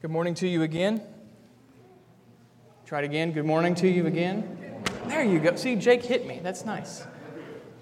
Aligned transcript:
Good 0.00 0.12
morning 0.12 0.34
to 0.34 0.46
you 0.46 0.62
again. 0.62 1.02
Try 2.86 3.00
it 3.00 3.04
again. 3.04 3.32
Good 3.32 3.44
morning 3.44 3.74
to 3.74 3.88
you 3.88 4.06
again. 4.06 4.56
There 5.08 5.24
you 5.24 5.40
go. 5.40 5.56
See, 5.56 5.74
Jake 5.74 6.04
hit 6.04 6.24
me. 6.24 6.38
That's 6.40 6.64
nice. 6.64 7.04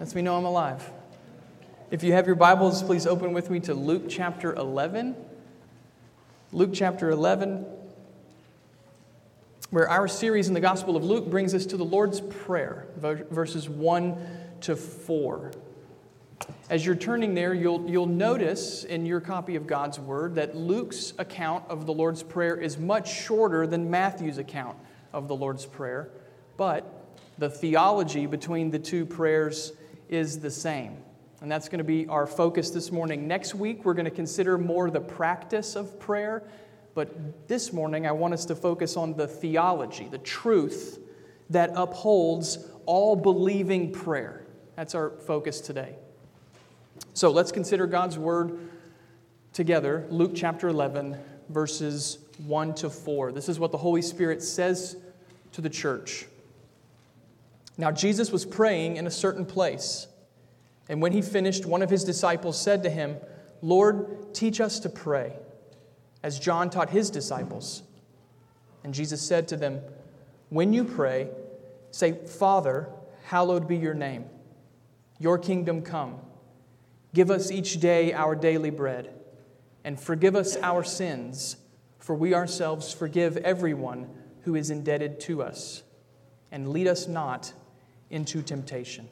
Lets 0.00 0.14
me 0.14 0.22
know 0.22 0.38
I'm 0.38 0.46
alive. 0.46 0.90
If 1.90 2.02
you 2.02 2.14
have 2.14 2.26
your 2.26 2.34
Bibles, 2.34 2.82
please 2.82 3.06
open 3.06 3.34
with 3.34 3.50
me 3.50 3.60
to 3.60 3.74
Luke 3.74 4.04
chapter 4.08 4.54
11. 4.54 5.14
Luke 6.52 6.70
chapter 6.72 7.10
11, 7.10 7.66
where 9.68 9.86
our 9.86 10.08
series 10.08 10.48
in 10.48 10.54
the 10.54 10.60
Gospel 10.60 10.96
of 10.96 11.04
Luke 11.04 11.26
brings 11.26 11.52
us 11.52 11.66
to 11.66 11.76
the 11.76 11.84
Lord's 11.84 12.22
Prayer, 12.22 12.86
verses 12.96 13.68
1 13.68 14.16
to 14.62 14.74
4. 14.74 15.52
As 16.68 16.84
you're 16.84 16.96
turning 16.96 17.34
there, 17.34 17.54
you'll, 17.54 17.88
you'll 17.88 18.06
notice 18.06 18.82
in 18.84 19.06
your 19.06 19.20
copy 19.20 19.54
of 19.56 19.66
God's 19.66 20.00
Word 20.00 20.34
that 20.34 20.56
Luke's 20.56 21.12
account 21.18 21.64
of 21.68 21.86
the 21.86 21.92
Lord's 21.92 22.22
Prayer 22.22 22.56
is 22.56 22.76
much 22.76 23.12
shorter 23.12 23.66
than 23.66 23.90
Matthew's 23.90 24.38
account 24.38 24.76
of 25.12 25.28
the 25.28 25.36
Lord's 25.36 25.64
Prayer, 25.64 26.10
but 26.56 27.06
the 27.38 27.48
theology 27.48 28.26
between 28.26 28.70
the 28.70 28.78
two 28.78 29.06
prayers 29.06 29.72
is 30.08 30.40
the 30.40 30.50
same. 30.50 30.96
And 31.40 31.50
that's 31.50 31.68
going 31.68 31.78
to 31.78 31.84
be 31.84 32.08
our 32.08 32.26
focus 32.26 32.70
this 32.70 32.90
morning. 32.90 33.28
Next 33.28 33.54
week, 33.54 33.84
we're 33.84 33.94
going 33.94 34.06
to 34.06 34.10
consider 34.10 34.58
more 34.58 34.90
the 34.90 35.00
practice 35.00 35.76
of 35.76 36.00
prayer, 36.00 36.42
but 36.94 37.46
this 37.46 37.72
morning, 37.72 38.06
I 38.06 38.12
want 38.12 38.34
us 38.34 38.44
to 38.46 38.56
focus 38.56 38.96
on 38.96 39.16
the 39.16 39.28
theology, 39.28 40.08
the 40.10 40.18
truth 40.18 40.98
that 41.50 41.70
upholds 41.74 42.66
all 42.86 43.14
believing 43.14 43.92
prayer. 43.92 44.46
That's 44.74 44.94
our 44.94 45.10
focus 45.10 45.60
today. 45.60 45.96
So 47.16 47.30
let's 47.30 47.50
consider 47.50 47.86
God's 47.86 48.18
word 48.18 48.58
together. 49.54 50.04
Luke 50.10 50.32
chapter 50.34 50.68
11, 50.68 51.16
verses 51.48 52.18
1 52.44 52.74
to 52.74 52.90
4. 52.90 53.32
This 53.32 53.48
is 53.48 53.58
what 53.58 53.72
the 53.72 53.78
Holy 53.78 54.02
Spirit 54.02 54.42
says 54.42 54.98
to 55.52 55.62
the 55.62 55.70
church. 55.70 56.26
Now, 57.78 57.90
Jesus 57.90 58.30
was 58.30 58.44
praying 58.44 58.98
in 58.98 59.06
a 59.06 59.10
certain 59.10 59.46
place, 59.46 60.08
and 60.90 61.00
when 61.00 61.12
he 61.12 61.22
finished, 61.22 61.64
one 61.64 61.80
of 61.80 61.88
his 61.88 62.04
disciples 62.04 62.60
said 62.60 62.82
to 62.82 62.90
him, 62.90 63.16
Lord, 63.62 64.34
teach 64.34 64.60
us 64.60 64.78
to 64.80 64.90
pray, 64.90 65.32
as 66.22 66.38
John 66.38 66.68
taught 66.68 66.90
his 66.90 67.08
disciples. 67.08 67.82
And 68.84 68.92
Jesus 68.92 69.22
said 69.22 69.48
to 69.48 69.56
them, 69.56 69.80
When 70.50 70.74
you 70.74 70.84
pray, 70.84 71.30
say, 71.92 72.12
Father, 72.12 72.90
hallowed 73.24 73.66
be 73.66 73.78
your 73.78 73.94
name, 73.94 74.26
your 75.18 75.38
kingdom 75.38 75.80
come. 75.80 76.20
Give 77.14 77.30
us 77.30 77.50
each 77.50 77.80
day 77.80 78.12
our 78.12 78.34
daily 78.34 78.70
bread, 78.70 79.14
and 79.84 79.98
forgive 79.98 80.36
us 80.36 80.56
our 80.58 80.84
sins, 80.84 81.56
for 81.98 82.14
we 82.14 82.34
ourselves 82.34 82.92
forgive 82.92 83.36
everyone 83.38 84.08
who 84.42 84.54
is 84.54 84.70
indebted 84.70 85.18
to 85.20 85.42
us. 85.42 85.82
And 86.52 86.68
lead 86.68 86.86
us 86.86 87.08
not 87.08 87.52
into 88.10 88.42
temptation. 88.42 89.08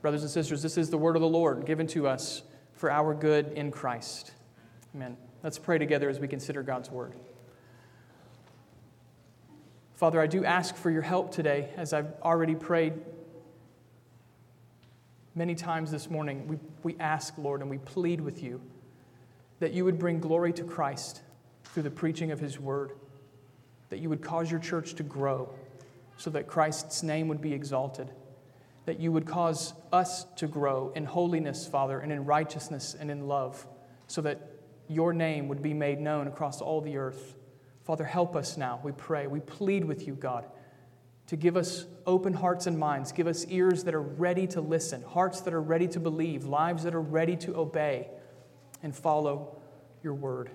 Brothers 0.00 0.22
and 0.22 0.30
sisters, 0.30 0.62
this 0.62 0.78
is 0.78 0.88
the 0.88 0.96
word 0.96 1.16
of 1.16 1.22
the 1.22 1.28
Lord 1.28 1.66
given 1.66 1.86
to 1.88 2.06
us 2.06 2.42
for 2.72 2.90
our 2.90 3.12
good 3.12 3.52
in 3.52 3.70
Christ. 3.70 4.32
Amen. 4.94 5.16
Let's 5.42 5.58
pray 5.58 5.78
together 5.78 6.08
as 6.08 6.18
we 6.18 6.28
consider 6.28 6.62
God's 6.62 6.90
word. 6.90 7.14
Father, 9.94 10.18
I 10.20 10.26
do 10.26 10.46
ask 10.46 10.74
for 10.76 10.90
your 10.90 11.02
help 11.02 11.30
today 11.30 11.68
as 11.76 11.92
I've 11.92 12.14
already 12.22 12.54
prayed 12.54 12.94
Many 15.34 15.54
times 15.54 15.92
this 15.92 16.10
morning, 16.10 16.48
we, 16.48 16.58
we 16.82 16.96
ask, 16.98 17.38
Lord, 17.38 17.60
and 17.60 17.70
we 17.70 17.78
plead 17.78 18.20
with 18.20 18.42
you 18.42 18.60
that 19.60 19.72
you 19.72 19.84
would 19.84 19.98
bring 19.98 20.18
glory 20.18 20.52
to 20.54 20.64
Christ 20.64 21.22
through 21.66 21.84
the 21.84 21.90
preaching 21.90 22.32
of 22.32 22.40
his 22.40 22.58
word, 22.58 22.92
that 23.90 24.00
you 24.00 24.08
would 24.08 24.22
cause 24.22 24.50
your 24.50 24.58
church 24.58 24.94
to 24.94 25.04
grow 25.04 25.48
so 26.16 26.30
that 26.30 26.48
Christ's 26.48 27.04
name 27.04 27.28
would 27.28 27.40
be 27.40 27.52
exalted, 27.52 28.10
that 28.86 28.98
you 28.98 29.12
would 29.12 29.24
cause 29.24 29.72
us 29.92 30.24
to 30.36 30.48
grow 30.48 30.92
in 30.96 31.04
holiness, 31.04 31.64
Father, 31.64 32.00
and 32.00 32.10
in 32.10 32.24
righteousness 32.24 32.96
and 32.98 33.08
in 33.08 33.28
love, 33.28 33.64
so 34.08 34.20
that 34.22 34.40
your 34.88 35.12
name 35.12 35.46
would 35.46 35.62
be 35.62 35.72
made 35.72 36.00
known 36.00 36.26
across 36.26 36.60
all 36.60 36.80
the 36.80 36.96
earth. 36.96 37.36
Father, 37.84 38.04
help 38.04 38.34
us 38.34 38.56
now, 38.56 38.80
we 38.82 38.90
pray. 38.90 39.28
We 39.28 39.38
plead 39.38 39.84
with 39.84 40.08
you, 40.08 40.14
God 40.14 40.46
to 41.30 41.36
give 41.36 41.56
us 41.56 41.86
open 42.06 42.34
hearts 42.34 42.66
and 42.66 42.76
minds, 42.76 43.12
give 43.12 43.28
us 43.28 43.46
ears 43.46 43.84
that 43.84 43.94
are 43.94 44.02
ready 44.02 44.48
to 44.48 44.60
listen, 44.60 45.00
hearts 45.02 45.42
that 45.42 45.54
are 45.54 45.62
ready 45.62 45.86
to 45.86 46.00
believe, 46.00 46.44
lives 46.44 46.82
that 46.82 46.92
are 46.92 47.00
ready 47.00 47.36
to 47.36 47.54
obey 47.54 48.08
and 48.82 48.92
follow 48.96 49.56
your 50.02 50.12
word. 50.12 50.50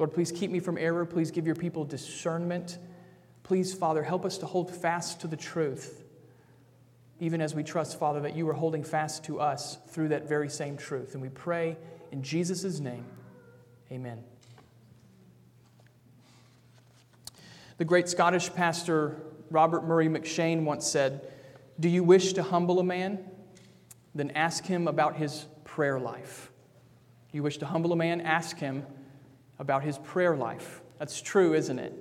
Lord, 0.00 0.12
please 0.12 0.32
keep 0.32 0.50
me 0.50 0.58
from 0.58 0.76
error. 0.76 1.06
Please 1.06 1.30
give 1.30 1.46
your 1.46 1.54
people 1.54 1.84
discernment. 1.84 2.78
Please, 3.44 3.72
Father, 3.74 4.02
help 4.02 4.24
us 4.24 4.38
to 4.38 4.46
hold 4.46 4.74
fast 4.74 5.20
to 5.20 5.28
the 5.28 5.36
truth, 5.36 6.02
even 7.20 7.40
as 7.40 7.54
we 7.54 7.62
trust, 7.62 7.96
Father, 7.96 8.18
that 8.22 8.34
you 8.34 8.48
are 8.48 8.54
holding 8.54 8.82
fast 8.82 9.22
to 9.26 9.38
us 9.38 9.78
through 9.90 10.08
that 10.08 10.28
very 10.28 10.48
same 10.48 10.76
truth. 10.76 11.12
And 11.12 11.22
we 11.22 11.28
pray 11.28 11.76
in 12.10 12.24
Jesus' 12.24 12.80
name, 12.80 13.04
amen. 13.92 14.18
The 17.78 17.84
great 17.84 18.08
Scottish 18.08 18.52
pastor 18.54 19.16
Robert 19.50 19.84
Murray 19.84 20.08
M'Cheyne 20.08 20.64
once 20.64 20.86
said, 20.86 21.30
Do 21.78 21.88
you 21.88 22.02
wish 22.02 22.32
to 22.32 22.42
humble 22.42 22.80
a 22.80 22.84
man? 22.84 23.18
Then 24.14 24.30
ask 24.30 24.64
him 24.64 24.88
about 24.88 25.16
his 25.16 25.46
prayer 25.64 26.00
life. 26.00 26.50
You 27.32 27.42
wish 27.42 27.58
to 27.58 27.66
humble 27.66 27.92
a 27.92 27.96
man? 27.96 28.22
Ask 28.22 28.56
him 28.58 28.86
about 29.58 29.82
his 29.82 29.98
prayer 29.98 30.34
life. 30.34 30.80
That's 30.98 31.20
true, 31.20 31.52
isn't 31.52 31.78
it? 31.78 31.92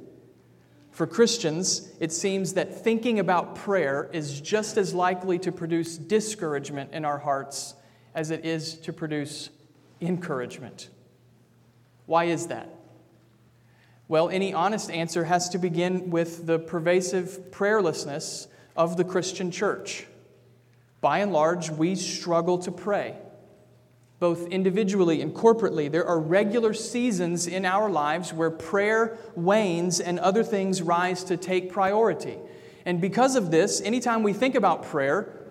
For 0.92 1.06
Christians, 1.06 1.92
it 2.00 2.14
seems 2.14 2.54
that 2.54 2.84
thinking 2.84 3.20
about 3.20 3.56
prayer 3.56 4.10
is 4.14 4.40
just 4.40 4.78
as 4.78 4.94
likely 4.94 5.38
to 5.40 5.52
produce 5.52 5.98
discouragement 5.98 6.94
in 6.94 7.04
our 7.04 7.18
hearts 7.18 7.76
as 8.14 8.32
it 8.32 8.46
is 8.46 8.76
to 8.76 8.94
produce 8.94 9.50
encouragement. 10.00 10.88
Why 12.06 12.26
is 12.26 12.48
that? 12.48 12.70
Well, 14.08 14.30
any 14.30 14.54
honest 14.54 14.92
answer 14.92 15.24
has 15.24 15.50
to 15.50 15.58
begin 15.58 16.12
with 16.12 16.46
the 16.46 16.60
pervasive 16.60 17.52
prayerlessness 17.52 18.48
of 18.76 18.98
the 18.98 19.04
Christian 19.04 19.50
church. 19.50 20.06
By 21.02 21.20
and 21.20 21.34
large, 21.34 21.72
we 21.72 21.96
struggle 21.96 22.60
to 22.60 22.72
pray, 22.72 23.16
both 24.20 24.48
individually 24.48 25.22
and 25.22 25.34
corporately. 25.34 25.92
There 25.92 26.06
are 26.06 26.20
regular 26.20 26.74
seasons 26.74 27.48
in 27.48 27.66
our 27.66 27.90
lives 27.90 28.32
where 28.32 28.52
prayer 28.52 29.18
wanes 29.36 30.00
and 30.00 30.20
other 30.20 30.44
things 30.44 30.84
rise 30.84 31.24
to 31.26 31.38
take 31.38 31.72
priority. 31.72 32.38
And 32.86 33.02
because 33.02 33.36
of 33.36 33.50
this, 33.50 33.82
anytime 33.82 34.22
we 34.22 34.34
think 34.34 34.54
about 34.54 34.84
prayer, 34.84 35.48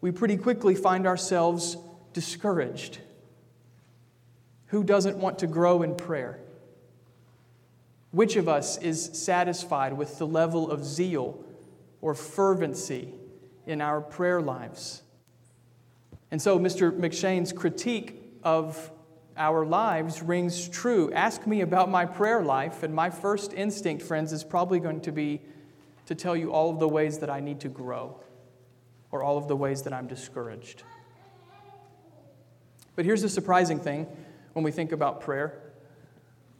we 0.00 0.10
pretty 0.10 0.36
quickly 0.36 0.74
find 0.74 1.06
ourselves 1.06 1.76
discouraged. 2.12 2.98
Who 4.66 4.82
doesn't 4.82 5.18
want 5.18 5.38
to 5.40 5.46
grow 5.46 5.82
in 5.82 5.94
prayer? 5.94 6.40
Which 8.16 8.36
of 8.36 8.48
us 8.48 8.78
is 8.78 9.10
satisfied 9.12 9.92
with 9.92 10.16
the 10.16 10.26
level 10.26 10.70
of 10.70 10.82
zeal 10.82 11.44
or 12.00 12.14
fervency 12.14 13.12
in 13.66 13.82
our 13.82 14.00
prayer 14.00 14.40
lives? 14.40 15.02
And 16.30 16.40
so, 16.40 16.58
Mr. 16.58 16.98
M'Cheyne's 16.98 17.52
critique 17.52 18.18
of 18.42 18.90
our 19.36 19.66
lives 19.66 20.22
rings 20.22 20.66
true. 20.66 21.12
Ask 21.12 21.46
me 21.46 21.60
about 21.60 21.90
my 21.90 22.06
prayer 22.06 22.42
life, 22.42 22.82
and 22.82 22.94
my 22.94 23.10
first 23.10 23.52
instinct, 23.52 24.02
friends, 24.02 24.32
is 24.32 24.42
probably 24.42 24.80
going 24.80 25.02
to 25.02 25.12
be 25.12 25.42
to 26.06 26.14
tell 26.14 26.34
you 26.34 26.52
all 26.52 26.70
of 26.70 26.78
the 26.78 26.88
ways 26.88 27.18
that 27.18 27.28
I 27.28 27.40
need 27.40 27.60
to 27.60 27.68
grow 27.68 28.18
or 29.12 29.22
all 29.22 29.36
of 29.36 29.46
the 29.46 29.56
ways 29.56 29.82
that 29.82 29.92
I'm 29.92 30.06
discouraged. 30.06 30.84
But 32.94 33.04
here's 33.04 33.20
the 33.20 33.28
surprising 33.28 33.78
thing 33.78 34.06
when 34.54 34.64
we 34.64 34.70
think 34.70 34.92
about 34.92 35.20
prayer 35.20 35.65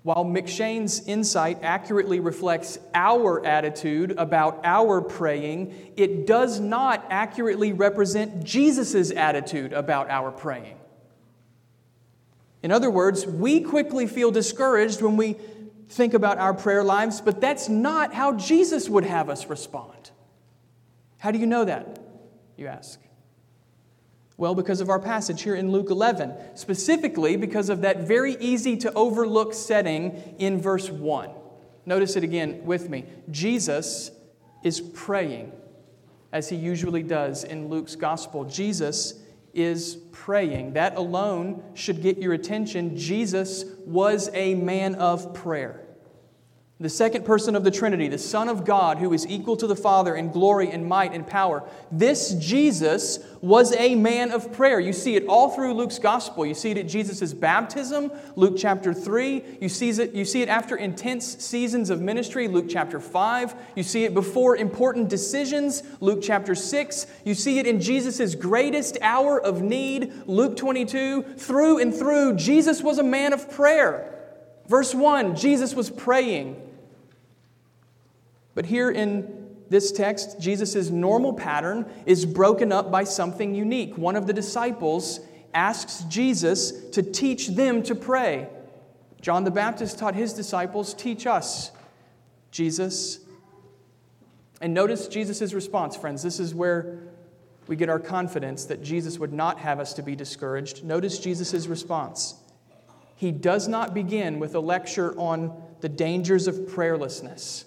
while 0.06 0.24
M'Cheyne's 0.24 1.00
insight 1.08 1.58
accurately 1.64 2.20
reflects 2.20 2.78
our 2.94 3.44
attitude 3.44 4.12
about 4.16 4.60
our 4.62 5.00
praying, 5.00 5.74
it 5.96 6.28
does 6.28 6.60
not 6.60 7.04
accurately 7.10 7.72
represent 7.72 8.44
Jesus' 8.44 9.10
attitude 9.10 9.72
about 9.72 10.08
our 10.08 10.30
praying. 10.30 10.78
In 12.62 12.70
other 12.70 12.88
words, 12.88 13.26
we 13.26 13.62
quickly 13.62 14.06
feel 14.06 14.30
discouraged 14.30 15.02
when 15.02 15.16
we 15.16 15.34
think 15.88 16.14
about 16.14 16.38
our 16.38 16.54
prayer 16.54 16.84
lives, 16.84 17.20
but 17.20 17.40
that's 17.40 17.68
not 17.68 18.14
how 18.14 18.32
Jesus 18.34 18.88
would 18.88 19.04
have 19.04 19.28
us 19.28 19.46
respond. 19.46 20.12
How 21.18 21.32
do 21.32 21.40
you 21.40 21.46
know 21.46 21.64
that? 21.64 21.98
You 22.56 22.68
ask. 22.68 23.00
Well, 24.38 24.54
because 24.54 24.80
of 24.80 24.90
our 24.90 24.98
passage 24.98 25.42
here 25.42 25.54
in 25.54 25.72
Luke 25.72 25.90
11, 25.90 26.34
specifically 26.54 27.36
because 27.36 27.70
of 27.70 27.80
that 27.80 28.00
very 28.00 28.36
easy 28.36 28.76
to 28.78 28.92
overlook 28.92 29.54
setting 29.54 30.36
in 30.38 30.60
verse 30.60 30.90
1. 30.90 31.30
Notice 31.86 32.16
it 32.16 32.24
again 32.24 32.64
with 32.64 32.90
me. 32.90 33.06
Jesus 33.30 34.10
is 34.62 34.80
praying 34.80 35.52
as 36.32 36.48
he 36.50 36.56
usually 36.56 37.02
does 37.02 37.44
in 37.44 37.68
Luke's 37.68 37.96
gospel. 37.96 38.44
Jesus 38.44 39.14
is 39.54 39.96
praying. 40.12 40.74
That 40.74 40.96
alone 40.96 41.62
should 41.72 42.02
get 42.02 42.18
your 42.18 42.34
attention. 42.34 42.94
Jesus 42.96 43.64
was 43.86 44.28
a 44.34 44.54
man 44.54 44.96
of 44.96 45.32
prayer. 45.32 45.85
The 46.78 46.90
second 46.90 47.24
person 47.24 47.56
of 47.56 47.64
the 47.64 47.70
Trinity, 47.70 48.06
the 48.06 48.18
Son 48.18 48.50
of 48.50 48.66
God, 48.66 48.98
who 48.98 49.14
is 49.14 49.26
equal 49.26 49.56
to 49.56 49.66
the 49.66 49.74
Father 49.74 50.14
in 50.14 50.30
glory 50.30 50.70
and 50.70 50.86
might 50.86 51.14
and 51.14 51.26
power. 51.26 51.66
This 51.90 52.34
Jesus 52.34 53.18
was 53.40 53.74
a 53.76 53.94
man 53.94 54.30
of 54.30 54.52
prayer. 54.52 54.78
You 54.78 54.92
see 54.92 55.16
it 55.16 55.24
all 55.26 55.48
through 55.48 55.72
Luke's 55.72 55.98
gospel. 55.98 56.44
You 56.44 56.52
see 56.52 56.72
it 56.72 56.76
at 56.76 56.86
Jesus' 56.86 57.32
baptism, 57.32 58.12
Luke 58.34 58.56
chapter 58.58 58.92
3. 58.92 59.42
You 59.58 59.70
see, 59.70 59.88
it, 59.88 60.12
you 60.12 60.26
see 60.26 60.42
it 60.42 60.50
after 60.50 60.76
intense 60.76 61.42
seasons 61.42 61.88
of 61.88 62.02
ministry, 62.02 62.46
Luke 62.46 62.66
chapter 62.68 63.00
5. 63.00 63.54
You 63.74 63.82
see 63.82 64.04
it 64.04 64.12
before 64.12 64.54
important 64.54 65.08
decisions, 65.08 65.82
Luke 66.00 66.20
chapter 66.22 66.54
6. 66.54 67.06
You 67.24 67.32
see 67.32 67.58
it 67.58 67.66
in 67.66 67.80
Jesus' 67.80 68.34
greatest 68.34 68.98
hour 69.00 69.40
of 69.40 69.62
need, 69.62 70.12
Luke 70.26 70.58
22. 70.58 71.22
Through 71.38 71.78
and 71.78 71.94
through, 71.94 72.34
Jesus 72.36 72.82
was 72.82 72.98
a 72.98 73.02
man 73.02 73.32
of 73.32 73.50
prayer. 73.50 74.12
Verse 74.68 74.94
1 74.94 75.36
Jesus 75.36 75.74
was 75.74 75.88
praying. 75.88 76.64
But 78.56 78.64
here 78.64 78.90
in 78.90 79.46
this 79.68 79.92
text, 79.92 80.40
Jesus' 80.40 80.90
normal 80.90 81.34
pattern 81.34 81.88
is 82.06 82.24
broken 82.24 82.72
up 82.72 82.90
by 82.90 83.04
something 83.04 83.54
unique. 83.54 83.98
One 83.98 84.16
of 84.16 84.26
the 84.26 84.32
disciples 84.32 85.20
asks 85.52 86.00
Jesus 86.08 86.72
to 86.90 87.02
teach 87.02 87.48
them 87.48 87.82
to 87.84 87.94
pray. 87.94 88.48
John 89.20 89.44
the 89.44 89.50
Baptist 89.50 89.98
taught 89.98 90.14
his 90.14 90.32
disciples, 90.32 90.94
Teach 90.94 91.26
us, 91.26 91.70
Jesus. 92.50 93.20
And 94.62 94.72
notice 94.72 95.06
Jesus' 95.06 95.52
response, 95.52 95.94
friends. 95.94 96.22
This 96.22 96.40
is 96.40 96.54
where 96.54 97.00
we 97.66 97.76
get 97.76 97.90
our 97.90 98.00
confidence 98.00 98.64
that 98.66 98.82
Jesus 98.82 99.18
would 99.18 99.34
not 99.34 99.58
have 99.58 99.80
us 99.80 99.92
to 99.94 100.02
be 100.02 100.16
discouraged. 100.16 100.82
Notice 100.82 101.18
Jesus' 101.18 101.66
response. 101.66 102.36
He 103.16 103.32
does 103.32 103.68
not 103.68 103.92
begin 103.92 104.38
with 104.38 104.54
a 104.54 104.60
lecture 104.60 105.12
on 105.18 105.62
the 105.80 105.90
dangers 105.90 106.46
of 106.46 106.54
prayerlessness 106.54 107.65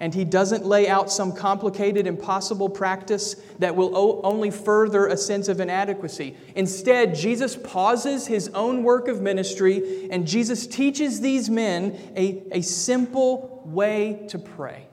and 0.00 0.14
he 0.14 0.24
doesn't 0.24 0.64
lay 0.64 0.88
out 0.88 1.12
some 1.12 1.30
complicated, 1.30 2.06
impossible 2.06 2.70
practice 2.70 3.34
that 3.58 3.76
will 3.76 4.20
only 4.24 4.50
further 4.50 5.06
a 5.06 5.16
sense 5.16 5.46
of 5.46 5.60
inadequacy. 5.60 6.34
Instead, 6.56 7.14
Jesus 7.14 7.54
pauses 7.54 8.26
his 8.26 8.48
own 8.48 8.82
work 8.82 9.08
of 9.08 9.20
ministry 9.20 10.10
and 10.10 10.26
Jesus 10.26 10.66
teaches 10.66 11.20
these 11.20 11.50
men 11.50 11.98
a, 12.16 12.42
a 12.50 12.62
simple 12.62 13.62
way 13.66 14.24
to 14.28 14.38
pray. 14.38 14.86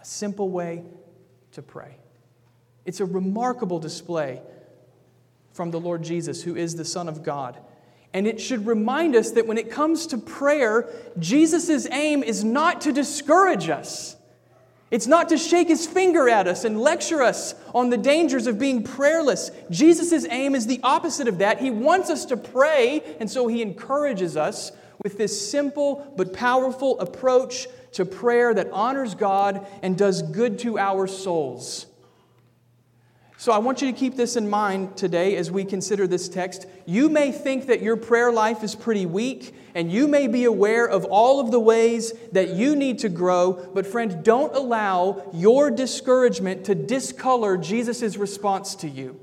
A 0.00 0.04
simple 0.04 0.50
way 0.50 0.84
to 1.52 1.62
pray. 1.62 1.96
It's 2.84 3.00
a 3.00 3.06
remarkable 3.06 3.78
display 3.78 4.42
from 5.52 5.70
the 5.70 5.80
Lord 5.80 6.02
Jesus, 6.02 6.42
who 6.42 6.54
is 6.54 6.76
the 6.76 6.84
Son 6.84 7.08
of 7.08 7.22
God. 7.22 7.58
And 8.14 8.26
it 8.26 8.40
should 8.40 8.66
remind 8.66 9.16
us 9.16 9.30
that 9.32 9.46
when 9.46 9.58
it 9.58 9.70
comes 9.70 10.06
to 10.08 10.18
prayer, 10.18 10.88
Jesus' 11.18 11.86
aim 11.90 12.22
is 12.22 12.44
not 12.44 12.82
to 12.82 12.92
discourage 12.92 13.68
us. 13.68 14.16
It's 14.90 15.06
not 15.06 15.30
to 15.30 15.38
shake 15.38 15.68
his 15.68 15.86
finger 15.86 16.28
at 16.28 16.46
us 16.46 16.64
and 16.64 16.78
lecture 16.78 17.22
us 17.22 17.54
on 17.74 17.88
the 17.88 17.96
dangers 17.96 18.46
of 18.46 18.58
being 18.58 18.82
prayerless. 18.82 19.50
Jesus' 19.70 20.26
aim 20.28 20.54
is 20.54 20.66
the 20.66 20.80
opposite 20.82 21.28
of 21.28 21.38
that. 21.38 21.60
He 21.60 21.70
wants 21.70 22.10
us 22.10 22.26
to 22.26 22.36
pray, 22.36 23.02
and 23.18 23.30
so 23.30 23.46
he 23.46 23.62
encourages 23.62 24.36
us 24.36 24.70
with 25.02 25.16
this 25.16 25.50
simple 25.50 26.12
but 26.16 26.34
powerful 26.34 27.00
approach 27.00 27.66
to 27.92 28.04
prayer 28.04 28.52
that 28.52 28.70
honors 28.70 29.14
God 29.14 29.66
and 29.82 29.96
does 29.96 30.20
good 30.20 30.58
to 30.60 30.78
our 30.78 31.06
souls. 31.06 31.86
So 33.42 33.50
I 33.50 33.58
want 33.58 33.82
you 33.82 33.90
to 33.90 33.98
keep 33.98 34.14
this 34.14 34.36
in 34.36 34.48
mind 34.48 34.96
today 34.96 35.34
as 35.34 35.50
we 35.50 35.64
consider 35.64 36.06
this 36.06 36.28
text. 36.28 36.64
You 36.86 37.08
may 37.08 37.32
think 37.32 37.66
that 37.66 37.82
your 37.82 37.96
prayer 37.96 38.30
life 38.30 38.62
is 38.62 38.76
pretty 38.76 39.04
weak, 39.04 39.52
and 39.74 39.90
you 39.90 40.06
may 40.06 40.28
be 40.28 40.44
aware 40.44 40.88
of 40.88 41.04
all 41.06 41.40
of 41.40 41.50
the 41.50 41.58
ways 41.58 42.12
that 42.30 42.50
you 42.50 42.76
need 42.76 43.00
to 43.00 43.08
grow, 43.08 43.68
but 43.74 43.84
friend, 43.84 44.22
don't 44.22 44.54
allow 44.54 45.28
your 45.34 45.72
discouragement 45.72 46.66
to 46.66 46.76
discolor 46.76 47.56
Jesus' 47.56 48.16
response 48.16 48.76
to 48.76 48.88
you. 48.88 49.18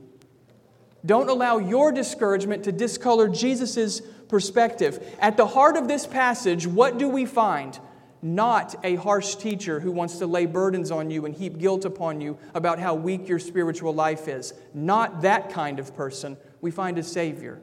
Don't 1.05 1.29
allow 1.29 1.57
your 1.57 1.93
discouragement 1.93 2.65
to 2.65 2.73
discolor 2.73 3.29
Jesus' 3.29 4.01
perspective. 4.27 5.15
At 5.21 5.37
the 5.37 5.47
heart 5.47 5.77
of 5.77 5.87
this 5.87 6.05
passage, 6.05 6.67
what 6.67 6.97
do 6.97 7.07
we 7.07 7.25
find? 7.25 7.79
Not 8.21 8.75
a 8.83 8.95
harsh 8.95 9.35
teacher 9.35 9.79
who 9.79 9.91
wants 9.91 10.17
to 10.17 10.27
lay 10.27 10.45
burdens 10.45 10.91
on 10.91 11.09
you 11.09 11.25
and 11.25 11.33
heap 11.33 11.57
guilt 11.57 11.85
upon 11.85 12.21
you 12.21 12.37
about 12.53 12.79
how 12.79 12.93
weak 12.93 13.27
your 13.27 13.39
spiritual 13.39 13.93
life 13.93 14.27
is. 14.27 14.53
Not 14.73 15.21
that 15.21 15.49
kind 15.49 15.79
of 15.79 15.95
person. 15.95 16.37
We 16.61 16.71
find 16.71 16.97
a 16.97 17.03
Savior 17.03 17.61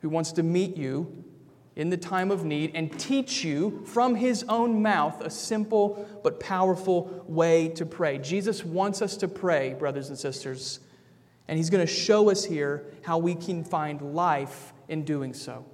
who 0.00 0.08
wants 0.08 0.32
to 0.32 0.42
meet 0.42 0.76
you 0.76 1.24
in 1.74 1.90
the 1.90 1.96
time 1.96 2.30
of 2.30 2.44
need 2.44 2.72
and 2.74 2.98
teach 2.98 3.44
you 3.44 3.82
from 3.84 4.14
his 4.14 4.44
own 4.48 4.82
mouth 4.82 5.20
a 5.20 5.30
simple 5.30 6.08
but 6.22 6.40
powerful 6.40 7.24
way 7.28 7.68
to 7.68 7.84
pray. 7.84 8.18
Jesus 8.18 8.64
wants 8.64 9.02
us 9.02 9.16
to 9.18 9.28
pray, 9.28 9.74
brothers 9.74 10.08
and 10.08 10.18
sisters, 10.18 10.80
and 11.48 11.58
he's 11.58 11.70
going 11.70 11.86
to 11.86 11.92
show 11.92 12.30
us 12.30 12.44
here 12.44 12.86
how 13.02 13.18
we 13.18 13.34
can 13.34 13.62
find 13.62 14.14
life 14.14 14.72
in 14.88 15.04
doing 15.04 15.34
so. 15.34 15.64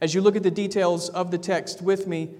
As 0.00 0.14
you 0.14 0.20
look 0.20 0.36
at 0.36 0.42
the 0.42 0.50
details 0.50 1.08
of 1.08 1.30
the 1.30 1.38
text 1.38 1.82
with 1.82 2.06
me, 2.06 2.30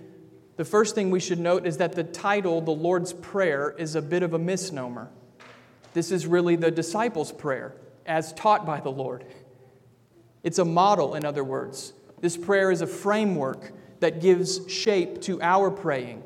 the 0.57 0.65
first 0.65 0.95
thing 0.95 1.11
we 1.11 1.21
should 1.21 1.41
note 1.41 1.67
is 1.67 1.79
that 1.79 1.95
the 1.95 2.05
title, 2.05 2.61
the 2.61 2.71
Lord's 2.71 3.13
Prayer, 3.13 3.75
is 3.77 3.95
a 3.95 4.03
bit 4.03 4.23
of 4.23 4.35
a 4.35 4.39
misnomer. 4.39 5.11
This 5.95 6.11
is 6.11 6.27
really 6.27 6.57
the 6.57 6.71
disciples' 6.71 7.33
prayer, 7.33 7.75
as 8.07 8.33
taught 8.33 8.65
by 8.67 8.81
the 8.81 8.91
Lord. 8.91 9.25
It's 10.43 10.59
a 10.59 10.65
model, 10.65 11.15
in 11.15 11.25
other 11.25 11.43
words. 11.43 11.93
This 12.21 12.37
prayer 12.37 12.71
is 12.71 12.83
a 12.83 12.87
framework 12.87 13.73
that 14.01 14.21
gives 14.21 14.71
shape 14.71 15.23
to 15.23 15.41
our 15.41 15.71
praying. 15.71 16.23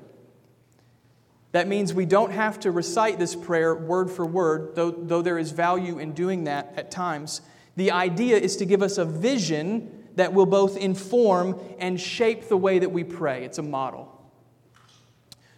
That 1.52 1.69
means 1.69 1.94
we 1.94 2.06
don't 2.06 2.32
have 2.32 2.60
to 2.60 2.70
recite 2.70 3.19
this 3.19 3.34
prayer 3.34 3.74
word 3.74 4.10
for 4.10 4.26
word, 4.26 4.74
though, 4.74 4.90
though 4.90 5.22
there 5.22 5.38
is 5.38 5.52
value 5.52 5.98
in 5.98 6.12
doing 6.12 6.44
that 6.44 6.74
at 6.76 6.90
times. 6.90 7.40
The 7.76 7.92
idea 7.92 8.36
is 8.36 8.56
to 8.56 8.66
give 8.66 8.82
us 8.82 8.98
a 8.98 9.04
vision 9.04 9.97
that 10.19 10.32
will 10.32 10.47
both 10.47 10.76
inform 10.76 11.59
and 11.79 12.00
shape 12.00 12.49
the 12.49 12.56
way 12.56 12.81
that 12.81 12.91
we 12.91 13.05
pray. 13.05 13.44
It's 13.44 13.59
a 13.59 13.62
model. 13.62 14.15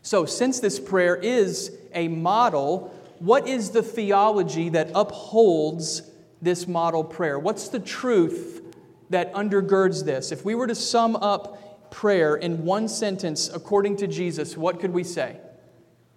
So, 0.02 0.26
since 0.26 0.60
this 0.60 0.78
prayer 0.78 1.16
is 1.16 1.76
a 1.94 2.08
model, 2.08 2.94
what 3.20 3.48
is 3.48 3.70
the 3.70 3.82
theology 3.82 4.68
that 4.70 4.90
upholds 4.94 6.02
this 6.42 6.66
model 6.68 7.04
prayer? 7.04 7.38
What's 7.38 7.68
the 7.68 7.80
truth 7.80 8.62
that 9.08 9.32
undergirds 9.32 10.04
this? 10.04 10.30
If 10.30 10.44
we 10.44 10.54
were 10.54 10.66
to 10.66 10.74
sum 10.74 11.16
up 11.16 11.90
prayer 11.90 12.36
in 12.36 12.64
one 12.64 12.86
sentence 12.86 13.48
according 13.48 13.96
to 13.96 14.06
Jesus, 14.06 14.56
what 14.56 14.78
could 14.78 14.92
we 14.92 15.04
say? 15.04 15.38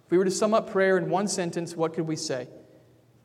If 0.04 0.10
we 0.10 0.18
were 0.18 0.24
to 0.24 0.30
sum 0.30 0.52
up 0.52 0.70
prayer 0.70 0.98
in 0.98 1.08
one 1.08 1.28
sentence, 1.28 1.74
what 1.74 1.94
could 1.94 2.06
we 2.06 2.16
say? 2.16 2.46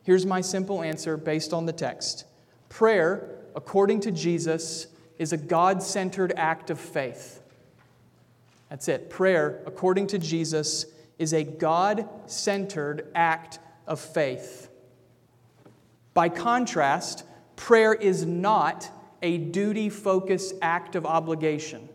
Here's 0.03 0.25
my 0.25 0.39
simple 0.39 0.81
answer 0.81 1.17
based 1.17 1.51
on 1.51 1.65
the 1.65 1.73
text 1.73 2.25
Prayer, 2.69 3.29
according 3.55 3.99
to 4.01 4.11
Jesus, 4.11 4.87
is 5.19 5.33
a 5.33 5.37
God 5.37 5.83
centered 5.83 6.33
act 6.35 6.71
of 6.71 6.79
faith. 6.79 7.43
That's 8.69 8.87
it. 8.87 9.09
Prayer, 9.09 9.61
according 9.65 10.07
to 10.07 10.17
Jesus, 10.17 10.85
is 11.19 11.33
a 11.33 11.43
God 11.43 12.07
centered 12.25 13.07
act 13.13 13.59
of 13.85 13.99
faith. 13.99 14.69
By 16.13 16.29
contrast, 16.29 17.25
prayer 17.55 17.93
is 17.93 18.25
not 18.25 18.89
a 19.21 19.37
duty 19.37 19.89
focused 19.89 20.55
act 20.61 20.95
of 20.95 21.05
obligation. 21.05 21.89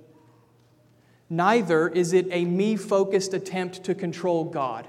Neither 1.30 1.88
is 1.88 2.12
it 2.12 2.26
a 2.30 2.44
me 2.44 2.76
focused 2.76 3.32
attempt 3.32 3.84
to 3.84 3.94
control 3.94 4.44
God. 4.44 4.86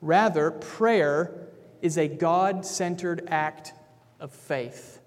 Rather, 0.00 0.50
prayer 0.50 1.48
is 1.80 1.96
a 1.96 2.08
God 2.08 2.66
centered 2.66 3.24
act 3.28 3.72
of 4.18 4.32
faith. 4.32 4.97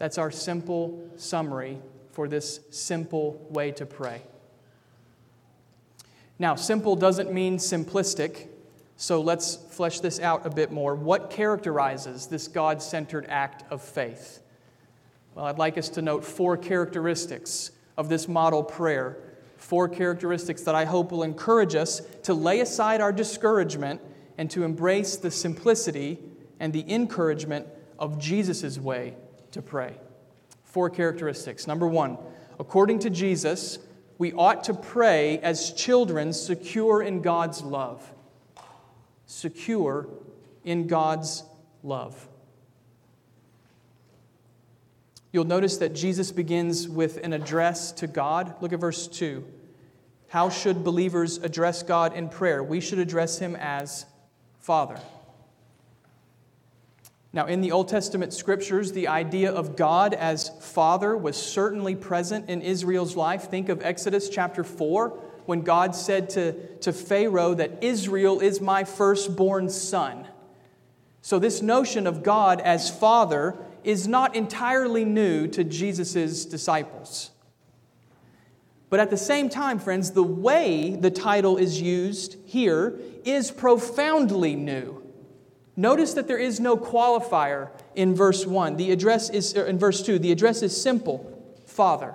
That's 0.00 0.16
our 0.16 0.30
simple 0.30 0.98
summary 1.16 1.78
for 2.12 2.26
this 2.26 2.60
simple 2.70 3.46
way 3.50 3.70
to 3.72 3.84
pray. 3.84 4.22
Now, 6.38 6.54
simple 6.54 6.96
doesn't 6.96 7.30
mean 7.30 7.58
simplistic, 7.58 8.46
so 8.96 9.20
let's 9.20 9.56
flesh 9.56 10.00
this 10.00 10.18
out 10.18 10.46
a 10.46 10.48
bit 10.48 10.72
more. 10.72 10.94
What 10.94 11.28
characterizes 11.28 12.28
this 12.28 12.48
God 12.48 12.80
centered 12.80 13.26
act 13.28 13.70
of 13.70 13.82
faith? 13.82 14.40
Well, 15.34 15.44
I'd 15.44 15.58
like 15.58 15.76
us 15.76 15.90
to 15.90 16.00
note 16.00 16.24
four 16.24 16.56
characteristics 16.56 17.70
of 17.98 18.08
this 18.08 18.26
model 18.26 18.62
prayer. 18.62 19.18
Four 19.58 19.86
characteristics 19.86 20.62
that 20.62 20.74
I 20.74 20.86
hope 20.86 21.12
will 21.12 21.24
encourage 21.24 21.74
us 21.74 22.00
to 22.22 22.32
lay 22.32 22.60
aside 22.60 23.02
our 23.02 23.12
discouragement 23.12 24.00
and 24.38 24.50
to 24.52 24.64
embrace 24.64 25.16
the 25.16 25.30
simplicity 25.30 26.18
and 26.58 26.72
the 26.72 26.90
encouragement 26.90 27.66
of 27.98 28.18
Jesus' 28.18 28.78
way 28.78 29.14
to 29.52 29.62
pray. 29.62 29.94
Four 30.64 30.90
characteristics. 30.90 31.66
Number 31.66 31.86
one, 31.86 32.18
according 32.58 33.00
to 33.00 33.10
Jesus, 33.10 33.78
we 34.18 34.32
ought 34.32 34.64
to 34.64 34.74
pray 34.74 35.38
as 35.38 35.72
children 35.72 36.32
secure 36.32 37.02
in 37.02 37.22
God's 37.22 37.62
love. 37.62 38.12
Secure 39.26 40.08
in 40.64 40.86
God's 40.86 41.42
love. 41.82 42.28
You'll 45.32 45.44
notice 45.44 45.76
that 45.78 45.94
Jesus 45.94 46.32
begins 46.32 46.88
with 46.88 47.18
an 47.24 47.32
address 47.32 47.92
to 47.92 48.06
God. 48.06 48.54
Look 48.60 48.72
at 48.72 48.80
verse 48.80 49.06
2. 49.06 49.44
How 50.28 50.48
should 50.48 50.84
believers 50.84 51.38
address 51.38 51.82
God 51.82 52.14
in 52.14 52.28
prayer? 52.28 52.62
We 52.62 52.80
should 52.80 52.98
address 52.98 53.38
him 53.38 53.56
as 53.56 54.06
Father. 54.58 55.00
Now, 57.32 57.46
in 57.46 57.60
the 57.60 57.70
Old 57.70 57.86
Testament 57.86 58.32
scriptures, 58.32 58.90
the 58.90 59.06
idea 59.06 59.52
of 59.52 59.76
God 59.76 60.14
as 60.14 60.50
Father 60.60 61.16
was 61.16 61.36
certainly 61.36 61.94
present 61.94 62.50
in 62.50 62.60
Israel's 62.60 63.14
life. 63.16 63.44
Think 63.44 63.68
of 63.68 63.82
Exodus 63.82 64.28
chapter 64.28 64.64
4, 64.64 65.10
when 65.46 65.60
God 65.62 65.94
said 65.94 66.30
to, 66.30 66.76
to 66.78 66.92
Pharaoh 66.92 67.54
that 67.54 67.84
Israel 67.84 68.40
is 68.40 68.60
my 68.60 68.82
firstborn 68.82 69.70
son. 69.70 70.26
So, 71.22 71.38
this 71.38 71.62
notion 71.62 72.08
of 72.08 72.24
God 72.24 72.60
as 72.62 72.90
Father 72.90 73.56
is 73.84 74.08
not 74.08 74.34
entirely 74.34 75.04
new 75.04 75.46
to 75.48 75.62
Jesus' 75.62 76.44
disciples. 76.44 77.30
But 78.88 78.98
at 78.98 79.10
the 79.10 79.16
same 79.16 79.48
time, 79.48 79.78
friends, 79.78 80.10
the 80.10 80.24
way 80.24 80.96
the 80.96 81.12
title 81.12 81.56
is 81.56 81.80
used 81.80 82.36
here 82.44 82.98
is 83.24 83.52
profoundly 83.52 84.56
new. 84.56 84.99
Notice 85.80 86.12
that 86.12 86.28
there 86.28 86.36
is 86.36 86.60
no 86.60 86.76
qualifier 86.76 87.70
in 87.94 88.14
verse 88.14 88.44
1. 88.44 88.76
The 88.76 88.90
address 88.90 89.30
is 89.30 89.56
er, 89.56 89.64
in 89.64 89.78
verse 89.78 90.02
2. 90.02 90.18
The 90.18 90.30
address 90.30 90.60
is 90.60 90.78
simple, 90.78 91.42
Father. 91.64 92.14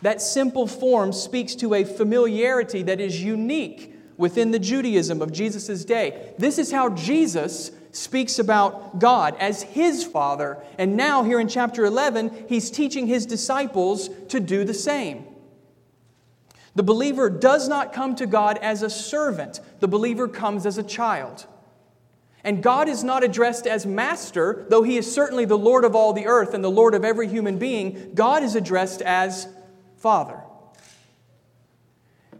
That 0.00 0.22
simple 0.22 0.66
form 0.66 1.12
speaks 1.12 1.54
to 1.56 1.74
a 1.74 1.84
familiarity 1.84 2.82
that 2.84 2.98
is 2.98 3.22
unique 3.22 3.94
within 4.16 4.50
the 4.50 4.58
Judaism 4.58 5.20
of 5.20 5.30
Jesus' 5.30 5.84
day. 5.84 6.32
This 6.38 6.56
is 6.56 6.72
how 6.72 6.88
Jesus 6.88 7.70
speaks 7.92 8.38
about 8.38 8.98
God 8.98 9.36
as 9.38 9.62
his 9.62 10.02
Father. 10.02 10.56
And 10.78 10.96
now, 10.96 11.22
here 11.22 11.38
in 11.38 11.48
chapter 11.48 11.84
11, 11.84 12.46
he's 12.48 12.70
teaching 12.70 13.06
his 13.06 13.26
disciples 13.26 14.08
to 14.28 14.40
do 14.40 14.64
the 14.64 14.72
same. 14.72 15.26
The 16.74 16.82
believer 16.82 17.28
does 17.28 17.68
not 17.68 17.92
come 17.92 18.16
to 18.16 18.24
God 18.24 18.56
as 18.62 18.82
a 18.82 18.88
servant, 18.88 19.60
the 19.80 19.88
believer 19.88 20.26
comes 20.28 20.64
as 20.64 20.78
a 20.78 20.82
child. 20.82 21.46
And 22.42 22.62
God 22.62 22.88
is 22.88 23.04
not 23.04 23.22
addressed 23.22 23.66
as 23.66 23.84
master, 23.84 24.64
though 24.68 24.82
he 24.82 24.96
is 24.96 25.12
certainly 25.12 25.44
the 25.44 25.58
Lord 25.58 25.84
of 25.84 25.94
all 25.94 26.12
the 26.12 26.26
earth 26.26 26.54
and 26.54 26.64
the 26.64 26.70
Lord 26.70 26.94
of 26.94 27.04
every 27.04 27.28
human 27.28 27.58
being. 27.58 28.12
God 28.14 28.42
is 28.42 28.54
addressed 28.54 29.02
as 29.02 29.46
Father. 29.98 30.40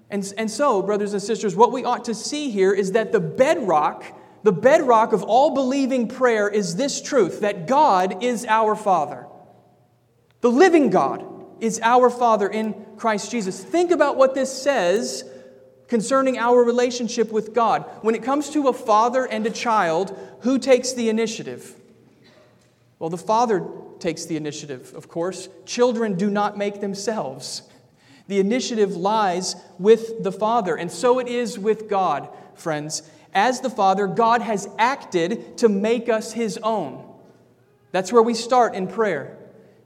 And, 0.09 0.33
and 0.37 0.51
so, 0.51 0.83
brothers 0.83 1.13
and 1.13 1.23
sisters, 1.23 1.55
what 1.55 1.71
we 1.71 1.85
ought 1.85 2.07
to 2.07 2.15
see 2.15 2.51
here 2.51 2.73
is 2.73 2.93
that 2.93 3.13
the 3.13 3.21
bedrock, 3.21 4.05
the 4.43 4.53
bedrock 4.53 5.13
of 5.13 5.23
all 5.23 5.55
believing 5.55 6.09
prayer 6.09 6.49
is 6.49 6.77
this 6.77 7.01
truth 7.01 7.41
that 7.41 7.67
God 7.67 8.23
is 8.25 8.45
our 8.47 8.75
Father. 8.75 9.27
The 10.41 10.51
living 10.51 10.91
God 10.91 11.25
is 11.61 11.79
our 11.83 12.11
Father 12.11 12.49
in 12.49 12.75
Christ 12.97 13.31
Jesus. 13.31 13.63
Think 13.63 13.91
about 13.91 14.17
what 14.17 14.35
this 14.35 14.51
says 14.51 15.25
concerning 15.91 16.39
our 16.39 16.63
relationship 16.63 17.33
with 17.33 17.53
God. 17.53 17.85
When 18.03 18.15
it 18.15 18.23
comes 18.23 18.49
to 18.51 18.69
a 18.69 18.73
father 18.73 19.27
and 19.27 19.45
a 19.45 19.51
child, 19.51 20.17
who 20.43 20.59
takes 20.59 20.93
the 20.93 21.09
initiative? 21.09 21.75
Well, 23.01 23.11
the 23.11 23.19
father 23.19 23.67
takes 23.99 24.25
the 24.25 24.37
initiative, 24.37 24.95
of 24.95 25.09
course. 25.09 25.49
Children 25.67 26.15
do 26.15 26.31
not 26.31 26.57
make 26.57 26.81
themselves. 26.81 27.63
The 28.29 28.39
initiative 28.39 28.97
lies 28.97 29.57
with 29.81 30.23
the 30.23 30.31
Father, 30.31 30.77
and 30.77 30.93
so 30.93 31.19
it 31.19 31.27
is 31.27 31.59
with 31.59 31.91
God, 31.91 32.29
friends. 32.55 33.03
As 33.35 33.61
the 33.61 33.69
Father, 33.69 34.07
God 34.07 34.43
has 34.43 34.69
acted 34.79 35.59
to 35.59 35.69
make 35.69 36.09
us 36.09 36.33
His 36.33 36.57
own. 36.63 37.05
That's 37.91 38.13
where 38.13 38.23
we 38.23 38.35
start 38.35 38.77
in 38.77 38.87
prayer. 38.87 39.37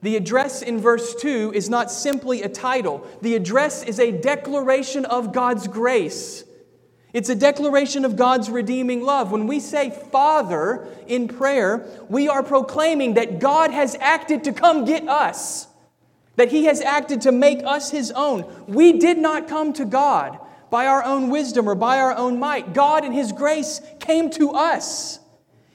The 0.05 0.17
address 0.17 0.61
in 0.61 0.81
verse 0.81 1.15
2 1.15 1.53
is 1.55 1.71
not 1.71 1.91
simply 1.91 2.43
a 2.43 2.49
title, 2.51 3.09
the 3.23 3.37
address 3.37 3.83
is 3.83 3.99
a 3.99 4.13
declaration 4.13 5.07
of 5.07 5.33
God's 5.33 5.67
grace. 5.67 6.45
It's 7.15 7.31
a 7.31 7.35
declaration 7.35 8.05
of 8.05 8.15
God's 8.15 8.51
redeeming 8.51 9.03
love. 9.03 9.33
When 9.33 9.47
we 9.47 9.61
say 9.61 9.89
Father 10.13 10.87
in 11.07 11.27
prayer, 11.27 11.89
we 12.11 12.29
are 12.29 12.43
proclaiming 12.43 13.15
that 13.15 13.39
God 13.39 13.71
has 13.71 13.97
acted 13.99 14.45
to 14.45 14.53
come 14.53 14.85
get 14.85 15.09
us, 15.09 15.69
that 16.37 16.51
He 16.51 16.67
has 16.67 16.83
acted 16.83 17.23
to 17.23 17.33
make 17.33 17.65
us 17.65 17.91
His 17.91 18.11
own. 18.11 18.45
We 18.67 18.99
did 18.99 19.17
not 19.17 19.49
come 19.49 19.73
to 19.73 19.87
God 19.87 20.39
by 20.69 20.87
our 20.87 21.03
own 21.03 21.31
wisdom 21.31 21.67
or 21.67 21.75
by 21.75 21.99
our 22.01 22.15
own 22.15 22.39
might. 22.39 22.75
God, 22.75 23.07
in 23.07 23.13
His 23.13 23.33
grace, 23.33 23.81
came 24.01 24.29
to 24.33 24.51
us. 24.51 25.19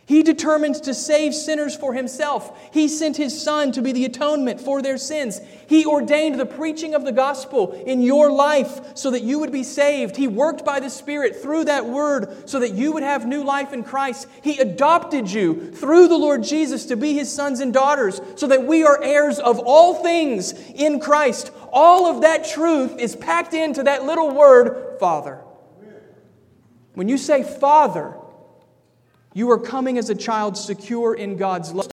He 0.09 0.23
determined 0.23 0.73
to 0.85 0.95
save 0.95 1.35
sinners 1.35 1.75
for 1.75 1.93
himself. 1.93 2.73
He 2.73 2.87
sent 2.87 3.15
his 3.15 3.39
Son 3.39 3.71
to 3.73 3.81
be 3.83 3.91
the 3.91 4.05
atonement 4.05 4.59
for 4.59 4.81
their 4.81 4.97
sins. 4.97 5.39
He 5.67 5.85
ordained 5.85 6.39
the 6.39 6.47
preaching 6.47 6.95
of 6.95 7.05
the 7.05 7.11
gospel 7.11 7.73
in 7.85 8.01
your 8.01 8.31
life 8.31 8.97
so 8.97 9.11
that 9.11 9.21
you 9.21 9.37
would 9.37 9.51
be 9.51 9.61
saved. 9.61 10.15
He 10.15 10.27
worked 10.27 10.65
by 10.65 10.79
the 10.79 10.89
Spirit 10.89 11.35
through 11.35 11.65
that 11.65 11.85
word 11.85 12.49
so 12.49 12.59
that 12.59 12.73
you 12.73 12.91
would 12.93 13.03
have 13.03 13.27
new 13.27 13.43
life 13.43 13.71
in 13.71 13.83
Christ. 13.83 14.27
He 14.41 14.57
adopted 14.57 15.29
you 15.29 15.69
through 15.73 16.07
the 16.07 16.17
Lord 16.17 16.41
Jesus 16.41 16.87
to 16.87 16.97
be 16.97 17.13
his 17.13 17.31
sons 17.31 17.59
and 17.59 17.71
daughters 17.71 18.19
so 18.35 18.47
that 18.47 18.63
we 18.63 18.83
are 18.83 18.99
heirs 19.03 19.37
of 19.37 19.59
all 19.59 19.93
things 20.01 20.53
in 20.73 20.99
Christ. 20.99 21.51
All 21.71 22.07
of 22.07 22.23
that 22.23 22.47
truth 22.47 22.97
is 22.97 23.15
packed 23.15 23.53
into 23.53 23.83
that 23.83 24.05
little 24.05 24.31
word, 24.31 24.97
Father. 24.99 25.43
When 26.95 27.07
you 27.07 27.19
say 27.19 27.43
Father, 27.43 28.18
you 29.33 29.49
are 29.51 29.59
coming 29.59 29.97
as 29.97 30.09
a 30.09 30.15
child 30.15 30.57
secure 30.57 31.13
in 31.13 31.37
God's 31.37 31.73
love. 31.73 31.89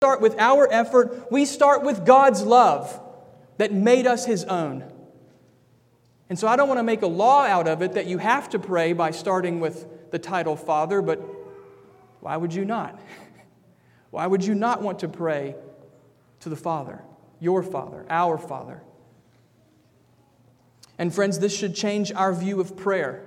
Start 0.00 0.22
with 0.22 0.38
our 0.38 0.66
effort, 0.72 1.30
we 1.30 1.44
start 1.44 1.82
with 1.82 2.06
God's 2.06 2.42
love 2.42 2.98
that 3.58 3.72
made 3.72 4.06
us 4.06 4.24
His 4.24 4.44
own. 4.44 4.90
And 6.30 6.38
so 6.38 6.48
I 6.48 6.56
don't 6.56 6.68
want 6.68 6.78
to 6.78 6.84
make 6.84 7.02
a 7.02 7.06
law 7.06 7.42
out 7.42 7.68
of 7.68 7.82
it 7.82 7.92
that 7.94 8.06
you 8.06 8.18
have 8.18 8.48
to 8.50 8.58
pray 8.58 8.94
by 8.94 9.10
starting 9.10 9.60
with 9.60 10.10
the 10.10 10.18
title 10.18 10.56
Father, 10.56 11.02
but 11.02 11.20
why 12.20 12.36
would 12.36 12.54
you 12.54 12.64
not? 12.64 12.98
Why 14.10 14.26
would 14.26 14.44
you 14.44 14.56
not 14.56 14.82
want 14.82 14.98
to 15.00 15.08
pray 15.08 15.54
to 16.40 16.48
the 16.48 16.56
Father, 16.56 17.04
your 17.38 17.62
Father, 17.62 18.04
our 18.10 18.38
Father? 18.38 18.82
And 21.00 21.14
friends, 21.14 21.38
this 21.38 21.56
should 21.56 21.74
change 21.74 22.12
our 22.12 22.30
view 22.34 22.60
of 22.60 22.76
prayer. 22.76 23.26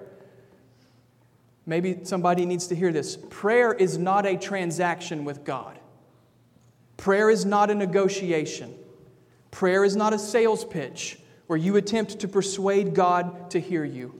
Maybe 1.65 2.01
somebody 2.03 2.45
needs 2.45 2.67
to 2.67 2.75
hear 2.75 2.91
this. 2.91 3.17
Prayer 3.31 3.73
is 3.73 3.97
not 3.97 4.27
a 4.27 4.37
transaction 4.37 5.25
with 5.25 5.43
God. 5.43 5.79
Prayer 6.97 7.31
is 7.31 7.45
not 7.45 7.71
a 7.71 7.75
negotiation. 7.75 8.75
Prayer 9.49 9.83
is 9.83 9.95
not 9.95 10.13
a 10.13 10.19
sales 10.19 10.63
pitch 10.63 11.17
where 11.47 11.57
you 11.57 11.75
attempt 11.75 12.19
to 12.19 12.27
persuade 12.27 12.93
God 12.93 13.49
to 13.49 13.59
hear 13.59 13.83
you. 13.83 14.13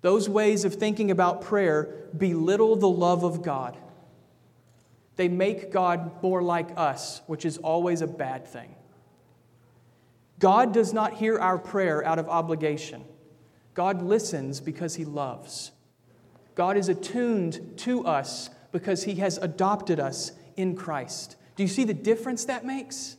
Those 0.00 0.28
ways 0.28 0.64
of 0.64 0.76
thinking 0.76 1.10
about 1.10 1.42
prayer 1.42 2.06
belittle 2.16 2.76
the 2.76 2.88
love 2.88 3.24
of 3.24 3.42
God. 3.42 3.76
They 5.16 5.26
make 5.26 5.72
God 5.72 6.22
more 6.22 6.42
like 6.42 6.68
us, 6.76 7.22
which 7.26 7.44
is 7.44 7.58
always 7.58 8.02
a 8.02 8.06
bad 8.06 8.46
thing. 8.46 8.76
God 10.38 10.72
does 10.72 10.92
not 10.92 11.14
hear 11.14 11.38
our 11.38 11.58
prayer 11.58 12.04
out 12.04 12.18
of 12.18 12.28
obligation. 12.28 13.04
God 13.74 14.02
listens 14.02 14.60
because 14.60 14.94
he 14.94 15.04
loves. 15.04 15.72
God 16.54 16.76
is 16.76 16.88
attuned 16.88 17.78
to 17.78 18.06
us 18.06 18.50
because 18.72 19.04
he 19.04 19.16
has 19.16 19.38
adopted 19.38 19.98
us 19.98 20.32
in 20.56 20.76
Christ. 20.76 21.36
Do 21.56 21.62
you 21.62 21.68
see 21.68 21.84
the 21.84 21.94
difference 21.94 22.44
that 22.46 22.64
makes? 22.64 23.16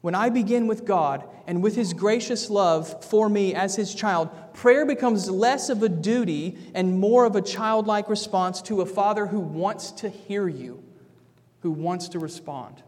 When 0.00 0.14
I 0.14 0.30
begin 0.30 0.66
with 0.66 0.86
God 0.86 1.28
and 1.46 1.62
with 1.62 1.76
His 1.76 1.92
gracious 1.92 2.48
love 2.48 3.04
for 3.04 3.28
me 3.28 3.54
as 3.54 3.76
His 3.76 3.94
child, 3.94 4.30
prayer 4.54 4.86
becomes 4.86 5.28
less 5.28 5.68
of 5.68 5.82
a 5.82 5.88
duty 5.88 6.56
and 6.74 6.98
more 6.98 7.26
of 7.26 7.36
a 7.36 7.42
childlike 7.42 8.08
response 8.08 8.62
to 8.62 8.80
a 8.80 8.86
Father 8.86 9.26
who 9.26 9.40
wants 9.40 9.90
to 9.92 10.08
hear 10.08 10.48
you, 10.48 10.82
who 11.60 11.70
wants 11.70 12.08
to 12.10 12.18
respond. 12.18 12.82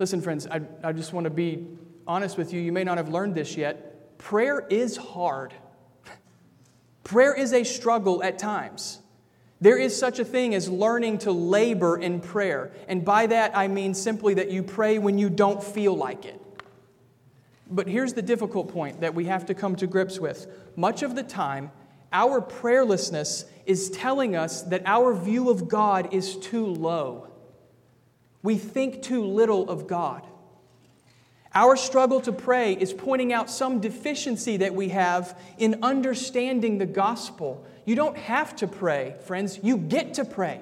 Listen, 0.00 0.22
friends, 0.22 0.46
I, 0.46 0.62
I 0.82 0.92
just 0.92 1.12
want 1.12 1.24
to 1.24 1.30
be 1.30 1.68
honest 2.06 2.38
with 2.38 2.54
you. 2.54 2.60
You 2.60 2.72
may 2.72 2.84
not 2.84 2.96
have 2.96 3.10
learned 3.10 3.34
this 3.34 3.54
yet. 3.54 4.16
Prayer 4.16 4.66
is 4.70 4.96
hard, 4.96 5.52
prayer 7.04 7.34
is 7.34 7.52
a 7.52 7.62
struggle 7.62 8.22
at 8.22 8.38
times. 8.38 8.98
There 9.60 9.76
is 9.76 9.94
such 9.94 10.18
a 10.18 10.24
thing 10.24 10.54
as 10.54 10.70
learning 10.70 11.18
to 11.18 11.32
labor 11.32 11.98
in 11.98 12.20
prayer. 12.20 12.72
And 12.88 13.04
by 13.04 13.26
that, 13.26 13.54
I 13.54 13.68
mean 13.68 13.92
simply 13.92 14.32
that 14.34 14.50
you 14.50 14.62
pray 14.62 14.98
when 14.98 15.18
you 15.18 15.28
don't 15.28 15.62
feel 15.62 15.94
like 15.94 16.24
it. 16.24 16.40
But 17.70 17.86
here's 17.86 18.14
the 18.14 18.22
difficult 18.22 18.72
point 18.72 19.02
that 19.02 19.14
we 19.14 19.26
have 19.26 19.44
to 19.46 19.54
come 19.54 19.76
to 19.76 19.86
grips 19.86 20.18
with. 20.18 20.46
Much 20.76 21.02
of 21.02 21.14
the 21.14 21.22
time, 21.22 21.72
our 22.10 22.40
prayerlessness 22.40 23.44
is 23.66 23.90
telling 23.90 24.34
us 24.34 24.62
that 24.62 24.82
our 24.86 25.12
view 25.12 25.50
of 25.50 25.68
God 25.68 26.14
is 26.14 26.38
too 26.38 26.64
low. 26.64 27.30
We 28.42 28.56
think 28.56 29.02
too 29.02 29.24
little 29.24 29.68
of 29.68 29.86
God. 29.86 30.26
Our 31.54 31.76
struggle 31.76 32.20
to 32.22 32.32
pray 32.32 32.74
is 32.74 32.92
pointing 32.92 33.32
out 33.32 33.50
some 33.50 33.80
deficiency 33.80 34.58
that 34.58 34.74
we 34.74 34.90
have 34.90 35.38
in 35.58 35.80
understanding 35.82 36.78
the 36.78 36.86
gospel. 36.86 37.66
You 37.84 37.96
don't 37.96 38.16
have 38.16 38.54
to 38.56 38.68
pray, 38.68 39.16
friends, 39.24 39.58
you 39.62 39.76
get 39.76 40.14
to 40.14 40.24
pray. 40.24 40.60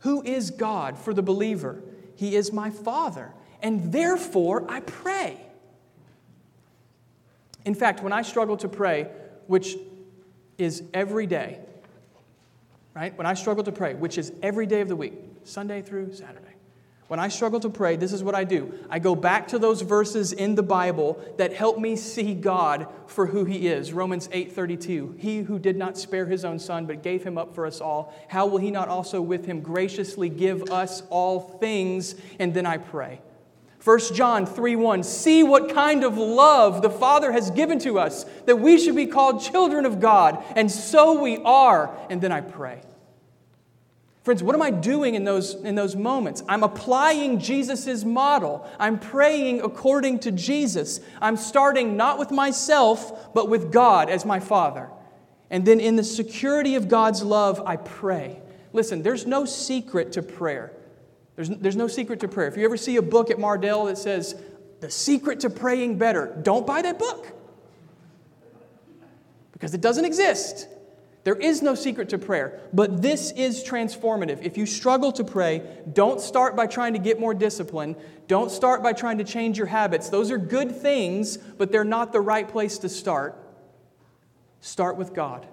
Who 0.00 0.22
is 0.22 0.50
God 0.50 0.98
for 0.98 1.14
the 1.14 1.22
believer? 1.22 1.82
He 2.16 2.34
is 2.34 2.52
my 2.52 2.70
Father, 2.70 3.32
and 3.62 3.92
therefore 3.92 4.66
I 4.68 4.80
pray. 4.80 5.40
In 7.64 7.74
fact, 7.74 8.02
when 8.02 8.12
I 8.12 8.22
struggle 8.22 8.56
to 8.58 8.68
pray, 8.68 9.08
which 9.46 9.76
is 10.58 10.82
every 10.92 11.26
day, 11.26 11.60
right? 12.94 13.16
When 13.16 13.26
I 13.26 13.34
struggle 13.34 13.62
to 13.64 13.72
pray, 13.72 13.94
which 13.94 14.18
is 14.18 14.32
every 14.42 14.66
day 14.66 14.80
of 14.80 14.88
the 14.88 14.96
week, 14.96 15.14
Sunday 15.44 15.82
through 15.82 16.12
Saturday, 16.14 16.54
when 17.10 17.18
I 17.18 17.26
struggle 17.26 17.58
to 17.58 17.68
pray, 17.68 17.96
this 17.96 18.12
is 18.12 18.22
what 18.22 18.36
I 18.36 18.44
do. 18.44 18.72
I 18.88 19.00
go 19.00 19.16
back 19.16 19.48
to 19.48 19.58
those 19.58 19.82
verses 19.82 20.32
in 20.32 20.54
the 20.54 20.62
Bible 20.62 21.20
that 21.38 21.52
help 21.52 21.76
me 21.76 21.96
see 21.96 22.34
God 22.34 22.86
for 23.08 23.26
who 23.26 23.44
he 23.44 23.66
is. 23.66 23.92
Romans 23.92 24.28
8:32. 24.30 25.16
He 25.18 25.38
who 25.40 25.58
did 25.58 25.76
not 25.76 25.98
spare 25.98 26.26
his 26.26 26.44
own 26.44 26.60
son 26.60 26.86
but 26.86 27.02
gave 27.02 27.24
him 27.24 27.36
up 27.36 27.52
for 27.52 27.66
us 27.66 27.80
all, 27.80 28.14
how 28.28 28.46
will 28.46 28.58
he 28.58 28.70
not 28.70 28.86
also 28.86 29.20
with 29.20 29.46
him 29.46 29.60
graciously 29.60 30.28
give 30.28 30.70
us 30.70 31.02
all 31.10 31.40
things? 31.40 32.14
And 32.38 32.54
then 32.54 32.64
I 32.64 32.76
pray. 32.76 33.20
1 33.82 34.14
John 34.14 34.46
3 34.46 34.76
1, 34.76 35.02
see 35.02 35.42
what 35.42 35.74
kind 35.74 36.04
of 36.04 36.16
love 36.16 36.80
the 36.80 36.90
Father 36.90 37.32
has 37.32 37.50
given 37.50 37.80
to 37.80 37.98
us, 37.98 38.24
that 38.46 38.60
we 38.60 38.78
should 38.78 38.94
be 38.94 39.06
called 39.06 39.42
children 39.42 39.84
of 39.84 39.98
God, 39.98 40.44
and 40.54 40.70
so 40.70 41.20
we 41.20 41.38
are. 41.38 41.90
And 42.08 42.20
then 42.20 42.30
I 42.30 42.40
pray. 42.40 42.82
Friends, 44.22 44.42
what 44.42 44.54
am 44.54 44.60
I 44.60 44.70
doing 44.70 45.14
in 45.14 45.24
those, 45.24 45.54
in 45.54 45.74
those 45.74 45.96
moments? 45.96 46.42
I'm 46.46 46.62
applying 46.62 47.38
Jesus' 47.38 48.04
model. 48.04 48.68
I'm 48.78 48.98
praying 48.98 49.62
according 49.62 50.18
to 50.20 50.32
Jesus. 50.32 51.00
I'm 51.22 51.36
starting 51.36 51.96
not 51.96 52.18
with 52.18 52.30
myself, 52.30 53.32
but 53.32 53.48
with 53.48 53.72
God 53.72 54.10
as 54.10 54.26
my 54.26 54.38
Father. 54.38 54.90
And 55.48 55.64
then 55.64 55.80
in 55.80 55.96
the 55.96 56.04
security 56.04 56.74
of 56.74 56.86
God's 56.88 57.22
love, 57.22 57.62
I 57.64 57.76
pray. 57.76 58.40
Listen, 58.74 59.02
there's 59.02 59.26
no 59.26 59.46
secret 59.46 60.12
to 60.12 60.22
prayer. 60.22 60.72
There's, 61.36 61.48
there's 61.48 61.76
no 61.76 61.88
secret 61.88 62.20
to 62.20 62.28
prayer. 62.28 62.48
If 62.48 62.58
you 62.58 62.64
ever 62.66 62.76
see 62.76 62.96
a 62.96 63.02
book 63.02 63.30
at 63.30 63.38
Mardel 63.38 63.88
that 63.88 63.96
says, 63.96 64.34
The 64.80 64.90
Secret 64.90 65.40
to 65.40 65.50
Praying 65.50 65.96
Better, 65.96 66.38
don't 66.42 66.66
buy 66.66 66.82
that 66.82 66.98
book 66.98 67.26
because 69.52 69.72
it 69.72 69.80
doesn't 69.80 70.04
exist. 70.04 70.68
There 71.22 71.34
is 71.34 71.60
no 71.60 71.74
secret 71.74 72.08
to 72.10 72.18
prayer, 72.18 72.60
but 72.72 73.02
this 73.02 73.30
is 73.32 73.62
transformative. 73.62 74.42
If 74.42 74.56
you 74.56 74.64
struggle 74.64 75.12
to 75.12 75.24
pray, 75.24 75.62
don't 75.92 76.20
start 76.20 76.56
by 76.56 76.66
trying 76.66 76.94
to 76.94 76.98
get 76.98 77.20
more 77.20 77.34
discipline. 77.34 77.94
Don't 78.26 78.50
start 78.50 78.82
by 78.82 78.94
trying 78.94 79.18
to 79.18 79.24
change 79.24 79.58
your 79.58 79.66
habits. 79.66 80.08
Those 80.08 80.30
are 80.30 80.38
good 80.38 80.74
things, 80.74 81.36
but 81.36 81.70
they're 81.70 81.84
not 81.84 82.12
the 82.12 82.22
right 82.22 82.48
place 82.48 82.78
to 82.78 82.88
start. 82.88 83.36
Start 84.60 84.96
with 84.96 85.12
God. 85.12 85.46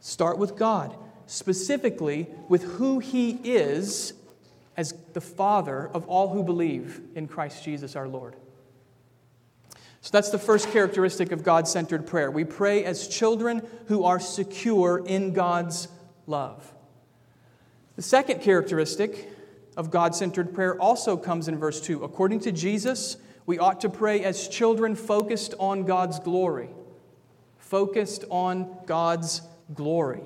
Start 0.00 0.38
with 0.38 0.56
God, 0.56 0.96
specifically 1.26 2.26
with 2.48 2.62
who 2.62 2.98
He 2.98 3.32
is 3.44 4.14
as 4.76 4.94
the 5.12 5.20
Father 5.20 5.90
of 5.92 6.08
all 6.08 6.30
who 6.30 6.42
believe 6.42 7.00
in 7.14 7.28
Christ 7.28 7.62
Jesus 7.62 7.94
our 7.94 8.08
Lord. 8.08 8.36
So 10.02 10.10
that's 10.10 10.30
the 10.30 10.38
first 10.38 10.70
characteristic 10.72 11.30
of 11.30 11.44
God 11.44 11.68
centered 11.68 12.08
prayer. 12.08 12.28
We 12.28 12.42
pray 12.42 12.84
as 12.84 13.06
children 13.06 13.62
who 13.86 14.02
are 14.04 14.18
secure 14.18 15.00
in 15.06 15.32
God's 15.32 15.86
love. 16.26 16.74
The 17.94 18.02
second 18.02 18.42
characteristic 18.42 19.30
of 19.76 19.92
God 19.92 20.16
centered 20.16 20.54
prayer 20.54 20.78
also 20.80 21.16
comes 21.16 21.46
in 21.46 21.56
verse 21.56 21.80
2. 21.80 22.02
According 22.02 22.40
to 22.40 22.52
Jesus, 22.52 23.16
we 23.46 23.60
ought 23.60 23.80
to 23.82 23.88
pray 23.88 24.24
as 24.24 24.48
children 24.48 24.96
focused 24.96 25.54
on 25.60 25.84
God's 25.84 26.18
glory. 26.18 26.70
Focused 27.58 28.24
on 28.28 28.76
God's 28.86 29.40
glory. 29.72 30.24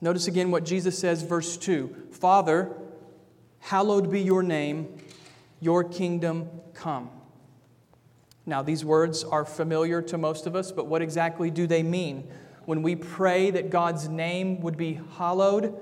Notice 0.00 0.26
again 0.26 0.50
what 0.50 0.64
Jesus 0.64 0.98
says, 0.98 1.22
verse 1.22 1.58
2 1.58 2.08
Father, 2.12 2.72
hallowed 3.60 4.10
be 4.10 4.22
your 4.22 4.42
name, 4.42 4.96
your 5.60 5.84
kingdom 5.84 6.48
come. 6.72 7.10
Now, 8.44 8.62
these 8.62 8.84
words 8.84 9.22
are 9.22 9.44
familiar 9.44 10.02
to 10.02 10.18
most 10.18 10.46
of 10.46 10.56
us, 10.56 10.72
but 10.72 10.86
what 10.86 11.02
exactly 11.02 11.50
do 11.50 11.66
they 11.66 11.82
mean? 11.82 12.28
When 12.64 12.82
we 12.82 12.96
pray 12.96 13.50
that 13.50 13.70
God's 13.70 14.08
name 14.08 14.60
would 14.60 14.76
be 14.76 15.00
hallowed 15.16 15.78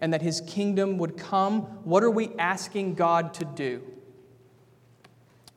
and 0.00 0.12
that 0.12 0.22
his 0.22 0.40
kingdom 0.40 0.98
would 0.98 1.16
come, 1.16 1.62
what 1.84 2.02
are 2.02 2.10
we 2.10 2.30
asking 2.38 2.94
God 2.94 3.34
to 3.34 3.44
do? 3.44 3.82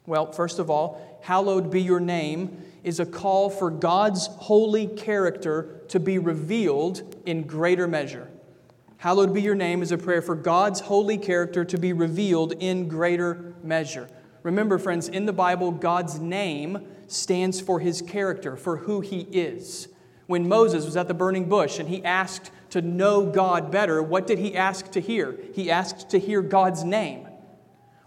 Well, 0.06 0.32
first 0.32 0.60
of 0.60 0.70
all, 0.70 1.20
hallowed 1.24 1.72
be 1.72 1.82
your 1.82 2.00
name 2.00 2.62
is 2.84 3.00
a 3.00 3.06
call 3.06 3.50
for 3.50 3.70
God's 3.70 4.28
holy 4.28 4.88
character 4.88 5.82
to 5.88 6.00
be 6.00 6.20
revealed 6.20 7.16
in 7.26 7.44
greater 7.44 7.88
measure. 7.88 8.30
Hallowed 8.98 9.34
be 9.34 9.42
your 9.42 9.56
name 9.56 9.82
is 9.82 9.92
a 9.92 9.98
prayer 9.98 10.22
for 10.22 10.36
God's 10.36 10.82
holy 10.82 11.18
character 11.18 11.64
to 11.66 11.78
be 11.78 11.94
revealed 11.94 12.54
in 12.60 12.88
greater 12.88 13.54
measure. 13.64 14.10
Remember, 14.44 14.78
friends, 14.78 15.08
in 15.08 15.26
the 15.26 15.34
Bible, 15.34 15.72
God's 15.72 16.20
name 16.20 16.86
stands 17.08 17.62
for 17.62 17.80
his 17.80 18.02
character, 18.02 18.56
for 18.58 18.78
who 18.78 19.00
he 19.00 19.22
is. 19.32 19.88
When 20.28 20.48
Moses 20.48 20.86
was 20.86 20.98
at 20.98 21.08
the 21.08 21.14
burning 21.14 21.48
bush 21.48 21.80
and 21.80 21.88
he 21.88 22.04
asked 22.04 22.52
to 22.72 22.82
know 22.82 23.26
God 23.26 23.72
better, 23.72 24.04
what 24.04 24.28
did 24.28 24.40
he 24.40 24.56
ask 24.56 24.92
to 24.92 25.00
hear? 25.00 25.38
He 25.54 25.72
asked 25.72 26.10
to 26.10 26.20
hear 26.20 26.42
God's 26.42 26.84
name. 26.84 27.28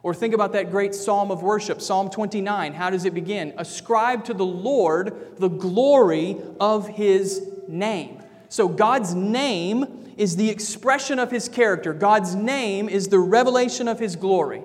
Or 0.03 0.14
think 0.14 0.35
about 0.35 0.53
that 0.53 0.70
great 0.70 0.94
psalm 0.94 1.31
of 1.31 1.42
worship, 1.42 1.81
Psalm 1.81 2.11
29. 2.11 2.75
How 2.75 2.90
does 2.90 3.05
it 3.05 3.14
begin? 3.14 3.55
Ascribe 3.57 4.25
to 4.27 4.35
the 4.35 4.46
Lord 4.46 5.37
the 5.38 5.49
glory 5.49 6.37
of 6.61 6.87
his 6.87 7.49
name. 7.66 8.22
So 8.49 8.68
God's 8.68 9.14
name 9.14 10.14
is 10.16 10.37
the 10.37 10.49
expression 10.49 11.18
of 11.18 11.31
his 11.31 11.49
character, 11.49 11.92
God's 11.92 12.35
name 12.35 12.88
is 12.88 13.09
the 13.09 13.18
revelation 13.18 13.88
of 13.88 13.99
his 13.99 14.16
glory. 14.16 14.62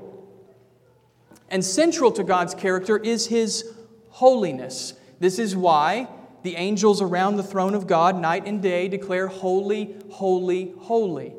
And 1.52 1.64
central 1.64 2.12
to 2.14 2.24
God's 2.24 2.56
character 2.56 2.98
is 2.98 3.28
his 3.28 3.76
holiness. 4.10 4.94
This 5.20 5.38
is 5.38 5.56
why 5.56 6.08
the 6.44 6.56
angels 6.56 7.02
around 7.02 7.36
the 7.36 7.44
throne 7.44 7.76
of 7.76 7.86
God, 7.86 8.20
night 8.20 8.48
and 8.48 8.62
day, 8.62 8.88
declare, 8.88 9.28
Holy, 9.28 9.96
holy, 10.10 10.74
holy. 10.80 11.34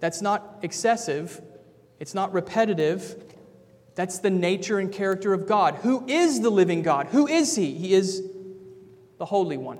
That's 0.00 0.22
not 0.22 0.60
excessive, 0.62 1.42
it's 2.00 2.14
not 2.14 2.32
repetitive. 2.32 3.22
That's 3.96 4.18
the 4.18 4.30
nature 4.30 4.78
and 4.78 4.92
character 4.92 5.32
of 5.32 5.46
God. 5.46 5.76
Who 5.76 6.06
is 6.06 6.42
the 6.42 6.50
living 6.50 6.82
God? 6.82 7.06
Who 7.06 7.26
is 7.26 7.56
He? 7.56 7.72
He 7.72 7.94
is 7.94 8.22
the 9.18 9.24
Holy 9.24 9.56
One. 9.56 9.78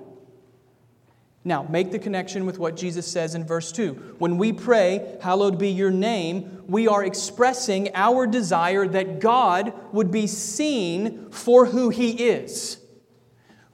Now, 1.47 1.65
make 1.69 1.91
the 1.91 1.99
connection 1.99 2.45
with 2.45 2.59
what 2.59 2.75
Jesus 2.75 3.07
says 3.07 3.33
in 3.33 3.45
verse 3.45 3.71
2. 3.71 4.15
When 4.17 4.37
we 4.37 4.51
pray, 4.51 5.17
Hallowed 5.21 5.57
be 5.57 5.69
your 5.69 5.91
name, 5.91 6.63
we 6.67 6.89
are 6.89 7.05
expressing 7.05 7.89
our 7.95 8.27
desire 8.27 8.85
that 8.85 9.21
God 9.21 9.71
would 9.93 10.11
be 10.11 10.27
seen 10.27 11.31
for 11.31 11.67
who 11.67 11.87
he 11.87 12.27
is. 12.27 12.79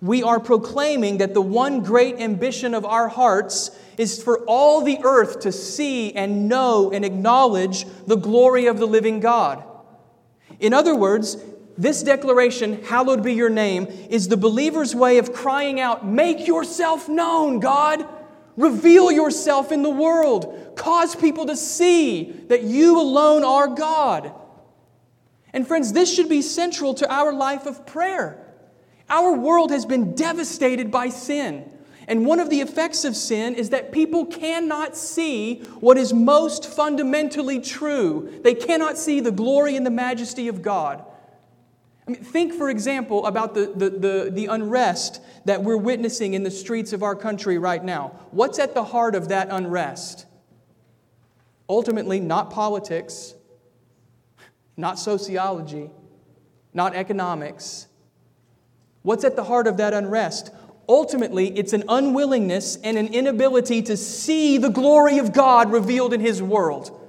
We 0.02 0.22
are 0.22 0.40
proclaiming 0.40 1.18
that 1.18 1.34
the 1.34 1.42
one 1.42 1.82
great 1.82 2.20
ambition 2.20 2.76
of 2.76 2.86
our 2.86 3.08
hearts 3.08 3.72
is 3.98 4.22
for 4.22 4.46
all 4.46 4.84
the 4.84 5.00
earth 5.04 5.40
to 5.40 5.52
see 5.52 6.14
and 6.14 6.48
know 6.48 6.92
and 6.92 7.04
acknowledge 7.04 7.86
the 8.06 8.18
glory 8.18 8.68
of 8.68 8.78
the 8.78 8.86
living 8.86 9.20
God. 9.20 9.64
In 10.60 10.76
other 10.76 10.96
words, 10.96 11.38
this 11.78 12.04
declaration, 12.04 12.84
hallowed 12.84 13.24
be 13.24 13.34
your 13.34 13.50
name, 13.50 13.86
is 14.10 14.28
the 14.28 14.38
believer's 14.38 14.96
way 14.96 15.18
of 15.18 15.34
crying 15.34 15.80
out, 15.80 16.06
Make 16.06 16.48
yourself 16.48 17.10
known, 17.10 17.60
God. 17.60 18.08
Reveal 18.56 19.12
yourself 19.12 19.72
in 19.72 19.82
the 19.82 19.90
world. 19.90 20.74
Cause 20.76 21.16
people 21.16 21.48
to 21.48 21.56
see 21.56 22.32
that 22.50 22.64
you 22.64 23.00
alone 23.00 23.44
are 23.44 23.68
God. 23.68 24.32
And 25.52 25.68
friends, 25.68 25.94
this 25.94 26.14
should 26.14 26.30
be 26.30 26.42
central 26.42 26.94
to 26.96 27.12
our 27.12 27.34
life 27.34 27.66
of 27.66 27.86
prayer. 27.86 28.40
Our 29.10 29.34
world 29.34 29.72
has 29.72 29.86
been 29.86 30.14
devastated 30.16 30.92
by 30.92 31.10
sin. 31.10 31.70
And 32.08 32.26
one 32.26 32.40
of 32.40 32.50
the 32.50 32.62
effects 32.62 33.06
of 33.06 33.16
sin 33.16 33.56
is 33.56 33.70
that 33.70 33.92
people 33.92 34.26
cannot 34.26 34.98
see 34.98 35.60
what 35.80 35.98
is 35.98 36.14
most 36.14 36.66
fundamentally 36.66 37.60
true. 37.60 38.40
They 38.44 38.54
cannot 38.54 38.98
see 38.98 39.20
the 39.20 39.32
glory 39.32 39.76
and 39.76 39.86
the 39.86 39.92
majesty 39.92 40.48
of 40.48 40.62
God. 40.62 41.04
I 42.08 42.12
mean, 42.12 42.24
think, 42.24 42.54
for 42.54 42.70
example, 42.70 43.26
about 43.26 43.54
the, 43.54 43.72
the, 43.76 43.90
the, 43.90 44.32
the, 44.32 44.46
unrest 44.48 45.22
that 45.46 45.64
we're 45.64 45.78
witnessing 45.78 46.34
in 46.34 46.44
the 46.44 46.52
streets 46.52 46.92
of 46.92 47.02
our 47.02 47.16
country 47.16 47.58
right 47.58 47.84
now. 47.84 48.20
What's 48.32 48.60
at 48.60 48.74
the 48.74 48.84
heart 48.84 49.16
of 49.16 49.30
that 49.30 49.48
unrest? 49.50 50.26
Ultimately, 51.70 52.20
not 52.20 52.52
politics, 52.52 53.36
not 54.76 55.00
sociology, 55.00 55.92
not 56.74 56.94
economics. 56.94 57.88
What's 59.04 59.24
at 59.24 59.38
the 59.38 59.46
heart 59.46 59.68
of 59.68 59.78
that 59.78 59.94
unrest? 59.94 60.52
Ultimately, 60.90 61.58
it's 61.58 61.72
an 61.72 61.86
unwillingness 61.88 62.76
and 62.84 62.98
an 62.98 63.14
inability 63.14 63.82
to 63.84 63.96
see 63.96 64.58
the 64.58 64.70
glory 64.70 65.20
of 65.20 65.32
God 65.32 65.72
revealed 65.72 66.14
in 66.14 66.20
His 66.20 66.42
world. 66.42 67.00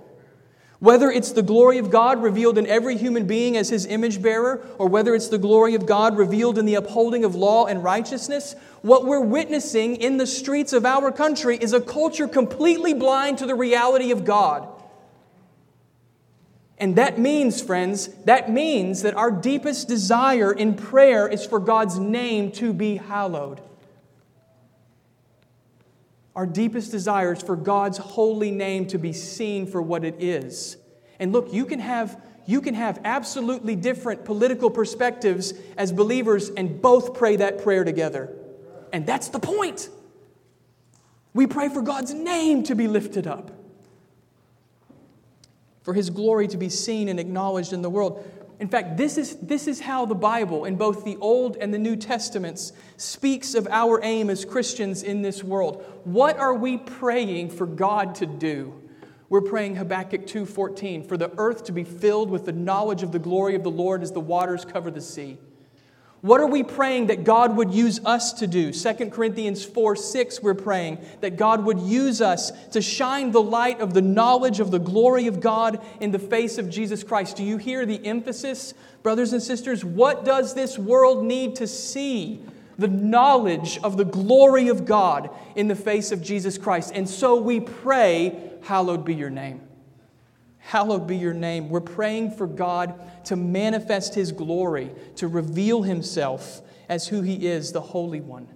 Whether 0.85 1.11
it's 1.11 1.33
the 1.33 1.43
glory 1.43 1.79
of 1.79 1.91
God 1.91 2.23
revealed 2.23 2.59
in 2.59 2.67
every 2.67 2.99
human 2.99 3.27
being 3.27 3.57
as 3.57 3.71
his 3.71 3.87
image 3.87 4.21
bearer, 4.21 4.67
or 4.77 4.87
whether 4.87 5.15
it's 5.15 5.29
the 5.29 5.39
glory 5.39 5.75
of 5.75 5.87
God 5.87 6.19
revealed 6.19 6.59
in 6.59 6.67
the 6.67 6.75
upholding 6.75 7.25
of 7.25 7.35
law 7.35 7.65
and 7.65 7.83
righteousness, 7.83 8.55
what 8.83 9.07
we're 9.07 9.19
witnessing 9.19 9.97
in 9.97 10.19
the 10.19 10.27
streets 10.27 10.75
of 10.75 10.85
our 10.85 11.11
country 11.11 11.57
is 11.57 11.73
a 11.73 11.81
culture 11.81 12.29
completely 12.29 12.93
blind 12.93 13.39
to 13.39 13.47
the 13.47 13.55
reality 13.55 14.11
of 14.11 14.27
God. 14.27 14.69
And 16.77 16.97
that 16.97 17.19
means, 17.19 17.63
friends, 17.63 18.09
that 18.27 18.51
means 18.51 19.01
that 19.05 19.15
our 19.15 19.31
deepest 19.31 19.89
desire 19.89 20.53
in 20.53 20.75
prayer 20.75 21.27
is 21.27 21.47
for 21.47 21.61
God's 21.61 21.99
name 21.99 22.53
to 22.53 22.75
be 22.75 22.97
hallowed. 22.97 23.63
Our 26.37 26.47
deepest 26.47 26.91
desires 26.91 27.43
for 27.43 27.57
God's 27.57 27.99
holy 27.99 28.51
name 28.51 28.87
to 28.89 28.99
be 28.99 29.13
seen 29.13 29.67
for 29.67 29.81
what 29.81 30.05
it 30.05 30.17
is. 30.19 30.77
And 31.19 31.33
look, 31.33 31.53
you 31.53 31.65
can 31.65 31.79
have 31.79 32.21
you 32.47 32.61
can 32.61 32.75
have 32.75 33.01
absolutely 33.05 33.75
different 33.75 34.25
political 34.25 34.69
perspectives 34.69 35.55
as 35.79 35.93
believers 35.93 36.51
and 36.51 36.83
both 36.83 37.15
pray 37.15 37.37
that 37.37 37.63
prayer 37.63 37.85
together. 37.85 38.35
And 38.93 39.07
that's 39.07 39.29
the 39.29 39.39
point. 39.39 39.89
We 41.33 41.47
pray 41.47 41.69
for 41.69 41.81
God's 41.81 42.13
name 42.13 42.63
to 42.65 42.75
be 42.75 42.87
lifted 42.87 43.27
up, 43.27 43.51
for 45.83 45.95
his 45.95 46.11
glory 46.11 46.47
to 46.49 46.57
be 46.57 46.69
seen 46.69 47.09
and 47.09 47.19
acknowledged 47.19 47.73
in 47.73 47.83
the 47.83 47.91
world. 47.91 48.23
In 48.61 48.69
fact, 48.69 48.97
this 48.97 49.19
is, 49.19 49.37
this 49.37 49.67
is 49.67 49.81
how 49.81 50.07
the 50.07 50.15
Bible, 50.15 50.65
in 50.65 50.77
both 50.77 51.05
the 51.05 51.17
Old 51.17 51.57
and 51.57 51.75
the 51.75 51.79
New 51.79 51.97
Testaments, 51.97 52.73
speaks 52.97 53.55
of 53.55 53.67
our 53.69 54.01
aim 54.03 54.31
as 54.31 54.45
Christians 54.45 55.03
in 55.03 55.23
this 55.23 55.43
world. 55.43 55.85
What 56.05 56.39
are 56.39 56.55
we 56.55 56.79
praying 56.79 57.51
for 57.51 57.67
God 57.67 58.15
to 58.17 58.27
do? 58.27 58.81
We're 59.29 59.41
praying 59.41 59.77
Habakkuk 59.77 60.27
2:14 60.27 61.03
for 61.03 61.17
the 61.17 61.33
earth 61.39 61.65
to 61.65 61.73
be 61.73 61.83
filled 61.83 62.31
with 62.31 62.45
the 62.45 62.53
knowledge 62.53 63.03
of 63.03 63.11
the 63.11 63.19
glory 63.19 63.57
of 63.57 63.65
the 63.65 63.71
Lord 63.71 64.03
as 64.03 64.13
the 64.13 64.21
waters 64.21 64.65
cover 64.65 64.91
the 64.91 65.01
sea. 65.01 65.39
What 66.25 66.41
are 66.41 66.47
we 66.47 66.63
praying 66.63 67.09
that 67.09 67.23
God 67.23 67.55
would 67.55 67.75
use 67.75 68.01
us 68.03 68.33
to 68.35 68.47
do? 68.47 68.73
2 68.73 69.11
Corinthians 69.11 69.63
4 69.63 69.95
6, 69.95 70.43
we're 70.43 70.55
praying 70.55 71.05
that 71.21 71.37
God 71.37 71.67
would 71.67 71.79
use 71.79 72.23
us 72.23 72.51
to 72.71 72.81
shine 72.81 73.31
the 73.31 73.43
light 73.43 73.83
of 73.83 73.93
the 73.93 74.01
knowledge 74.01 74.59
of 74.59 74.71
the 74.71 74.79
glory 74.79 75.27
of 75.27 75.41
God 75.41 75.85
in 76.01 76.13
the 76.13 76.19
face 76.19 76.57
of 76.57 76.71
Jesus 76.71 77.05
Christ. 77.05 77.37
Do 77.37 77.45
you 77.45 77.59
hear 77.59 77.85
the 77.85 78.03
emphasis, 78.07 78.73
brothers 79.03 79.35
and 79.35 79.43
sisters? 79.43 79.85
What 79.85 80.25
does 80.25 80.55
this 80.55 80.79
world 80.79 81.23
need 81.23 81.57
to 81.57 81.67
see? 81.67 82.41
The 82.79 82.89
knowledge 82.89 83.79
of 83.85 83.99
the 83.99 84.07
glory 84.07 84.69
of 84.69 84.87
God 84.87 85.29
in 85.55 85.69
the 85.69 85.77
face 85.77 86.11
of 86.11 86.23
Jesus 86.23 86.57
Christ. 86.57 86.93
And 86.95 87.07
so 87.07 87.39
we 87.39 87.61
pray, 87.61 88.51
Hallowed 88.63 89.05
be 89.05 89.15
your 89.15 89.29
name. 89.29 89.61
Hallowed 90.67 91.07
be 91.07 91.19
your 91.19 91.35
name. 91.35 91.69
We're 91.69 91.83
praying 91.83 92.31
for 92.31 92.47
God 92.47 92.99
to 93.27 93.37
manifest 93.37 94.15
His 94.15 94.33
glory, 94.33 94.91
to 95.17 95.29
reveal 95.29 95.83
Himself 95.83 96.63
as 96.89 97.07
who 97.07 97.21
He 97.21 97.47
is, 97.47 97.73
the 97.73 97.83
Holy 97.83 98.23
One. 98.23 98.49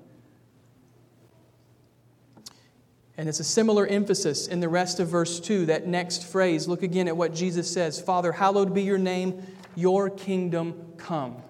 And 3.18 3.28
it's 3.28 3.40
a 3.40 3.44
similar 3.44 3.86
emphasis 3.86 4.46
in 4.46 4.60
the 4.60 4.70
rest 4.70 5.00
of 5.00 5.08
verse 5.08 5.38
2, 5.38 5.66
that 5.66 5.86
next 5.86 6.26
phrase. 6.26 6.66
Look 6.66 6.82
again 6.82 7.08
at 7.08 7.16
what 7.16 7.34
Jesus 7.34 7.70
says 7.70 8.00
Father, 8.00 8.32
hallowed 8.32 8.72
be 8.72 8.82
your 8.82 8.96
name, 8.96 9.42
your 9.76 10.08
kingdom 10.08 10.94
come. 10.96 11.42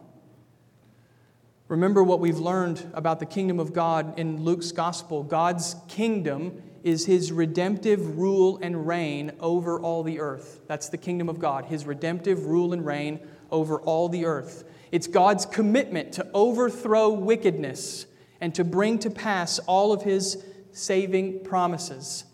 Remember 1.68 2.02
what 2.02 2.18
we've 2.18 2.38
learned 2.38 2.90
about 2.94 3.20
the 3.20 3.26
kingdom 3.26 3.60
of 3.60 3.72
God 3.72 4.18
in 4.18 4.42
Luke's 4.42 4.72
gospel. 4.72 5.22
God's 5.22 5.76
kingdom 5.86 6.62
is 6.82 7.06
his 7.06 7.32
redemptive 7.32 8.18
rule 8.18 8.58
and 8.62 8.86
reign 8.86 9.32
over 9.40 9.80
all 9.80 10.02
the 10.02 10.20
earth. 10.20 10.60
That's 10.66 10.88
the 10.88 10.96
kingdom 10.96 11.28
of 11.28 11.38
God, 11.38 11.66
his 11.66 11.86
redemptive 11.86 12.46
rule 12.46 12.72
and 12.72 12.84
reign 12.84 13.20
over 13.50 13.80
all 13.80 14.08
the 14.08 14.24
earth. 14.24 14.64
It's 14.92 15.06
God's 15.06 15.46
commitment 15.46 16.12
to 16.14 16.26
overthrow 16.32 17.10
wickedness 17.10 18.06
and 18.40 18.54
to 18.54 18.64
bring 18.64 18.98
to 19.00 19.10
pass 19.10 19.58
all 19.60 19.92
of 19.92 20.02
his 20.02 20.42
saving 20.72 21.44
promises. 21.44 22.24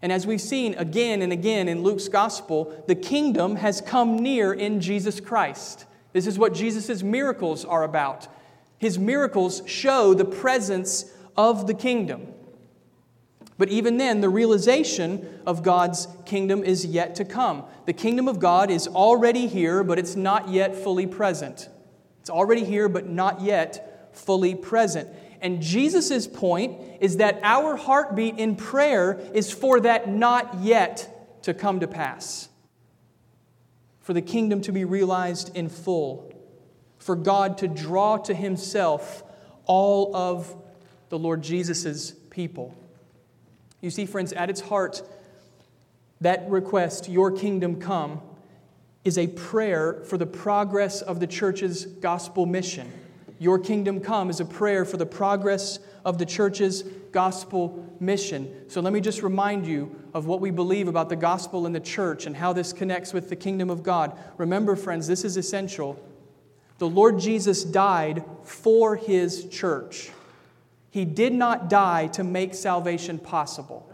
And 0.00 0.12
as 0.12 0.26
we've 0.26 0.40
seen 0.40 0.74
again 0.74 1.22
and 1.22 1.32
again 1.32 1.68
in 1.68 1.82
Luke's 1.82 2.08
gospel, 2.08 2.84
the 2.86 2.94
kingdom 2.94 3.56
has 3.56 3.80
come 3.80 4.18
near 4.18 4.52
in 4.52 4.80
Jesus 4.80 5.18
Christ. 5.20 5.84
This 6.12 6.26
is 6.26 6.38
what 6.38 6.54
Jesus' 6.54 7.02
miracles 7.02 7.64
are 7.64 7.82
about. 7.82 8.28
His 8.78 8.98
miracles 8.98 9.62
show 9.66 10.14
the 10.14 10.24
presence 10.24 11.12
of 11.36 11.66
the 11.66 11.74
kingdom. 11.74 12.28
But 13.58 13.70
even 13.70 13.96
then, 13.96 14.20
the 14.20 14.28
realization 14.28 15.40
of 15.44 15.64
God's 15.64 16.06
kingdom 16.24 16.62
is 16.62 16.86
yet 16.86 17.16
to 17.16 17.24
come. 17.24 17.64
The 17.86 17.92
kingdom 17.92 18.28
of 18.28 18.38
God 18.38 18.70
is 18.70 18.86
already 18.86 19.48
here, 19.48 19.82
but 19.82 19.98
it's 19.98 20.14
not 20.14 20.48
yet 20.48 20.76
fully 20.76 21.08
present. 21.08 21.68
It's 22.20 22.30
already 22.30 22.64
here, 22.64 22.88
but 22.88 23.08
not 23.08 23.40
yet 23.40 24.14
fully 24.16 24.54
present. 24.54 25.08
And 25.40 25.60
Jesus' 25.60 26.26
point 26.28 26.80
is 27.00 27.16
that 27.16 27.40
our 27.42 27.76
heartbeat 27.76 28.38
in 28.38 28.54
prayer 28.54 29.20
is 29.34 29.52
for 29.52 29.80
that 29.80 30.08
not 30.08 30.60
yet 30.60 31.42
to 31.42 31.52
come 31.52 31.80
to 31.80 31.88
pass, 31.88 32.48
for 34.00 34.12
the 34.12 34.22
kingdom 34.22 34.60
to 34.62 34.72
be 34.72 34.84
realized 34.84 35.56
in 35.56 35.68
full, 35.68 36.32
for 36.98 37.16
God 37.16 37.58
to 37.58 37.68
draw 37.68 38.18
to 38.18 38.34
himself 38.34 39.22
all 39.64 40.14
of 40.14 40.54
the 41.08 41.18
Lord 41.18 41.42
Jesus' 41.42 42.12
people. 42.30 42.76
You 43.80 43.90
see, 43.90 44.06
friends, 44.06 44.32
at 44.32 44.50
its 44.50 44.60
heart, 44.60 45.02
that 46.20 46.48
request, 46.50 47.08
Your 47.08 47.30
kingdom 47.30 47.80
come, 47.80 48.20
is 49.04 49.18
a 49.18 49.26
prayer 49.28 50.02
for 50.04 50.18
the 50.18 50.26
progress 50.26 51.00
of 51.00 51.20
the 51.20 51.26
church's 51.26 51.86
gospel 51.86 52.44
mission. 52.46 52.92
Your 53.38 53.58
kingdom 53.58 54.00
come 54.00 54.30
is 54.30 54.40
a 54.40 54.44
prayer 54.44 54.84
for 54.84 54.96
the 54.96 55.06
progress 55.06 55.78
of 56.04 56.18
the 56.18 56.26
church's 56.26 56.82
gospel 57.12 57.86
mission. 58.00 58.52
So 58.68 58.80
let 58.80 58.92
me 58.92 59.00
just 59.00 59.22
remind 59.22 59.66
you 59.66 59.94
of 60.12 60.26
what 60.26 60.40
we 60.40 60.50
believe 60.50 60.88
about 60.88 61.08
the 61.08 61.16
gospel 61.16 61.64
and 61.64 61.74
the 61.74 61.80
church 61.80 62.26
and 62.26 62.36
how 62.36 62.52
this 62.52 62.72
connects 62.72 63.12
with 63.12 63.28
the 63.28 63.36
kingdom 63.36 63.70
of 63.70 63.82
God. 63.82 64.18
Remember, 64.38 64.74
friends, 64.74 65.06
this 65.06 65.24
is 65.24 65.36
essential. 65.36 66.02
The 66.78 66.88
Lord 66.88 67.18
Jesus 67.20 67.62
died 67.64 68.24
for 68.42 68.96
his 68.96 69.48
church. 69.48 70.10
He 70.90 71.04
did 71.04 71.32
not 71.32 71.68
die 71.68 72.06
to 72.08 72.24
make 72.24 72.54
salvation 72.54 73.18
possible. 73.18 73.88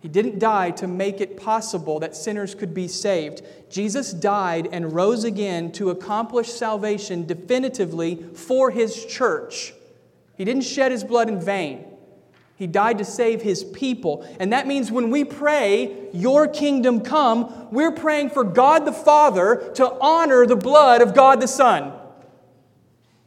He 0.00 0.08
didn't 0.08 0.38
die 0.38 0.70
to 0.72 0.88
make 0.88 1.20
it 1.20 1.36
possible 1.36 2.00
that 2.00 2.16
sinners 2.16 2.54
could 2.54 2.72
be 2.72 2.88
saved. 2.88 3.42
Jesus 3.68 4.12
died 4.12 4.68
and 4.72 4.94
rose 4.94 5.24
again 5.24 5.72
to 5.72 5.90
accomplish 5.90 6.48
salvation 6.48 7.26
definitively 7.26 8.16
for 8.34 8.70
his 8.70 9.04
church. 9.04 9.74
He 10.36 10.44
didn't 10.46 10.62
shed 10.62 10.90
his 10.90 11.04
blood 11.04 11.28
in 11.28 11.38
vain. 11.38 11.84
He 12.56 12.66
died 12.66 12.98
to 12.98 13.04
save 13.04 13.42
his 13.42 13.62
people. 13.62 14.26
And 14.38 14.54
that 14.54 14.66
means 14.66 14.90
when 14.90 15.10
we 15.10 15.24
pray, 15.24 16.08
Your 16.12 16.48
kingdom 16.48 17.02
come, 17.02 17.68
we're 17.70 17.92
praying 17.92 18.30
for 18.30 18.42
God 18.42 18.86
the 18.86 18.92
Father 18.92 19.70
to 19.76 19.90
honor 20.00 20.46
the 20.46 20.56
blood 20.56 21.02
of 21.02 21.14
God 21.14 21.40
the 21.40 21.48
Son. 21.48 21.92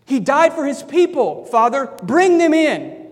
He 0.05 0.19
died 0.19 0.53
for 0.53 0.65
his 0.65 0.83
people, 0.83 1.45
Father. 1.45 1.87
Bring 2.03 2.37
them 2.37 2.53
in. 2.53 3.03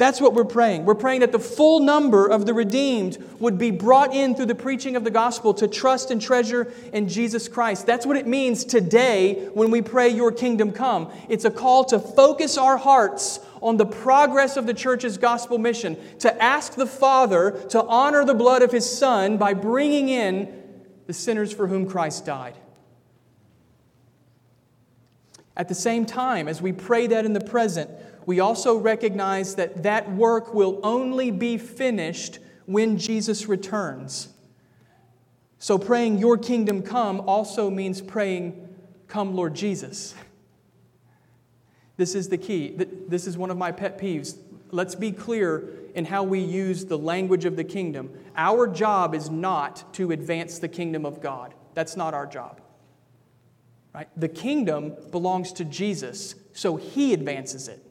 That's 0.00 0.18
what 0.18 0.32
we're 0.32 0.44
praying. 0.44 0.86
We're 0.86 0.94
praying 0.94 1.20
that 1.20 1.30
the 1.30 1.38
full 1.38 1.80
number 1.80 2.26
of 2.26 2.46
the 2.46 2.54
redeemed 2.54 3.22
would 3.38 3.58
be 3.58 3.70
brought 3.70 4.14
in 4.14 4.34
through 4.34 4.46
the 4.46 4.54
preaching 4.54 4.96
of 4.96 5.04
the 5.04 5.10
gospel 5.10 5.52
to 5.52 5.68
trust 5.68 6.10
and 6.10 6.22
treasure 6.22 6.72
in 6.94 7.06
Jesus 7.06 7.48
Christ. 7.48 7.84
That's 7.84 8.06
what 8.06 8.16
it 8.16 8.26
means 8.26 8.64
today 8.64 9.50
when 9.52 9.70
we 9.70 9.82
pray, 9.82 10.08
Your 10.08 10.32
kingdom 10.32 10.72
come. 10.72 11.12
It's 11.28 11.44
a 11.44 11.50
call 11.50 11.84
to 11.84 11.98
focus 11.98 12.56
our 12.56 12.78
hearts 12.78 13.40
on 13.60 13.76
the 13.76 13.84
progress 13.84 14.56
of 14.56 14.64
the 14.64 14.72
church's 14.72 15.18
gospel 15.18 15.58
mission, 15.58 15.98
to 16.20 16.42
ask 16.42 16.76
the 16.76 16.86
Father 16.86 17.50
to 17.68 17.84
honor 17.84 18.24
the 18.24 18.32
blood 18.32 18.62
of 18.62 18.72
His 18.72 18.90
Son 18.90 19.36
by 19.36 19.52
bringing 19.52 20.08
in 20.08 20.50
the 21.06 21.12
sinners 21.12 21.52
for 21.52 21.66
whom 21.66 21.86
Christ 21.86 22.24
died. 22.24 22.56
At 25.60 25.68
the 25.68 25.74
same 25.74 26.06
time, 26.06 26.48
as 26.48 26.62
we 26.62 26.72
pray 26.72 27.06
that 27.08 27.26
in 27.26 27.34
the 27.34 27.40
present, 27.40 27.90
we 28.24 28.40
also 28.40 28.78
recognize 28.78 29.56
that 29.56 29.82
that 29.82 30.10
work 30.10 30.54
will 30.54 30.80
only 30.82 31.30
be 31.30 31.58
finished 31.58 32.38
when 32.64 32.96
Jesus 32.96 33.46
returns. 33.46 34.30
So, 35.58 35.76
praying, 35.76 36.16
Your 36.16 36.38
kingdom 36.38 36.80
come, 36.80 37.20
also 37.28 37.68
means 37.68 38.00
praying, 38.00 38.70
Come, 39.06 39.34
Lord 39.34 39.52
Jesus. 39.52 40.14
This 41.98 42.14
is 42.14 42.30
the 42.30 42.38
key. 42.38 42.74
This 43.06 43.26
is 43.26 43.36
one 43.36 43.50
of 43.50 43.58
my 43.58 43.70
pet 43.70 43.98
peeves. 43.98 44.38
Let's 44.70 44.94
be 44.94 45.12
clear 45.12 45.68
in 45.94 46.06
how 46.06 46.22
we 46.22 46.40
use 46.40 46.86
the 46.86 46.96
language 46.96 47.44
of 47.44 47.56
the 47.56 47.64
kingdom. 47.64 48.18
Our 48.34 48.66
job 48.66 49.14
is 49.14 49.28
not 49.28 49.92
to 49.92 50.10
advance 50.10 50.58
the 50.58 50.68
kingdom 50.68 51.04
of 51.04 51.20
God, 51.20 51.52
that's 51.74 51.98
not 51.98 52.14
our 52.14 52.26
job. 52.26 52.59
Right? 53.94 54.08
The 54.16 54.28
kingdom 54.28 54.94
belongs 55.10 55.52
to 55.54 55.64
Jesus, 55.64 56.34
so 56.52 56.76
he 56.76 57.12
advances 57.12 57.68
it. 57.68 57.84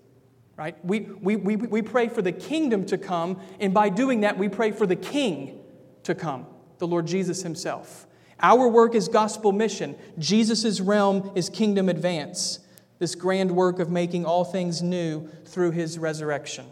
Right? 0.55 0.83
We, 0.83 1.01
we, 1.01 1.35
we, 1.35 1.55
we 1.55 1.81
pray 1.81 2.09
for 2.09 2.21
the 2.21 2.31
kingdom 2.31 2.85
to 2.88 2.97
come, 2.97 3.39
and 3.59 3.73
by 3.73 3.89
doing 3.89 4.21
that, 4.21 4.38
we 4.38 4.49
pray 4.49 4.71
for 4.71 4.85
the 4.85 4.95
king 4.95 5.62
to 6.03 6.15
come. 6.15 6.45
the 6.79 6.88
Lord 6.88 7.05
Jesus 7.05 7.43
himself. 7.43 8.07
Our 8.41 8.67
work 8.67 8.95
is 8.95 9.07
gospel 9.07 9.51
mission. 9.51 9.95
Jesus' 10.17 10.79
realm 10.79 11.31
is 11.35 11.49
kingdom 11.49 11.89
advance, 11.89 12.59
this 12.97 13.15
grand 13.15 13.51
work 13.51 13.79
of 13.79 13.89
making 13.89 14.25
all 14.25 14.45
things 14.45 14.81
new 14.81 15.27
through 15.45 15.71
his 15.71 15.99
resurrection. 15.99 16.65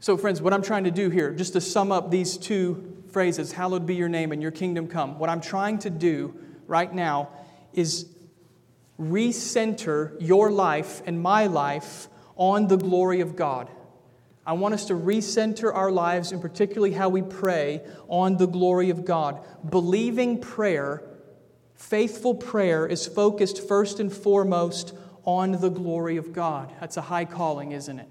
So, 0.00 0.16
friends, 0.16 0.42
what 0.42 0.52
I'm 0.52 0.62
trying 0.62 0.84
to 0.84 0.90
do 0.90 1.08
here, 1.10 1.32
just 1.32 1.52
to 1.54 1.60
sum 1.60 1.92
up 1.92 2.10
these 2.10 2.36
two 2.36 3.02
phrases, 3.10 3.52
hallowed 3.52 3.86
be 3.86 3.94
your 3.94 4.08
name 4.08 4.32
and 4.32 4.42
your 4.42 4.50
kingdom 4.50 4.88
come, 4.88 5.18
what 5.18 5.30
I'm 5.30 5.40
trying 5.40 5.78
to 5.80 5.90
do 5.90 6.34
right 6.66 6.92
now 6.92 7.30
is 7.72 8.06
recenter 8.98 10.16
your 10.20 10.50
life 10.50 11.02
and 11.06 11.20
my 11.20 11.46
life 11.46 12.08
on 12.36 12.68
the 12.68 12.76
glory 12.76 13.20
of 13.20 13.36
God. 13.36 13.68
I 14.46 14.52
want 14.52 14.74
us 14.74 14.84
to 14.86 14.94
recenter 14.94 15.74
our 15.74 15.90
lives, 15.90 16.30
and 16.30 16.40
particularly 16.40 16.92
how 16.92 17.08
we 17.08 17.22
pray, 17.22 17.80
on 18.08 18.36
the 18.36 18.46
glory 18.46 18.90
of 18.90 19.04
God. 19.04 19.40
Believing 19.68 20.38
prayer, 20.40 21.02
faithful 21.74 22.34
prayer, 22.34 22.86
is 22.86 23.06
focused 23.06 23.66
first 23.66 24.00
and 24.00 24.12
foremost 24.12 24.94
on 25.24 25.52
the 25.52 25.70
glory 25.70 26.18
of 26.18 26.34
God. 26.34 26.72
That's 26.78 26.98
a 26.98 27.02
high 27.02 27.24
calling, 27.24 27.72
isn't 27.72 27.98
it? 27.98 28.08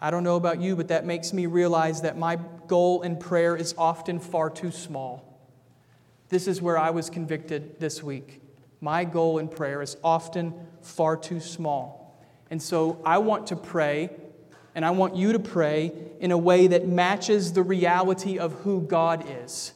I 0.00 0.10
don't 0.10 0.24
know 0.24 0.36
about 0.36 0.60
you, 0.60 0.74
but 0.74 0.88
that 0.88 1.06
makes 1.06 1.32
me 1.32 1.46
realize 1.46 2.02
that 2.02 2.18
my 2.18 2.38
goal 2.66 3.02
in 3.02 3.18
prayer 3.18 3.56
is 3.56 3.74
often 3.78 4.18
far 4.18 4.50
too 4.50 4.70
small. 4.70 5.27
This 6.28 6.46
is 6.46 6.60
where 6.60 6.78
I 6.78 6.90
was 6.90 7.08
convicted 7.08 7.80
this 7.80 8.02
week. 8.02 8.42
My 8.80 9.04
goal 9.04 9.38
in 9.38 9.48
prayer 9.48 9.82
is 9.82 9.96
often 10.04 10.54
far 10.82 11.16
too 11.16 11.40
small. 11.40 12.22
And 12.50 12.62
so 12.62 13.00
I 13.04 13.18
want 13.18 13.48
to 13.48 13.56
pray, 13.56 14.10
and 14.74 14.84
I 14.84 14.90
want 14.90 15.16
you 15.16 15.32
to 15.32 15.38
pray 15.38 15.92
in 16.20 16.30
a 16.30 16.38
way 16.38 16.66
that 16.68 16.86
matches 16.86 17.52
the 17.52 17.62
reality 17.62 18.38
of 18.38 18.52
who 18.60 18.82
God 18.82 19.24
is. 19.28 19.72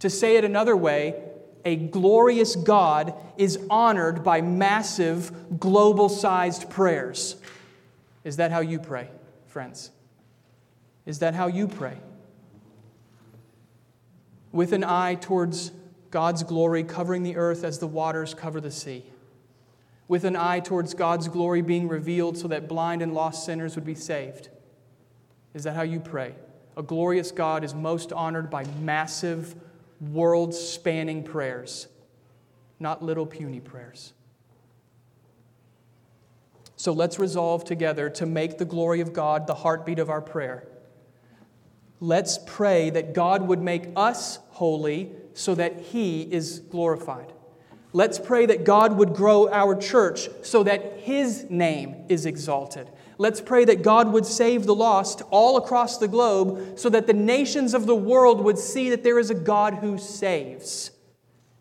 To 0.00 0.10
say 0.10 0.36
it 0.36 0.44
another 0.44 0.76
way, 0.76 1.22
a 1.64 1.76
glorious 1.76 2.56
God 2.56 3.14
is 3.36 3.58
honored 3.68 4.22
by 4.22 4.40
massive, 4.40 5.58
global 5.58 6.08
sized 6.08 6.70
prayers. 6.70 7.36
Is 8.24 8.36
that 8.36 8.52
how 8.52 8.60
you 8.60 8.78
pray, 8.78 9.10
friends? 9.46 9.90
Is 11.04 11.18
that 11.18 11.34
how 11.34 11.48
you 11.48 11.66
pray? 11.66 11.98
With 14.52 14.72
an 14.72 14.84
eye 14.84 15.16
towards 15.16 15.72
God's 16.10 16.42
glory 16.42 16.84
covering 16.84 17.22
the 17.22 17.36
earth 17.36 17.64
as 17.64 17.78
the 17.78 17.86
waters 17.86 18.34
cover 18.34 18.60
the 18.60 18.70
sea 18.70 19.04
with 20.08 20.24
an 20.24 20.34
eye 20.34 20.60
towards 20.60 20.94
God's 20.94 21.28
glory 21.28 21.60
being 21.60 21.86
revealed 21.86 22.38
so 22.38 22.48
that 22.48 22.66
blind 22.66 23.02
and 23.02 23.12
lost 23.12 23.44
sinners 23.44 23.76
would 23.76 23.84
be 23.84 23.94
saved? 23.94 24.48
Is 25.54 25.64
that 25.64 25.76
how 25.76 25.82
you 25.82 26.00
pray? 26.00 26.34
A 26.76 26.82
glorious 26.82 27.30
God 27.30 27.62
is 27.62 27.74
most 27.74 28.12
honored 28.12 28.50
by 28.50 28.64
massive, 28.80 29.54
world 30.00 30.54
spanning 30.54 31.22
prayers, 31.22 31.88
not 32.80 33.02
little 33.02 33.26
puny 33.26 33.60
prayers. 33.60 34.14
So 36.76 36.92
let's 36.92 37.18
resolve 37.18 37.64
together 37.64 38.08
to 38.10 38.24
make 38.24 38.56
the 38.56 38.64
glory 38.64 39.00
of 39.00 39.12
God 39.12 39.46
the 39.46 39.54
heartbeat 39.54 39.98
of 39.98 40.08
our 40.08 40.22
prayer. 40.22 40.66
Let's 42.00 42.38
pray 42.46 42.90
that 42.90 43.12
God 43.12 43.46
would 43.48 43.60
make 43.60 43.88
us 43.96 44.38
holy 44.50 45.10
so 45.38 45.54
that 45.54 45.78
He 45.78 46.22
is 46.22 46.58
glorified. 46.58 47.32
Let's 47.92 48.18
pray 48.18 48.46
that 48.46 48.64
God 48.64 48.96
would 48.98 49.14
grow 49.14 49.48
our 49.48 49.76
church 49.76 50.28
so 50.42 50.64
that 50.64 50.98
His 50.98 51.46
name 51.48 52.06
is 52.08 52.26
exalted. 52.26 52.90
Let's 53.18 53.40
pray 53.40 53.64
that 53.66 53.82
God 53.82 54.12
would 54.12 54.26
save 54.26 54.66
the 54.66 54.74
lost 54.74 55.22
all 55.30 55.56
across 55.56 55.98
the 55.98 56.08
globe 56.08 56.76
so 56.76 56.88
that 56.88 57.06
the 57.06 57.12
nations 57.12 57.72
of 57.72 57.86
the 57.86 57.94
world 57.94 58.42
would 58.42 58.58
see 58.58 58.90
that 58.90 59.04
there 59.04 59.18
is 59.18 59.30
a 59.30 59.34
God 59.34 59.74
who 59.74 59.96
saves. 59.96 60.90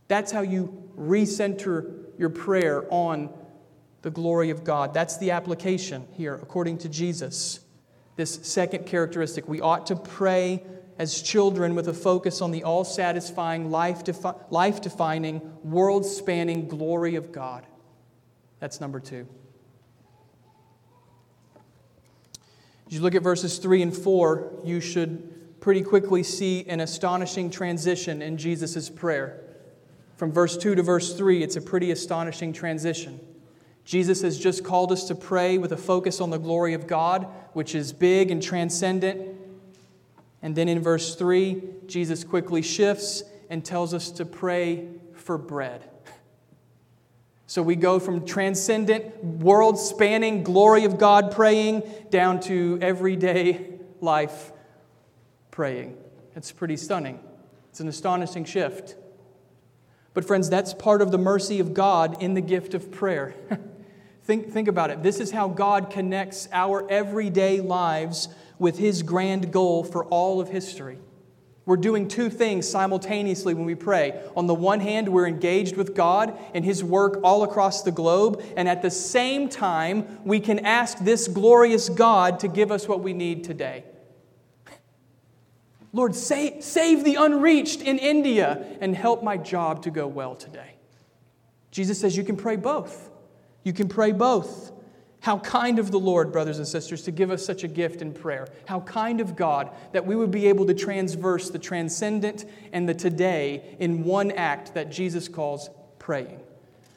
That's 0.08 0.32
how 0.32 0.42
you 0.42 0.92
recenter 0.98 2.06
your 2.18 2.30
prayer 2.30 2.92
on 2.92 3.30
the 4.02 4.10
glory 4.10 4.50
of 4.50 4.64
God. 4.64 4.92
That's 4.92 5.18
the 5.18 5.32
application 5.32 6.08
here, 6.14 6.34
according 6.34 6.80
to 6.80 6.90
Jesus. 6.90 7.60
This 8.16 8.40
second 8.42 8.88
characteristic, 8.88 9.48
we 9.48 9.62
ought 9.62 9.86
to 9.88 9.96
pray 9.96 10.64
as 11.00 11.22
children 11.22 11.76
with 11.76 11.88
a 11.88 11.94
focus 11.94 12.42
on 12.42 12.52
the 12.52 12.64
all 12.64 12.84
satisfying, 12.84 13.70
life 13.70 14.04
defining, 14.04 15.42
world 15.64 16.06
spanning 16.06 16.68
glory 16.68 17.16
of 17.16 17.32
God. 17.32 17.66
That's 18.60 18.82
number 18.82 19.00
two. 19.00 19.28
As 22.88 22.94
you 22.94 23.02
look 23.02 23.16
at 23.16 23.22
verses 23.22 23.58
3 23.60 23.84
and 23.84 23.96
4, 23.96 24.62
you 24.64 24.80
should 24.80 25.60
pretty 25.60 25.84
quickly 25.84 26.24
see 26.24 26.66
an 26.68 26.80
astonishing 26.80 27.50
transition 27.50 28.22
in 28.22 28.38
Jesus' 28.38 28.90
prayer. 28.90 29.44
From 30.16 30.32
verse 30.32 30.58
2 30.58 30.76
to 30.76 30.82
verse 30.82 31.16
3, 31.16 31.44
it's 31.44 31.58
a 31.58 31.62
pretty 31.62 31.92
astonishing 31.92 32.54
transition. 32.54 33.20
Jesus 33.84 34.22
has 34.22 34.40
just 34.40 34.64
called 34.64 34.92
us 34.92 35.08
to 35.10 35.16
pray 35.16 35.58
with 35.58 35.72
a 35.74 35.78
focus 35.78 36.20
on 36.20 36.30
the 36.30 36.40
glory 36.40 36.74
of 36.74 36.88
God, 36.88 37.28
which 37.54 37.76
is 37.76 37.94
big 37.94 38.32
and 38.32 38.42
transcendent 38.42 39.37
and 40.42 40.56
then 40.56 40.70
in 40.70 40.82
verse 40.82 41.16
3, 41.16 41.62
Jesus 41.88 42.24
quickly 42.24 42.62
shifts 42.62 43.24
and 43.50 43.64
tells 43.64 43.94
us 43.94 44.12
to 44.12 44.26
pray 44.26 44.88
for 45.14 45.38
bread. 45.38 45.90
So 47.48 47.64
we 47.64 47.76
go 47.76 47.98
from 48.00 48.26
transcendent, 48.26 49.24
world 49.24 49.80
spanning 49.80 50.44
glory 50.44 50.84
of 50.84 50.98
God 50.98 51.32
praying 51.32 51.84
down 52.10 52.42
to 52.42 52.78
everyday 52.82 53.80
life 54.02 54.52
praying. 55.50 55.98
It's 56.36 56.52
pretty 56.52 56.78
stunning. 56.78 57.20
It's 57.70 57.80
an 57.80 57.88
astonishing 57.88 58.46
shift. 58.46 58.96
But, 60.14 60.26
friends, 60.26 60.50
that's 60.50 60.74
part 60.74 61.02
of 61.02 61.12
the 61.12 61.18
mercy 61.18 61.60
of 61.60 61.74
God 61.74 62.22
in 62.22 62.34
the 62.34 62.42
gift 62.42 62.74
of 62.74 62.92
prayer. 62.92 63.34
think, 64.24 64.52
think 64.52 64.68
about 64.68 64.90
it. 64.90 65.02
This 65.02 65.20
is 65.20 65.32
how 65.32 65.48
God 65.48 65.90
connects 65.90 66.50
our 66.52 66.90
everyday 66.92 67.62
lives 67.62 68.30
with 68.60 68.78
his 68.78 69.04
grand 69.04 69.52
goal 69.52 69.84
for 69.84 70.06
all 70.06 70.40
of 70.42 70.50
history. 70.50 71.00
We're 71.68 71.76
doing 71.76 72.08
two 72.08 72.30
things 72.30 72.66
simultaneously 72.66 73.54
when 73.54 73.66
we 73.66 73.76
pray. 73.76 74.22
On 74.38 74.48
the 74.48 74.54
one 74.54 74.80
hand, 74.80 75.10
we're 75.10 75.28
engaged 75.28 75.76
with 75.76 75.94
God 75.94 76.40
and 76.54 76.64
His 76.64 76.82
work 76.82 77.20
all 77.26 77.44
across 77.44 77.84
the 77.84 77.92
globe, 77.92 78.42
and 78.56 78.70
at 78.70 78.82
the 78.82 78.90
same 78.90 79.50
time, 79.50 80.20
we 80.24 80.40
can 80.40 80.60
ask 80.60 80.98
this 81.00 81.28
glorious 81.28 81.90
God 81.90 82.40
to 82.40 82.48
give 82.48 82.72
us 82.72 82.88
what 82.88 83.02
we 83.02 83.12
need 83.12 83.44
today. 83.44 83.84
Lord, 85.92 86.16
save, 86.16 86.64
save 86.64 87.04
the 87.04 87.16
unreached 87.16 87.82
in 87.82 88.00
India 88.00 88.66
and 88.80 88.96
help 88.96 89.22
my 89.22 89.36
job 89.36 89.84
to 89.84 89.92
go 89.92 90.08
well 90.08 90.36
today. 90.36 90.76
Jesus 91.72 92.00
says 92.00 92.16
you 92.16 92.24
can 92.24 92.38
pray 92.38 92.56
both. 92.56 93.10
You 93.64 93.74
can 93.74 93.90
pray 93.90 94.14
both. 94.14 94.72
How 95.28 95.40
kind 95.40 95.78
of 95.78 95.92
the 95.92 96.00
Lord, 96.00 96.32
brothers 96.32 96.58
and 96.58 96.66
sisters, 96.66 97.02
to 97.02 97.12
give 97.12 97.32
us 97.32 97.46
such 97.46 97.66
a 97.66 97.68
gift 97.68 98.02
in 98.02 98.14
prayer. 98.14 98.48
How 98.66 98.80
kind 98.80 99.20
of 99.20 99.36
God 99.36 99.72
that 99.92 100.06
we 100.06 100.16
would 100.16 100.32
be 100.32 100.48
able 100.48 100.66
to 100.68 100.74
transverse 100.74 101.50
the 101.50 101.60
transcendent 101.60 102.46
and 102.72 102.88
the 102.88 102.94
today 102.94 103.76
in 103.78 104.06
one 104.06 104.32
act 104.32 104.74
that 104.76 104.90
Jesus 104.90 105.28
calls 105.28 105.70
praying. 106.00 106.40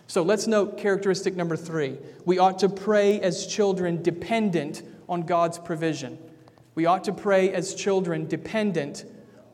So 0.07 0.23
let's 0.23 0.47
note 0.47 0.79
characteristic 0.79 1.35
number 1.35 1.57
three. 1.57 1.99
We 2.25 2.39
ought 2.39 2.61
to 2.61 2.69
pray 2.69 3.21
as 3.21 3.49
children 3.49 4.01
dependent 4.01 4.85
on 5.09 5.23
God's 5.23 5.59
provision. 5.59 6.17
We 6.77 6.87
ought 6.87 7.03
to 7.03 7.13
pray 7.13 7.53
as 7.53 7.75
children 7.75 8.29
dependent 8.29 9.07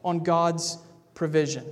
on 0.05 0.19
God's 0.19 0.77
provision. 1.15 1.65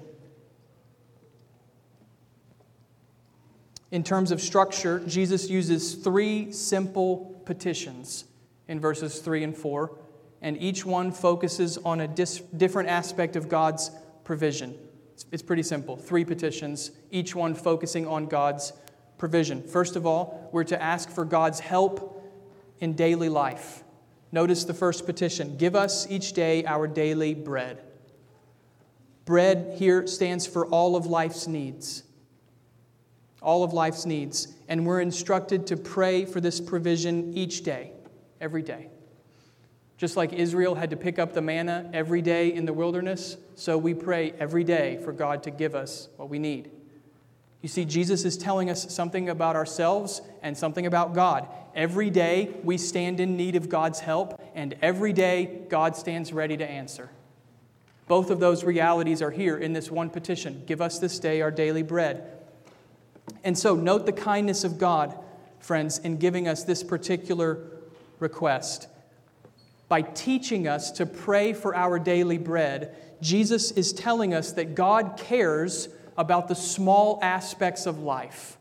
In 3.95 4.03
terms 4.03 4.33
of 4.33 4.41
structure, 4.41 4.99
Jesus 5.07 5.49
uses 5.49 5.95
three 5.95 6.51
simple 6.51 7.41
petitions 7.45 8.25
in 8.67 8.81
verses 8.81 9.21
3 9.21 9.45
and 9.45 9.57
4, 9.57 9.97
and 10.43 10.61
each 10.61 10.85
one 10.85 11.13
focuses 11.13 11.79
on 11.79 12.01
a 12.01 12.09
dis- 12.09 12.41
different 12.57 12.89
aspect 12.89 13.37
of 13.37 13.49
God's 13.49 13.93
provision. 14.25 14.77
It's, 15.13 15.27
it's 15.31 15.43
pretty 15.45 15.63
simple. 15.63 15.97
Three 15.97 16.25
petitions, 16.25 16.91
each 17.13 17.37
one 17.37 17.55
focusing 17.55 18.05
on 18.05 18.27
God's 18.27 18.73
provision. 19.17 19.63
First 19.63 19.95
of 19.95 20.07
all, 20.07 20.51
we're 20.51 20.65
to 20.65 20.83
ask 20.83 21.09
for 21.09 21.25
God's 21.25 21.61
help 21.61 22.21
in 22.81 22.95
daily 22.95 23.29
life. 23.29 23.85
Notice 24.33 24.65
the 24.65 24.75
first 24.75 25.07
petition 25.07 25.57
Give 25.57 25.77
us 25.77 26.11
each 26.11 26.33
day 26.33 26.65
our 26.65 26.89
daily 26.89 27.33
bread. 27.33 27.81
Bread 29.25 29.77
here 29.79 30.09
stands 30.09 30.49
for 30.49 30.67
all 30.67 30.97
of 30.97 31.07
life's 31.07 31.47
needs 31.47 32.03
all 33.45 33.63
of 33.63 33.73
life's 33.73 34.07
needs, 34.07 34.49
and 34.69 34.85
we're 34.85 35.01
instructed 35.01 35.67
to 35.69 35.77
pray 35.77 36.25
for 36.25 36.41
this 36.41 36.61
provision 36.61 37.33
each 37.35 37.63
day, 37.63 37.93
every 38.41 38.63
day. 38.63 38.89
Just 39.97 40.17
like 40.17 40.33
Israel 40.33 40.75
had 40.75 40.91
to 40.91 40.97
pick 40.97 41.19
up 41.19 41.35
the 41.35 41.43
manna 41.43 41.89
every 41.93 42.23
day 42.23 42.53
in 42.53 42.65
the 42.65 42.73
wilderness, 42.73 43.37
so 43.55 43.79
we 43.79 43.95
pray 43.95 44.33
every 44.41 44.65
day 44.65 44.99
for 45.05 45.13
God 45.13 45.45
to 45.45 45.51
give 45.51 45.75
us 45.75 46.09
what 46.17 46.29
we 46.29 46.39
need. 46.41 46.71
You 47.63 47.69
see, 47.69 47.85
Jesus 47.85 48.25
is 48.25 48.37
telling 48.37 48.69
us 48.69 48.93
something 48.93 49.29
about 49.29 49.57
ourselves 49.57 50.21
and 50.43 50.57
something 50.57 50.85
about 50.85 51.15
God. 51.15 51.49
Every 51.75 52.11
day 52.11 52.55
we 52.63 52.77
stand 52.77 53.21
in 53.21 53.37
need 53.37 53.57
of 53.57 53.69
God's 53.69 54.01
help, 54.01 54.43
and 54.55 54.75
every 54.83 55.13
day 55.13 55.61
God 55.69 55.97
stands 55.97 56.33
ready 56.33 56.57
to 56.57 56.69
answer. 56.69 57.11
Both 58.07 58.31
of 58.31 58.41
those 58.41 58.65
realities 58.65 59.23
are 59.23 59.31
here 59.31 59.57
in 59.57 59.73
this 59.73 59.91
one 59.91 60.11
petition 60.11 60.63
Give 60.67 60.81
us 60.81 60.99
this 60.99 61.19
day 61.19 61.41
our 61.41 61.51
daily 61.51 61.83
bread. 61.83 62.34
And 63.43 63.57
so, 63.57 63.75
note 63.75 64.07
the 64.07 64.13
kindness 64.13 64.65
of 64.65 64.79
God, 64.79 65.19
friends, 65.59 65.99
in 65.99 66.19
giving 66.19 66.49
us 66.49 66.65
this 66.65 66.83
particular 66.83 67.59
request. 68.19 68.89
By 69.89 70.03
teaching 70.03 70.67
us 70.67 70.91
to 70.93 71.07
pray 71.07 71.53
for 71.53 71.75
our 71.75 71.99
daily 71.99 72.39
bread, 72.39 72.97
Jesus 73.21 73.71
is 73.71 73.93
telling 73.93 74.35
us 74.35 74.53
that 74.53 74.75
God 74.75 75.17
cares 75.17 75.89
about 76.17 76.49
the 76.49 76.55
small 76.55 77.19
aspects 77.23 77.87
of 77.87 77.99
life. 77.99 78.59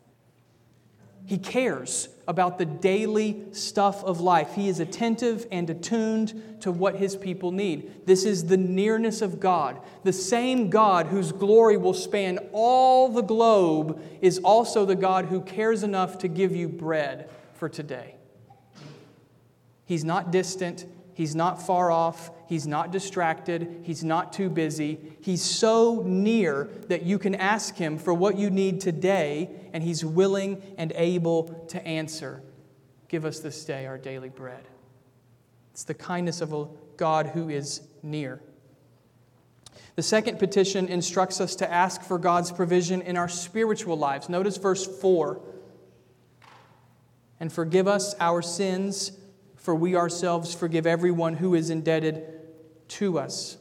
He 1.25 1.38
cares 1.38 2.09
about 2.27 2.57
the 2.57 2.65
daily 2.65 3.43
stuff 3.51 4.03
of 4.03 4.19
life. 4.19 4.55
He 4.55 4.67
is 4.67 4.79
attentive 4.79 5.45
and 5.51 5.69
attuned 5.69 6.62
to 6.62 6.71
what 6.71 6.95
his 6.95 7.15
people 7.15 7.51
need. 7.51 8.05
This 8.05 8.25
is 8.25 8.45
the 8.47 8.57
nearness 8.57 9.21
of 9.21 9.39
God. 9.39 9.79
The 10.03 10.13
same 10.13 10.69
God 10.69 11.07
whose 11.07 11.31
glory 11.31 11.77
will 11.77 11.93
span 11.93 12.39
all 12.51 13.09
the 13.09 13.21
globe 13.21 14.01
is 14.21 14.39
also 14.39 14.86
the 14.86 14.95
God 14.95 15.25
who 15.25 15.41
cares 15.41 15.83
enough 15.83 16.17
to 16.19 16.27
give 16.27 16.55
you 16.55 16.67
bread 16.67 17.29
for 17.53 17.69
today. 17.69 18.15
He's 19.86 20.03
not 20.03 20.31
distant, 20.31 20.86
he's 21.13 21.36
not 21.36 21.65
far 21.65 21.91
off, 21.91 22.32
He's 22.54 22.67
not 22.67 22.91
distracted. 22.91 23.82
He's 23.82 24.04
not 24.04 24.32
too 24.32 24.47
busy. 24.47 24.99
He's 25.21 25.41
so 25.41 26.04
near 26.06 26.69
that 26.88 27.02
you 27.02 27.17
can 27.17 27.34
ask 27.34 27.76
Him 27.76 27.97
for 27.97 28.13
what 28.13 28.38
you 28.38 28.52
need 28.52 28.80
today, 28.80 29.49
and 29.73 29.82
He's 29.82 30.06
willing 30.06 30.62
and 30.78 30.93
able 30.95 31.65
to 31.69 31.84
answer. 31.84 32.43
Give 33.08 33.26
us 33.26 33.39
this 33.39 33.65
day 33.65 33.88
our 33.88 33.97
daily 33.97 34.30
bread. 34.30 34.67
It's 35.71 35.84
the 35.84 35.95
kindness 35.95 36.41
of 36.41 36.54
a 36.54 36.67
God 36.95 37.26
who 37.26 37.49
is 37.49 37.82
near. 38.04 38.39
The 39.95 40.04
second 40.04 40.38
petition 40.38 40.88
instructs 40.88 41.41
us 41.41 41.56
to 41.56 41.71
ask 41.71 42.04
for 42.04 42.19
God's 42.19 42.52
provision 42.52 43.02
in 43.02 43.17
our 43.17 43.30
spiritual 43.30 43.97
lives. 43.97 44.30
Notice 44.30 44.58
verse 44.58 44.86
4 44.86 45.41
And 47.39 47.52
forgive 47.52 47.88
us 47.88 48.13
our 48.19 48.43
sins, 48.43 49.12
for 49.63 49.73
we 49.73 49.95
ourselves 49.95 50.54
forgive 50.54 50.86
everyone 50.86 51.36
who 51.36 51.56
is 51.56 51.69
indebted 51.69 52.21
to 52.89 53.17
us. 53.17 53.58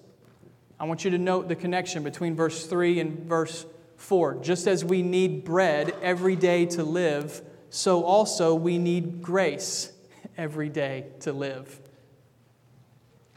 I 0.78 0.84
want 0.84 1.04
you 1.04 1.12
to 1.12 1.18
note 1.18 1.46
the 1.46 1.54
connection 1.54 2.02
between 2.02 2.34
verse 2.34 2.66
3 2.66 2.98
and 2.98 3.20
verse 3.20 3.64
4. 3.98 4.40
Just 4.42 4.66
as 4.66 4.84
we 4.84 5.02
need 5.02 5.44
bread 5.44 5.94
every 6.02 6.34
day 6.34 6.66
to 6.66 6.82
live, 6.82 7.40
so 7.70 8.02
also 8.02 8.52
we 8.52 8.78
need 8.78 9.22
grace 9.22 9.92
every 10.36 10.68
day 10.68 11.06
to 11.20 11.32
live. 11.32 11.80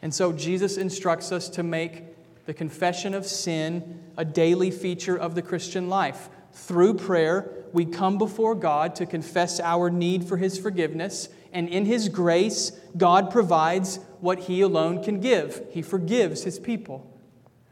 And 0.01 0.11
so 0.11 0.33
Jesus 0.33 0.77
instructs 0.77 1.31
us 1.31 1.49
to 1.49 1.61
make 1.61 2.03
the 2.47 2.53
confession 2.55 3.13
of 3.13 3.27
sin 3.27 4.01
a 4.17 4.25
daily 4.25 4.71
feature 4.71 5.15
of 5.15 5.35
the 5.35 5.43
Christian 5.43 5.87
life. 5.87 6.29
Through 6.51 6.95
prayer, 6.95 7.51
we 7.73 7.85
come 7.85 8.17
before 8.17 8.55
God 8.55 8.95
to 8.95 9.05
confess 9.05 9.59
our 9.59 9.91
need 9.91 10.23
for 10.23 10.37
His 10.37 10.57
forgiveness, 10.57 11.29
and 11.55 11.69
in 11.69 11.85
His 11.85 12.09
grace, 12.09 12.73
God 12.97 13.31
provides 13.31 13.99
what 14.19 14.41
He 14.41 14.59
alone 14.59 15.01
can 15.01 15.21
give. 15.21 15.65
He 15.71 15.81
forgives 15.81 16.43
His 16.43 16.59
people. 16.59 17.09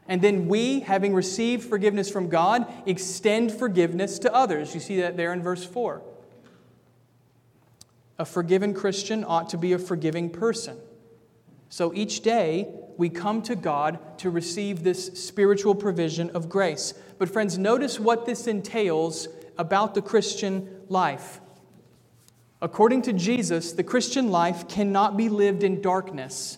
And 0.08 0.22
then 0.22 0.48
we, 0.48 0.80
having 0.80 1.12
received 1.12 1.68
forgiveness 1.68 2.10
from 2.10 2.30
God, 2.30 2.66
extend 2.86 3.52
forgiveness 3.52 4.18
to 4.20 4.34
others. 4.34 4.74
You 4.74 4.80
see 4.80 5.02
that 5.02 5.18
there 5.18 5.34
in 5.34 5.42
verse 5.42 5.64
4. 5.64 6.02
A 8.18 8.24
forgiven 8.24 8.72
Christian 8.72 9.22
ought 9.22 9.50
to 9.50 9.58
be 9.58 9.74
a 9.74 9.78
forgiving 9.78 10.30
person. 10.30 10.78
So 11.68 11.92
each 11.92 12.22
day, 12.22 12.68
we 12.96 13.10
come 13.10 13.42
to 13.42 13.54
God 13.54 13.98
to 14.18 14.30
receive 14.30 14.82
this 14.82 15.06
spiritual 15.08 15.74
provision 15.74 16.30
of 16.30 16.48
grace. 16.48 16.94
But, 17.18 17.28
friends, 17.28 17.58
notice 17.58 18.00
what 18.00 18.24
this 18.24 18.46
entails 18.46 19.28
about 19.58 19.94
the 19.94 20.02
Christian 20.02 20.80
life. 20.88 21.40
According 22.64 23.02
to 23.02 23.12
Jesus, 23.12 23.72
the 23.72 23.84
Christian 23.84 24.30
life 24.30 24.66
cannot 24.68 25.18
be 25.18 25.28
lived 25.28 25.64
in 25.64 25.82
darkness 25.82 26.56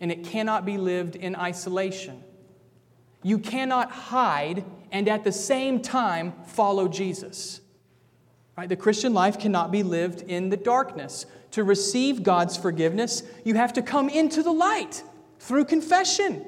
and 0.00 0.10
it 0.10 0.24
cannot 0.24 0.64
be 0.64 0.78
lived 0.78 1.16
in 1.16 1.36
isolation. 1.36 2.24
You 3.22 3.38
cannot 3.38 3.90
hide 3.90 4.64
and 4.90 5.06
at 5.06 5.22
the 5.22 5.32
same 5.32 5.82
time 5.82 6.32
follow 6.46 6.88
Jesus. 6.88 7.60
Right? 8.56 8.70
The 8.70 8.76
Christian 8.76 9.12
life 9.12 9.38
cannot 9.38 9.70
be 9.70 9.82
lived 9.82 10.22
in 10.22 10.48
the 10.48 10.56
darkness. 10.56 11.26
To 11.50 11.62
receive 11.62 12.22
God's 12.22 12.56
forgiveness, 12.56 13.22
you 13.44 13.52
have 13.56 13.74
to 13.74 13.82
come 13.82 14.08
into 14.08 14.42
the 14.42 14.50
light 14.50 15.02
through 15.40 15.66
confession. 15.66 16.42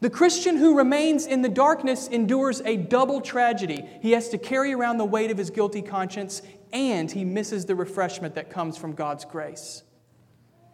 The 0.00 0.10
Christian 0.10 0.58
who 0.58 0.76
remains 0.76 1.24
in 1.24 1.40
the 1.40 1.48
darkness 1.48 2.08
endures 2.08 2.60
a 2.66 2.76
double 2.76 3.22
tragedy. 3.22 3.88
He 4.02 4.12
has 4.12 4.28
to 4.28 4.36
carry 4.36 4.74
around 4.74 4.98
the 4.98 5.06
weight 5.06 5.30
of 5.30 5.38
his 5.38 5.48
guilty 5.48 5.80
conscience 5.80 6.42
and 6.74 7.10
he 7.10 7.24
misses 7.24 7.64
the 7.64 7.76
refreshment 7.76 8.34
that 8.34 8.50
comes 8.50 8.76
from 8.76 8.94
God's 8.94 9.24
grace. 9.24 9.84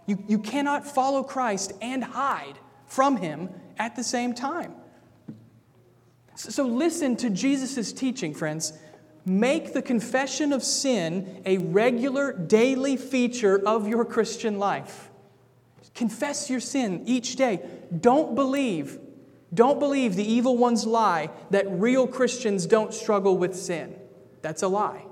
You, 0.06 0.24
you 0.26 0.38
cannot 0.38 0.86
follow 0.86 1.22
Christ 1.22 1.74
and 1.82 2.02
hide 2.02 2.58
from 2.86 3.18
him 3.18 3.50
at 3.78 3.94
the 3.94 4.02
same 4.02 4.34
time. 4.34 4.74
So, 6.34 6.66
listen 6.66 7.16
to 7.16 7.28
Jesus' 7.28 7.92
teaching, 7.92 8.34
friends. 8.34 8.72
Make 9.26 9.74
the 9.74 9.82
confession 9.82 10.54
of 10.54 10.64
sin 10.64 11.42
a 11.44 11.58
regular 11.58 12.32
daily 12.32 12.96
feature 12.96 13.60
of 13.68 13.86
your 13.86 14.06
Christian 14.06 14.58
life. 14.58 15.10
Confess 15.94 16.48
your 16.48 16.60
sin 16.60 17.02
each 17.04 17.36
day. 17.36 17.60
Don't 18.00 18.34
believe, 18.34 18.98
don't 19.52 19.78
believe 19.78 20.16
the 20.16 20.24
evil 20.24 20.56
one's 20.56 20.86
lie 20.86 21.28
that 21.50 21.70
real 21.70 22.06
Christians 22.06 22.64
don't 22.64 22.94
struggle 22.94 23.36
with 23.36 23.54
sin. 23.54 23.94
That's 24.40 24.62
a 24.62 24.68
lie. 24.68 25.04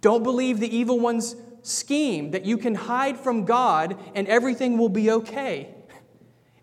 Don't 0.00 0.22
believe 0.22 0.60
the 0.60 0.76
evil 0.76 0.98
one's 0.98 1.36
scheme 1.62 2.30
that 2.30 2.44
you 2.44 2.56
can 2.56 2.74
hide 2.74 3.18
from 3.18 3.44
God 3.44 3.98
and 4.14 4.26
everything 4.28 4.78
will 4.78 4.88
be 4.88 5.10
okay. 5.10 5.74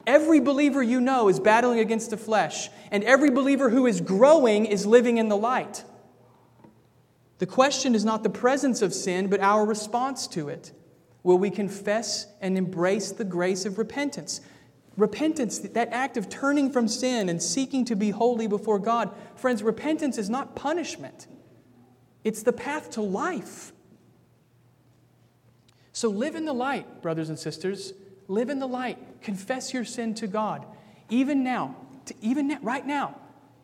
Every 0.07 0.39
believer 0.39 0.81
you 0.81 1.01
know 1.01 1.27
is 1.27 1.39
battling 1.39 1.79
against 1.79 2.11
the 2.11 2.17
flesh, 2.17 2.69
and 2.91 3.03
every 3.03 3.29
believer 3.29 3.69
who 3.69 3.85
is 3.87 3.99
growing 3.99 4.65
is 4.65 4.85
living 4.85 5.17
in 5.17 5.27
the 5.27 5.35
light. 5.35 5.83
The 7.39 7.45
question 7.45 7.93
is 7.93 8.05
not 8.05 8.23
the 8.23 8.29
presence 8.29 8.81
of 8.81 8.93
sin, 8.93 9.27
but 9.27 9.41
our 9.41 9.65
response 9.65 10.25
to 10.27 10.47
it. 10.47 10.71
Will 11.23 11.37
we 11.37 11.49
confess 11.49 12.25
and 12.39 12.57
embrace 12.57 13.11
the 13.11 13.25
grace 13.25 13.65
of 13.65 13.77
repentance? 13.77 14.39
Repentance, 14.95 15.59
that 15.59 15.89
act 15.91 16.15
of 16.15 16.29
turning 16.29 16.71
from 16.71 16.87
sin 16.87 17.27
and 17.27 17.43
seeking 17.43 17.83
to 17.83 17.95
be 17.95 18.09
holy 18.09 18.47
before 18.47 18.79
God, 18.79 19.13
friends, 19.35 19.61
repentance 19.61 20.17
is 20.17 20.29
not 20.29 20.55
punishment. 20.55 21.27
It's 22.27 22.43
the 22.43 22.51
path 22.51 22.91
to 22.91 23.01
life. 23.01 23.71
So 25.93 26.09
live 26.09 26.35
in 26.35 26.43
the 26.43 26.51
light, 26.51 27.01
brothers 27.01 27.29
and 27.29 27.39
sisters. 27.39 27.93
Live 28.27 28.49
in 28.49 28.59
the 28.59 28.67
light. 28.67 29.21
Confess 29.21 29.73
your 29.73 29.85
sin 29.85 30.13
to 30.15 30.27
God. 30.27 30.65
Even 31.09 31.41
now, 31.41 31.77
to, 32.07 32.13
even 32.21 32.49
now, 32.49 32.57
right 32.61 32.85
now, 32.85 33.15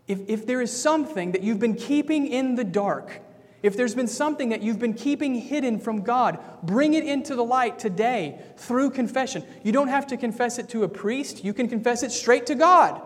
if, 0.07 0.21
if 0.29 0.45
there 0.45 0.61
is 0.61 0.71
something 0.71 1.33
that 1.33 1.43
you've 1.43 1.59
been 1.59 1.75
keeping 1.75 2.25
in 2.25 2.55
the 2.55 2.63
dark, 2.63 3.19
if 3.63 3.75
there's 3.75 3.95
been 3.95 4.07
something 4.07 4.47
that 4.47 4.61
you've 4.61 4.79
been 4.79 4.93
keeping 4.93 5.35
hidden 5.35 5.77
from 5.77 6.01
God, 6.01 6.39
bring 6.63 6.93
it 6.93 7.03
into 7.03 7.35
the 7.35 7.43
light 7.43 7.79
today 7.79 8.39
through 8.55 8.91
confession. 8.91 9.43
You 9.61 9.73
don't 9.73 9.89
have 9.89 10.07
to 10.07 10.15
confess 10.15 10.57
it 10.57 10.69
to 10.69 10.83
a 10.83 10.87
priest, 10.87 11.43
you 11.43 11.53
can 11.53 11.67
confess 11.67 12.01
it 12.01 12.13
straight 12.13 12.45
to 12.45 12.55
God 12.55 13.01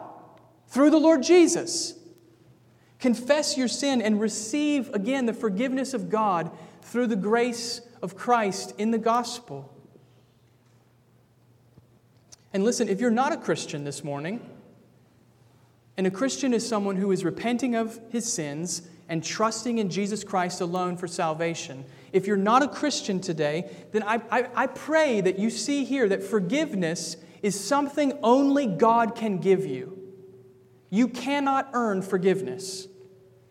through 0.68 0.92
the 0.92 1.00
Lord 1.00 1.24
Jesus. 1.24 1.96
Confess 3.00 3.58
your 3.58 3.68
sin 3.68 4.02
and 4.02 4.20
receive 4.20 4.94
again 4.94 5.26
the 5.26 5.34
forgiveness 5.34 5.94
of 5.94 6.10
God 6.10 6.52
through 6.82 7.08
the 7.08 7.16
grace 7.16 7.82
of 8.02 8.16
Christ 8.16 8.74
in 8.78 8.92
the 8.92 8.98
gospel. 8.98 9.74
And 12.54 12.64
listen, 12.64 12.90
if 12.90 13.00
you're 13.00 13.12
not 13.12 13.32
a 13.32 13.38
Christian 13.38 13.84
this 13.84 14.04
morning, 14.04 14.42
and 15.98 16.08
a 16.08 16.12
Christian 16.12 16.54
is 16.54 16.68
someone 16.68 16.96
who 16.96 17.12
is 17.12 17.26
repenting 17.26 17.76
of 17.76 18.00
his 18.10 18.32
sins 18.32 18.84
and 19.10 19.24
trusting 19.24 19.78
in 19.80 19.90
Jesus 19.90 20.24
Christ 20.24 20.62
alone 20.62 20.98
for 20.98 21.08
salvation. 21.08 21.86
If 22.14 22.28
you're 22.28 22.38
not 22.38 22.62
a 22.62 22.68
Christian 22.68 23.20
today, 23.20 23.70
then 23.92 24.04
I, 24.04 24.22
I, 24.30 24.50
I, 24.56 24.68
pray 24.68 25.22
that 25.22 25.40
you 25.40 25.50
see 25.50 25.86
here 25.86 26.08
that 26.10 26.24
forgiveness 26.24 27.18
is 27.42 27.60
something 27.60 28.18
only 28.22 28.68
God 28.68 29.16
can 29.16 29.38
give 29.38 29.66
you. 29.66 30.07
You 30.90 31.08
cannot 31.08 31.70
earn 31.74 32.02
forgiveness. 32.02 32.88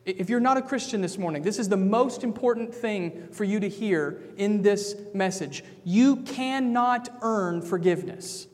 If 0.04 0.30
you're 0.30 0.40
not 0.40 0.56
a 0.56 0.62
Christian 0.62 1.00
this 1.00 1.18
morning, 1.18 1.42
this 1.42 1.58
is 1.58 1.68
the 1.68 1.76
most 1.76 2.22
important 2.22 2.72
thing 2.72 3.28
for 3.32 3.42
you 3.42 3.58
to 3.58 3.68
hear 3.68 4.22
in 4.36 4.62
this 4.62 4.94
message. 5.12 5.64
You 5.84 6.16
cannot 6.18 7.08
earn 7.22 7.60
forgiveness. 7.60 8.46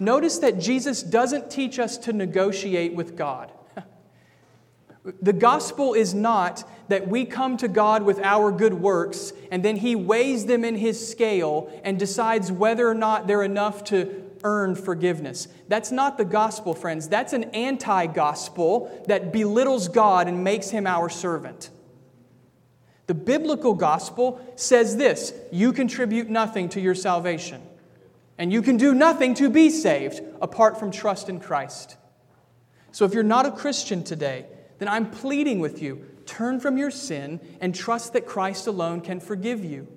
Notice 0.00 0.38
that 0.38 0.58
Jesus 0.58 1.02
doesn't 1.02 1.50
teach 1.50 1.78
us 1.78 1.96
to 1.98 2.12
negotiate 2.12 2.94
with 2.94 3.16
God. 3.16 3.52
The 5.22 5.32
gospel 5.32 5.94
is 5.94 6.12
not 6.12 6.62
that 6.88 7.08
we 7.08 7.24
come 7.24 7.56
to 7.56 7.68
God 7.68 8.02
with 8.02 8.18
our 8.18 8.52
good 8.52 8.74
works 8.74 9.32
and 9.50 9.64
then 9.64 9.76
He 9.76 9.96
weighs 9.96 10.44
them 10.44 10.62
in 10.62 10.76
His 10.76 11.08
scale 11.08 11.72
and 11.84 11.98
decides 11.98 12.52
whether 12.52 12.86
or 12.86 12.94
not 12.94 13.26
they're 13.26 13.42
enough 13.42 13.82
to 13.84 14.29
earn 14.44 14.74
forgiveness. 14.74 15.48
That's 15.68 15.90
not 15.90 16.18
the 16.18 16.24
gospel, 16.24 16.74
friends. 16.74 17.08
That's 17.08 17.32
an 17.32 17.44
anti 17.44 18.06
gospel 18.06 18.90
that 19.08 19.32
belittles 19.32 19.88
God 19.88 20.28
and 20.28 20.44
makes 20.44 20.70
him 20.70 20.86
our 20.86 21.08
servant. 21.08 21.70
The 23.06 23.14
biblical 23.14 23.74
gospel 23.74 24.40
says 24.56 24.96
this 24.96 25.32
you 25.50 25.72
contribute 25.72 26.28
nothing 26.28 26.68
to 26.70 26.80
your 26.80 26.94
salvation, 26.94 27.60
and 28.38 28.52
you 28.52 28.62
can 28.62 28.76
do 28.76 28.94
nothing 28.94 29.34
to 29.34 29.50
be 29.50 29.70
saved 29.70 30.20
apart 30.40 30.78
from 30.78 30.90
trust 30.90 31.28
in 31.28 31.40
Christ. 31.40 31.96
So 32.92 33.04
if 33.04 33.14
you're 33.14 33.22
not 33.22 33.46
a 33.46 33.52
Christian 33.52 34.02
today, 34.04 34.46
then 34.78 34.88
I'm 34.88 35.10
pleading 35.10 35.60
with 35.60 35.82
you 35.82 36.06
turn 36.30 36.60
from 36.60 36.78
your 36.78 36.92
sin 36.92 37.40
and 37.60 37.74
trust 37.74 38.12
that 38.12 38.26
Christ 38.26 38.68
alone 38.68 39.00
can 39.00 39.18
forgive 39.18 39.64
you. 39.64 39.88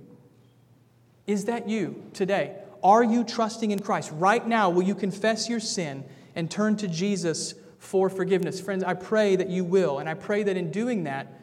Is 1.27 1.45
that 1.45 1.69
you 1.69 2.03
today? 2.13 2.57
Are 2.83 3.03
you 3.03 3.23
trusting 3.23 3.71
in 3.71 3.79
Christ? 3.79 4.11
Right 4.11 4.45
now, 4.45 4.69
will 4.69 4.83
you 4.83 4.93
confess 4.93 5.47
your 5.47 5.61
sin 5.61 6.03
and 6.35 6.51
turn 6.51 6.75
to 6.77 6.87
Jesus 6.87 7.53
for 7.79 8.09
forgiveness? 8.09 8.59
Friends, 8.59 8.83
I 8.83 8.93
pray 8.93 9.37
that 9.37 9.49
you 9.49 9.63
will, 9.63 9.99
and 9.99 10.09
I 10.09 10.15
pray 10.15 10.43
that 10.43 10.57
in 10.57 10.69
doing 10.69 11.05
that, 11.05 11.39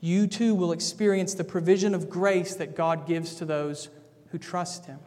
you 0.00 0.26
too 0.26 0.54
will 0.54 0.72
experience 0.72 1.34
the 1.34 1.44
provision 1.44 1.94
of 1.94 2.10
grace 2.10 2.56
that 2.56 2.76
God 2.76 3.06
gives 3.06 3.36
to 3.36 3.44
those 3.44 3.88
who 4.32 4.38
trust 4.38 4.86
Him. 4.86 4.98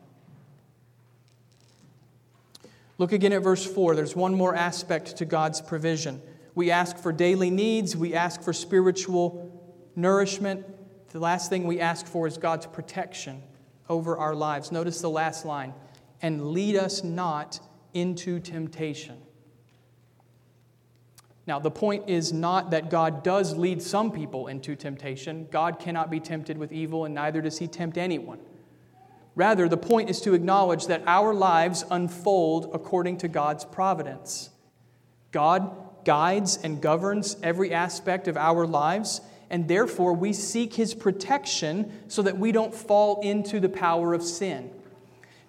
Look 2.97 3.11
again 3.11 3.34
at 3.34 3.43
verse 3.43 3.65
4. 3.65 3.93
There's 3.93 4.15
one 4.15 4.34
more 4.34 4.55
aspect 4.55 5.18
to 5.18 5.26
God's 5.26 5.61
provision. 5.61 6.22
We 6.55 6.72
ask 6.72 6.97
for 6.97 7.11
daily 7.11 7.51
needs, 7.51 7.95
we 7.95 8.15
ask 8.15 8.41
for 8.41 8.53
spiritual 8.53 9.51
nourishment. 9.95 10.65
The 11.09 11.20
last 11.20 11.49
thing 11.49 11.68
we 11.68 11.80
ask 11.80 12.07
for 12.07 12.26
is 12.26 12.38
God's 12.38 12.65
protection 12.65 13.43
over 13.89 14.17
our 14.17 14.35
lives. 14.35 14.71
Notice 14.71 15.01
the 15.01 15.09
last 15.09 15.45
line 15.45 15.73
and 16.21 16.51
lead 16.51 16.75
us 16.75 17.03
not 17.03 17.59
into 17.93 18.39
temptation. 18.39 19.17
Now, 21.45 21.59
the 21.59 21.71
point 21.71 22.09
is 22.09 22.33
not 22.33 22.71
that 22.71 22.89
God 22.89 23.23
does 23.23 23.55
lead 23.55 23.81
some 23.81 24.11
people 24.11 24.47
into 24.47 24.75
temptation. 24.75 25.47
God 25.49 25.79
cannot 25.79 26.11
be 26.11 26.19
tempted 26.19 26.57
with 26.57 26.73
evil, 26.73 27.05
and 27.05 27.15
neither 27.15 27.41
does 27.41 27.57
he 27.57 27.67
tempt 27.67 27.97
anyone. 27.97 28.39
Rather, 29.33 29.69
the 29.69 29.77
point 29.77 30.09
is 30.09 30.19
to 30.21 30.33
acknowledge 30.33 30.88
that 30.88 31.03
our 31.07 31.33
lives 31.33 31.85
unfold 31.89 32.71
according 32.73 33.17
to 33.19 33.27
God's 33.27 33.63
providence. 33.63 34.49
God 35.31 36.03
guides 36.03 36.57
and 36.63 36.81
governs 36.81 37.38
every 37.41 37.73
aspect 37.73 38.27
of 38.27 38.35
our 38.35 38.65
lives, 38.65 39.21
and 39.50 39.68
therefore 39.68 40.14
we 40.14 40.34
seek 40.34 40.74
his 40.74 40.93
protection 40.93 41.91
so 42.08 42.22
that 42.22 42.38
we 42.38 42.52
don't 42.52 42.74
fall 42.74 43.22
into 43.22 43.60
the 43.60 43.70
power 43.70 44.14
of 44.14 44.24
sin. 44.24 44.72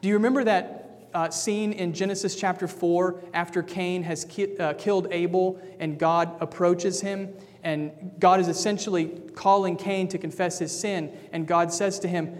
Do 0.00 0.08
you 0.08 0.14
remember 0.14 0.44
that 0.44 1.10
uh, 1.14 1.30
scene 1.30 1.72
in 1.72 1.92
Genesis 1.92 2.36
chapter 2.36 2.68
4 2.68 3.20
after 3.34 3.62
Cain 3.62 4.02
has 4.04 4.24
ki- 4.24 4.56
uh, 4.58 4.74
killed 4.74 5.08
Abel 5.10 5.60
and 5.80 5.98
God 5.98 6.30
approaches 6.40 7.00
him? 7.00 7.34
And 7.64 8.12
God 8.20 8.38
is 8.40 8.48
essentially 8.48 9.06
calling 9.34 9.76
Cain 9.76 10.06
to 10.08 10.18
confess 10.18 10.58
his 10.58 10.78
sin. 10.78 11.12
And 11.32 11.46
God 11.46 11.72
says 11.72 11.98
to 12.00 12.08
him, 12.08 12.38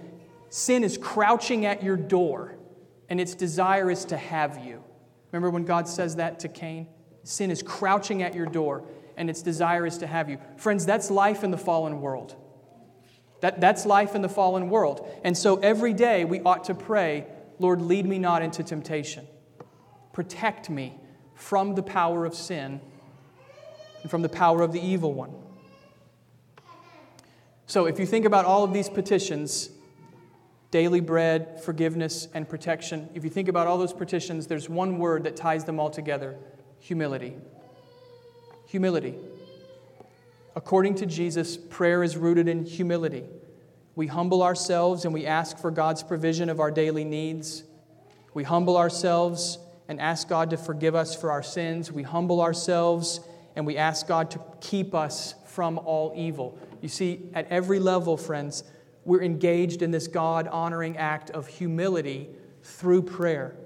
Sin 0.51 0.85
is 0.85 0.97
crouching 0.97 1.67
at 1.67 1.83
your 1.83 1.97
door, 1.97 2.57
and 3.09 3.21
its 3.21 3.35
desire 3.35 3.91
is 3.91 4.05
to 4.07 4.17
have 4.17 4.65
you. 4.65 4.83
Remember 5.33 5.51
when 5.51 5.65
God 5.65 5.89
says 5.89 6.17
that 6.17 6.41
to 6.41 6.49
Cain? 6.49 6.87
Sin 7.25 7.51
is 7.51 7.63
crouching 7.63 8.23
at 8.23 8.35
your 8.35 8.47
door, 8.47 8.85
and 9.19 9.29
its 9.29 9.43
desire 9.43 9.85
is 9.85 9.99
to 9.99 10.07
have 10.07 10.31
you. 10.31 10.39
Friends, 10.57 10.87
that's 10.87 11.11
life 11.11 11.45
in 11.45 11.51
the 11.51 11.59
fallen 11.59 12.01
world. 12.01 12.37
That, 13.41 13.61
that's 13.61 13.85
life 13.85 14.15
in 14.15 14.23
the 14.23 14.29
fallen 14.29 14.71
world. 14.71 15.07
And 15.23 15.37
so 15.37 15.57
every 15.57 15.93
day 15.93 16.25
we 16.25 16.41
ought 16.41 16.65
to 16.65 16.75
pray, 16.75 17.27
Lord, 17.59 17.83
lead 17.83 18.07
me 18.07 18.19
not 18.19 18.43
into 18.43 18.63
temptation. 18.63 19.27
Protect 20.13 20.71
me 20.71 20.99
from 21.35 21.75
the 21.75 21.83
power 21.83 22.25
of 22.25 22.35
sin 22.35 22.81
and 24.03 24.11
from 24.11 24.23
the 24.23 24.29
power 24.29 24.63
of 24.63 24.73
the 24.73 24.81
evil 24.81 25.13
one. 25.13 25.33
So 27.67 27.87
if 27.87 27.99
you 27.99 28.07
think 28.07 28.25
about 28.25 28.45
all 28.45 28.65
of 28.65 28.73
these 28.73 28.89
petitions, 28.89 29.71
daily 30.71 31.01
bread, 31.01 31.61
forgiveness, 31.63 32.29
and 32.35 32.49
protection, 32.49 33.09
if 33.15 33.25
you 33.25 33.31
think 33.31 33.49
about 33.49 33.67
all 33.67 33.79
those 33.79 33.93
petitions, 33.93 34.47
there's 34.47 34.69
one 34.69 34.99
word 34.99 35.25
that 35.25 35.37
ties 35.37 35.65
them 35.65 35.79
all 35.79 35.91
together 35.91 36.39
humility 36.81 37.37
humility. 38.69 39.15
According 40.55 40.97
to 40.97 41.07
Jesus, 41.07 41.57
prayer 41.57 42.03
is 42.03 42.17
rooted 42.17 42.49
in 42.49 42.67
humility. 42.67 43.25
We 43.97 44.07
humble 44.07 44.43
ourselves 44.43 45.07
and 45.07 45.15
we 45.15 45.25
ask 45.25 45.59
for 45.59 45.71
God's 45.71 46.03
provision 46.03 46.51
of 46.51 46.61
our 46.61 46.71
daily 46.71 47.03
needs. 47.03 47.65
We 48.35 48.45
humble 48.45 48.77
ourselves 48.77 49.59
and 49.89 49.99
ask 50.01 50.29
God 50.29 50.51
to 50.51 50.59
forgive 50.59 50.95
us 50.95 51.17
for 51.17 51.31
our 51.31 51.43
sins. 51.43 51.91
We 51.91 52.03
humble 52.03 52.43
ourselves 52.43 53.21
and 53.57 53.67
we 53.67 53.79
ask 53.79 54.07
God 54.07 54.31
to 54.33 54.41
keep 54.61 54.95
us 54.95 55.35
from 55.47 55.79
all 55.79 56.13
evil. 56.15 56.59
You 56.83 56.91
see, 56.91 57.31
at 57.33 57.49
every 57.51 57.79
level, 57.79 58.19
friends, 58.19 58.65
we're 59.07 59.23
engaged 59.23 59.81
in 59.81 59.93
this 59.93 60.09
God 60.09 60.47
honoring 60.47 60.99
act 60.99 61.31
of 61.31 61.47
humility 61.47 62.29
through 62.63 63.03
prayer. 63.03 63.57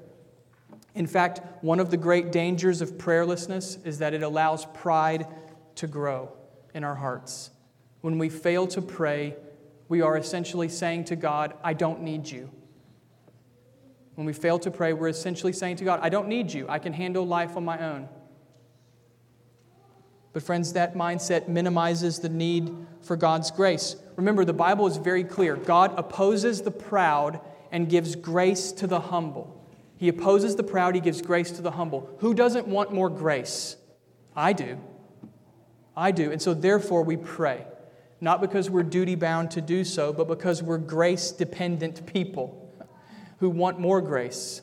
In 0.94 1.06
fact, 1.06 1.40
one 1.62 1.80
of 1.80 1.90
the 1.90 1.96
great 1.96 2.32
dangers 2.32 2.82
of 2.82 2.98
prayerlessness 2.98 3.84
is 3.86 3.98
that 3.98 4.12
it 4.12 4.22
allows 4.22 4.66
pride 4.66 5.26
to 5.76 5.86
grow 5.86 6.32
in 6.74 6.84
our 6.84 6.94
hearts. 6.94 7.50
When 8.02 8.18
we 8.18 8.28
fail 8.28 8.66
to 8.68 8.82
pray, 8.82 9.36
we 9.88 10.02
are 10.02 10.16
essentially 10.16 10.68
saying 10.68 11.04
to 11.04 11.16
God, 11.16 11.54
I 11.62 11.72
don't 11.72 12.02
need 12.02 12.30
you. 12.30 12.50
When 14.14 14.26
we 14.26 14.32
fail 14.34 14.58
to 14.58 14.70
pray, 14.70 14.92
we're 14.92 15.08
essentially 15.08 15.52
saying 15.52 15.76
to 15.76 15.84
God, 15.84 16.00
I 16.02 16.10
don't 16.10 16.28
need 16.28 16.52
you. 16.52 16.66
I 16.68 16.78
can 16.78 16.92
handle 16.92 17.26
life 17.26 17.56
on 17.56 17.64
my 17.64 17.78
own. 17.82 18.08
But, 20.32 20.42
friends, 20.42 20.72
that 20.74 20.94
mindset 20.94 21.48
minimizes 21.48 22.18
the 22.18 22.28
need 22.28 22.74
for 23.02 23.16
God's 23.16 23.50
grace. 23.50 23.96
Remember, 24.16 24.44
the 24.44 24.52
Bible 24.52 24.86
is 24.86 24.96
very 24.96 25.24
clear 25.24 25.56
God 25.56 25.94
opposes 25.98 26.62
the 26.62 26.70
proud 26.70 27.40
and 27.70 27.88
gives 27.88 28.16
grace 28.16 28.72
to 28.72 28.86
the 28.86 29.00
humble. 29.00 29.61
He 30.02 30.08
opposes 30.08 30.56
the 30.56 30.64
proud, 30.64 30.96
he 30.96 31.00
gives 31.00 31.22
grace 31.22 31.52
to 31.52 31.62
the 31.62 31.70
humble. 31.70 32.10
Who 32.18 32.34
doesn't 32.34 32.66
want 32.66 32.92
more 32.92 33.08
grace? 33.08 33.76
I 34.34 34.52
do. 34.52 34.80
I 35.96 36.10
do. 36.10 36.32
And 36.32 36.42
so, 36.42 36.54
therefore, 36.54 37.04
we 37.04 37.16
pray. 37.16 37.64
Not 38.20 38.40
because 38.40 38.68
we're 38.68 38.82
duty 38.82 39.14
bound 39.14 39.52
to 39.52 39.60
do 39.60 39.84
so, 39.84 40.12
but 40.12 40.26
because 40.26 40.60
we're 40.60 40.78
grace 40.78 41.30
dependent 41.30 42.04
people 42.04 42.68
who 43.38 43.48
want 43.48 43.78
more 43.78 44.00
grace. 44.00 44.62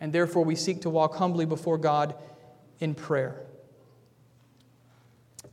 And 0.00 0.12
therefore, 0.12 0.44
we 0.44 0.56
seek 0.56 0.80
to 0.80 0.90
walk 0.90 1.14
humbly 1.14 1.44
before 1.46 1.78
God 1.78 2.16
in 2.80 2.92
prayer. 2.96 3.46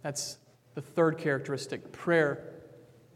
That's 0.01 0.37
the 0.73 0.81
third 0.81 1.19
characteristic. 1.19 1.91
Prayer 1.91 2.51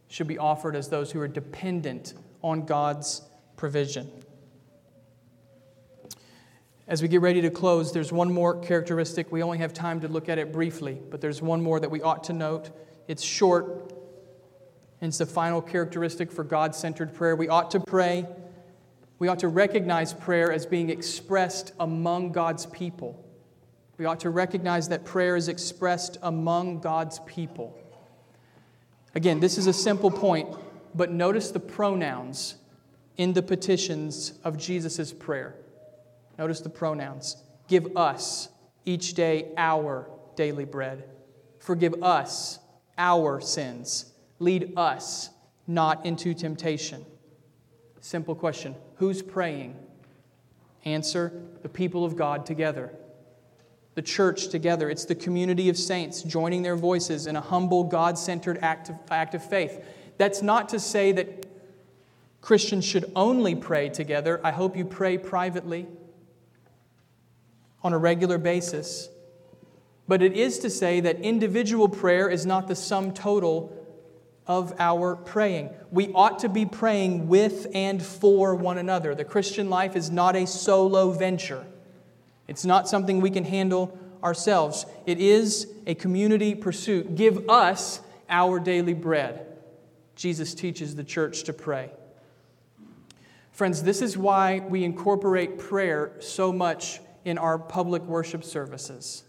should 0.09 0.27
be 0.27 0.37
offered 0.37 0.75
as 0.75 0.89
those 0.89 1.11
who 1.11 1.19
are 1.21 1.27
dependent 1.27 2.13
on 2.43 2.67
God's 2.67 3.23
provision. 3.55 4.11
As 6.87 7.01
we 7.01 7.09
get 7.09 7.19
ready 7.19 7.41
to 7.41 7.49
close, 7.49 7.91
there's 7.91 8.13
one 8.13 8.31
more 8.33 8.57
characteristic. 8.57 9.29
We 9.29 9.43
only 9.43 9.57
have 9.57 9.73
time 9.73 9.99
to 10.01 10.07
look 10.07 10.29
at 10.29 10.37
it 10.37 10.53
briefly, 10.53 11.01
but 11.09 11.19
there's 11.19 11.41
one 11.41 11.61
more 11.61 11.81
that 11.81 11.91
we 11.91 12.01
ought 12.01 12.23
to 12.25 12.33
note. 12.33 12.69
It's 13.09 13.21
short, 13.21 13.91
and 15.01 15.09
it's 15.09 15.17
the 15.17 15.25
final 15.25 15.61
characteristic 15.61 16.31
for 16.31 16.45
God 16.45 16.73
centered 16.73 17.13
prayer. 17.13 17.35
We 17.35 17.49
ought 17.49 17.71
to 17.71 17.81
pray. 17.81 18.25
We 19.19 19.27
ought 19.27 19.39
to 19.39 19.49
recognize 19.49 20.13
prayer 20.13 20.49
as 20.49 20.65
being 20.65 20.89
expressed 20.89 21.73
among 21.77 22.31
God's 22.31 22.67
people. 22.67 23.21
We 23.97 24.05
ought 24.05 24.21
to 24.21 24.29
recognize 24.29 24.87
that 24.87 25.03
prayer 25.03 25.35
is 25.35 25.49
expressed 25.49 26.17
among 26.21 26.79
God's 26.79 27.19
people. 27.25 27.77
Again, 29.13 29.41
this 29.41 29.57
is 29.57 29.67
a 29.67 29.73
simple 29.73 30.11
point, 30.11 30.55
but 30.95 31.11
notice 31.11 31.51
the 31.51 31.59
pronouns 31.59 32.55
in 33.17 33.33
the 33.33 33.41
petitions 33.41 34.39
of 34.45 34.57
Jesus' 34.57 35.11
prayer. 35.11 35.55
Notice 36.37 36.61
the 36.61 36.69
pronouns. 36.69 37.37
Give 37.67 37.97
us 37.97 38.49
each 38.85 39.13
day 39.13 39.51
our 39.57 40.09
daily 40.35 40.65
bread. 40.65 41.03
Forgive 41.59 42.01
us 42.03 42.59
our 42.97 43.41
sins. 43.41 44.13
Lead 44.39 44.73
us 44.77 45.31
not 45.67 46.05
into 46.05 46.33
temptation. 46.33 47.05
Simple 47.99 48.35
question 48.35 48.75
Who's 48.95 49.21
praying? 49.21 49.75
Answer 50.85 51.33
the 51.63 51.69
people 51.69 52.05
of 52.05 52.15
God 52.15 52.45
together. 52.45 52.93
The 53.95 54.01
church 54.01 54.49
together. 54.49 54.89
It's 54.89 55.05
the 55.05 55.15
community 55.15 55.69
of 55.69 55.77
saints 55.77 56.21
joining 56.21 56.61
their 56.61 56.75
voices 56.75 57.27
in 57.27 57.35
a 57.35 57.41
humble, 57.41 57.83
God 57.83 58.17
centered 58.17 58.59
act 58.61 58.91
act 59.09 59.33
of 59.35 59.43
faith. 59.43 59.83
That's 60.17 60.41
not 60.41 60.69
to 60.69 60.79
say 60.79 61.11
that 61.11 61.47
Christians 62.41 62.85
should 62.85 63.11
only 63.15 63.55
pray 63.55 63.89
together. 63.89 64.39
I 64.43 64.51
hope 64.51 64.77
you 64.77 64.85
pray 64.85 65.17
privately 65.17 65.87
on 67.83 67.93
a 67.93 67.97
regular 67.97 68.37
basis. 68.37 69.09
But 70.07 70.21
it 70.21 70.33
is 70.33 70.59
to 70.59 70.69
say 70.69 70.99
that 71.01 71.19
individual 71.19 71.89
prayer 71.89 72.29
is 72.29 72.45
not 72.45 72.67
the 72.67 72.75
sum 72.75 73.13
total 73.13 73.73
of 74.47 74.73
our 74.79 75.15
praying. 75.15 75.69
We 75.91 76.11
ought 76.13 76.39
to 76.39 76.49
be 76.49 76.65
praying 76.65 77.27
with 77.27 77.67
and 77.73 78.01
for 78.01 78.55
one 78.55 78.77
another. 78.77 79.13
The 79.13 79.25
Christian 79.25 79.69
life 79.69 79.95
is 79.95 80.09
not 80.09 80.35
a 80.35 80.47
solo 80.47 81.11
venture, 81.11 81.65
it's 82.47 82.65
not 82.65 82.87
something 82.87 83.19
we 83.19 83.29
can 83.29 83.43
handle 83.43 83.97
ourselves. 84.23 84.85
It 85.05 85.19
is 85.19 85.67
a 85.85 85.95
community 85.95 86.55
pursuit. 86.55 87.15
Give 87.15 87.49
us 87.49 88.01
our 88.29 88.59
daily 88.59 88.93
bread. 88.93 89.45
Jesus 90.15 90.53
teaches 90.53 90.95
the 90.95 91.03
church 91.03 91.43
to 91.43 91.53
pray. 91.53 91.91
Friends, 93.51 93.83
this 93.83 94.01
is 94.01 94.17
why 94.17 94.59
we 94.59 94.83
incorporate 94.83 95.59
prayer 95.59 96.11
so 96.19 96.51
much 96.51 96.99
in 97.27 97.37
our 97.37 97.59
public 97.59 98.01
worship 98.03 98.41
services. 98.41 99.23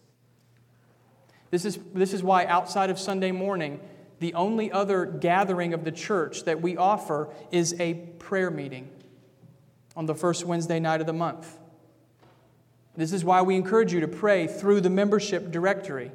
This 1.50 1.64
is, 1.64 1.80
this 1.92 2.14
is 2.14 2.22
why, 2.22 2.44
outside 2.44 2.90
of 2.90 2.98
Sunday 2.98 3.32
morning, 3.32 3.80
the 4.20 4.34
only 4.34 4.70
other 4.70 5.04
gathering 5.04 5.74
of 5.74 5.82
the 5.82 5.90
church 5.90 6.44
that 6.44 6.62
we 6.62 6.76
offer 6.76 7.28
is 7.50 7.74
a 7.80 7.94
prayer 7.94 8.52
meeting 8.52 8.88
on 9.96 10.06
the 10.06 10.14
first 10.14 10.44
Wednesday 10.44 10.78
night 10.78 11.00
of 11.00 11.08
the 11.08 11.12
month. 11.12 11.58
This 12.96 13.12
is 13.12 13.24
why 13.24 13.42
we 13.42 13.56
encourage 13.56 13.92
you 13.92 14.00
to 14.00 14.08
pray 14.08 14.46
through 14.46 14.80
the 14.80 14.90
membership 14.90 15.50
directory. 15.50 16.12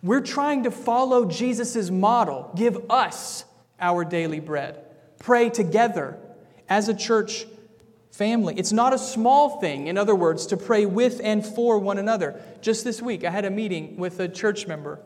We're 0.00 0.20
trying 0.20 0.62
to 0.62 0.70
follow 0.70 1.24
Jesus' 1.24 1.90
model 1.90 2.52
give 2.54 2.88
us 2.88 3.44
our 3.80 4.04
daily 4.04 4.38
bread, 4.38 4.78
pray 5.18 5.50
together 5.50 6.18
as 6.68 6.88
a 6.88 6.94
church 6.94 7.46
family. 8.10 8.54
It's 8.56 8.72
not 8.72 8.92
a 8.92 8.98
small 8.98 9.60
thing, 9.60 9.86
in 9.86 9.96
other 9.96 10.14
words, 10.14 10.46
to 10.46 10.56
pray 10.56 10.86
with 10.86 11.20
and 11.22 11.44
for 11.44 11.78
one 11.78 11.98
another. 11.98 12.40
Just 12.60 12.84
this 12.84 13.00
week, 13.00 13.24
I 13.24 13.30
had 13.30 13.44
a 13.44 13.50
meeting 13.50 13.96
with 13.96 14.20
a 14.20 14.28
church 14.28 14.66
member 14.66 15.00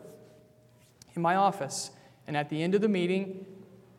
in 1.15 1.21
my 1.21 1.35
office. 1.35 1.91
And 2.27 2.35
at 2.35 2.49
the 2.49 2.61
end 2.61 2.75
of 2.75 2.81
the 2.81 2.89
meeting, 2.89 3.45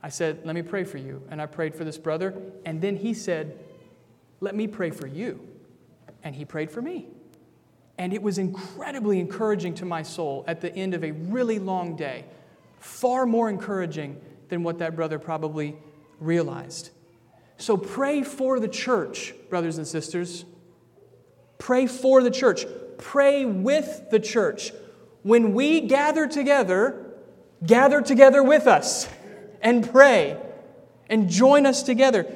I 0.02 0.08
said, 0.08 0.40
Let 0.44 0.54
me 0.54 0.62
pray 0.62 0.84
for 0.84 0.98
you. 0.98 1.22
And 1.30 1.40
I 1.40 1.46
prayed 1.46 1.74
for 1.74 1.84
this 1.84 1.98
brother. 1.98 2.34
And 2.64 2.80
then 2.80 2.96
he 2.96 3.14
said, 3.14 3.58
Let 4.40 4.54
me 4.54 4.66
pray 4.66 4.90
for 4.90 5.06
you. 5.06 5.40
And 6.22 6.34
he 6.34 6.44
prayed 6.44 6.70
for 6.70 6.82
me. 6.82 7.06
And 7.98 8.12
it 8.12 8.20
was 8.20 8.36
incredibly 8.36 9.20
encouraging 9.20 9.74
to 9.76 9.84
my 9.84 10.02
soul 10.02 10.44
at 10.46 10.60
the 10.60 10.74
end 10.74 10.92
of 10.92 11.02
a 11.02 11.12
really 11.12 11.58
long 11.58 11.96
day. 11.96 12.24
Far 12.78 13.24
more 13.24 13.48
encouraging 13.48 14.20
than 14.48 14.62
what 14.62 14.78
that 14.78 14.94
brother 14.94 15.18
probably 15.18 15.76
realized. 16.20 16.90
So 17.58 17.76
pray 17.76 18.22
for 18.22 18.60
the 18.60 18.68
church, 18.68 19.34
brothers 19.48 19.78
and 19.78 19.86
sisters. 19.86 20.44
Pray 21.58 21.86
for 21.86 22.22
the 22.22 22.30
church. 22.30 22.66
Pray 22.98 23.44
with 23.44 24.10
the 24.10 24.20
church. 24.20 24.72
When 25.22 25.54
we 25.54 25.80
gather 25.80 26.26
together, 26.26 27.14
gather 27.64 28.02
together 28.02 28.42
with 28.42 28.66
us 28.66 29.08
and 29.60 29.90
pray 29.90 30.36
and 31.08 31.28
join 31.28 31.66
us 31.66 31.82
together. 31.82 32.26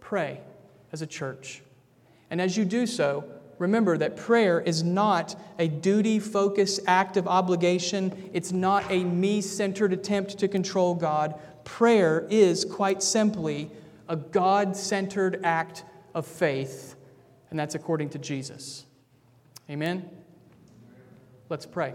Pray 0.00 0.40
as 0.92 1.02
a 1.02 1.06
church. 1.06 1.62
And 2.30 2.40
as 2.40 2.56
you 2.56 2.64
do 2.64 2.86
so, 2.86 3.24
remember 3.58 3.98
that 3.98 4.16
prayer 4.16 4.60
is 4.60 4.82
not 4.82 5.38
a 5.58 5.68
duty 5.68 6.18
focused 6.18 6.80
act 6.86 7.16
of 7.16 7.28
obligation, 7.28 8.30
it's 8.32 8.52
not 8.52 8.90
a 8.90 9.04
me 9.04 9.40
centered 9.40 9.92
attempt 9.92 10.38
to 10.38 10.48
control 10.48 10.94
God. 10.94 11.38
Prayer 11.64 12.26
is 12.30 12.64
quite 12.64 13.02
simply 13.02 13.70
a 14.08 14.16
God 14.16 14.76
centered 14.76 15.40
act 15.44 15.84
of 16.14 16.26
faith, 16.26 16.96
and 17.50 17.58
that's 17.58 17.74
according 17.74 18.10
to 18.10 18.18
Jesus. 18.18 18.86
Amen? 19.70 20.08
Let's 21.48 21.66
pray. 21.66 21.94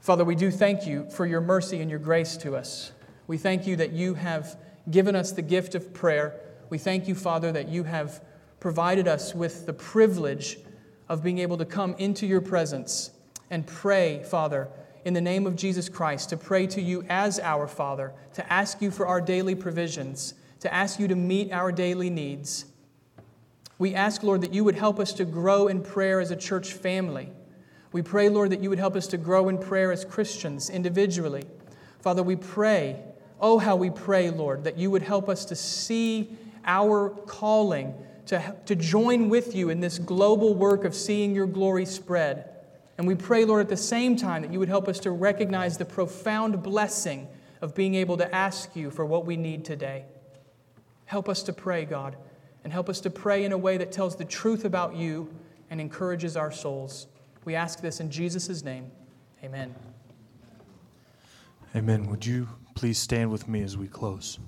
Father, 0.00 0.24
we 0.24 0.34
do 0.34 0.50
thank 0.50 0.86
you 0.86 1.08
for 1.10 1.26
your 1.26 1.40
mercy 1.40 1.80
and 1.80 1.88
your 1.88 1.98
grace 1.98 2.36
to 2.38 2.56
us. 2.56 2.92
We 3.26 3.38
thank 3.38 3.66
you 3.66 3.76
that 3.76 3.92
you 3.92 4.14
have 4.14 4.58
given 4.90 5.14
us 5.14 5.32
the 5.32 5.42
gift 5.42 5.74
of 5.74 5.94
prayer. 5.94 6.40
We 6.70 6.78
thank 6.78 7.06
you, 7.06 7.14
Father, 7.14 7.52
that 7.52 7.68
you 7.68 7.84
have 7.84 8.22
provided 8.58 9.06
us 9.06 9.34
with 9.34 9.64
the 9.66 9.72
privilege 9.72 10.58
of 11.08 11.22
being 11.22 11.38
able 11.38 11.56
to 11.58 11.64
come 11.64 11.94
into 11.98 12.26
your 12.26 12.40
presence 12.40 13.10
and 13.50 13.66
pray, 13.66 14.22
Father, 14.24 14.68
in 15.04 15.14
the 15.14 15.20
name 15.20 15.46
of 15.46 15.56
Jesus 15.56 15.88
Christ, 15.88 16.30
to 16.30 16.36
pray 16.36 16.66
to 16.68 16.80
you 16.80 17.04
as 17.08 17.38
our 17.40 17.66
Father, 17.66 18.12
to 18.34 18.52
ask 18.52 18.80
you 18.80 18.90
for 18.90 19.06
our 19.06 19.20
daily 19.20 19.54
provisions, 19.54 20.34
to 20.60 20.72
ask 20.72 21.00
you 21.00 21.08
to 21.08 21.16
meet 21.16 21.52
our 21.52 21.72
daily 21.72 22.10
needs. 22.10 22.66
We 23.78 23.94
ask, 23.94 24.22
Lord, 24.22 24.42
that 24.42 24.54
you 24.54 24.64
would 24.64 24.76
help 24.76 25.00
us 25.00 25.12
to 25.14 25.24
grow 25.24 25.68
in 25.68 25.82
prayer 25.82 26.20
as 26.20 26.30
a 26.30 26.36
church 26.36 26.72
family. 26.72 27.30
We 27.90 28.02
pray, 28.02 28.28
Lord, 28.28 28.50
that 28.50 28.62
you 28.62 28.70
would 28.70 28.78
help 28.78 28.96
us 28.96 29.06
to 29.08 29.18
grow 29.18 29.48
in 29.48 29.58
prayer 29.58 29.92
as 29.92 30.04
Christians 30.04 30.70
individually. 30.70 31.44
Father, 32.00 32.22
we 32.22 32.36
pray, 32.36 33.02
oh, 33.40 33.58
how 33.58 33.76
we 33.76 33.90
pray, 33.90 34.30
Lord, 34.30 34.64
that 34.64 34.78
you 34.78 34.90
would 34.90 35.02
help 35.02 35.28
us 35.28 35.44
to 35.46 35.56
see 35.56 36.36
our 36.64 37.10
calling 37.26 37.94
to, 38.26 38.56
to 38.66 38.76
join 38.76 39.28
with 39.28 39.54
you 39.54 39.70
in 39.70 39.80
this 39.80 39.98
global 39.98 40.54
work 40.54 40.84
of 40.84 40.94
seeing 40.94 41.34
your 41.34 41.46
glory 41.46 41.84
spread. 41.84 42.48
And 42.98 43.06
we 43.06 43.14
pray, 43.14 43.44
Lord, 43.44 43.62
at 43.62 43.68
the 43.68 43.76
same 43.76 44.16
time 44.16 44.42
that 44.42 44.52
you 44.52 44.58
would 44.58 44.68
help 44.68 44.88
us 44.88 44.98
to 45.00 45.10
recognize 45.10 45.78
the 45.78 45.84
profound 45.84 46.62
blessing 46.62 47.28
of 47.60 47.74
being 47.74 47.94
able 47.94 48.16
to 48.18 48.34
ask 48.34 48.76
you 48.76 48.90
for 48.90 49.06
what 49.06 49.24
we 49.24 49.36
need 49.36 49.64
today. 49.64 50.04
Help 51.06 51.28
us 51.28 51.42
to 51.44 51.52
pray, 51.52 51.84
God, 51.84 52.16
and 52.64 52.72
help 52.72 52.88
us 52.88 53.00
to 53.00 53.10
pray 53.10 53.44
in 53.44 53.52
a 53.52 53.58
way 53.58 53.76
that 53.76 53.92
tells 53.92 54.16
the 54.16 54.24
truth 54.24 54.64
about 54.64 54.94
you 54.94 55.32
and 55.70 55.80
encourages 55.80 56.36
our 56.36 56.50
souls. 56.50 57.06
We 57.44 57.54
ask 57.54 57.80
this 57.80 58.00
in 58.00 58.10
Jesus' 58.10 58.62
name. 58.62 58.90
Amen. 59.42 59.74
Amen. 61.74 62.06
Would 62.08 62.26
you 62.26 62.48
please 62.74 62.98
stand 62.98 63.30
with 63.30 63.48
me 63.48 63.62
as 63.62 63.76
we 63.76 63.88
close? 63.88 64.38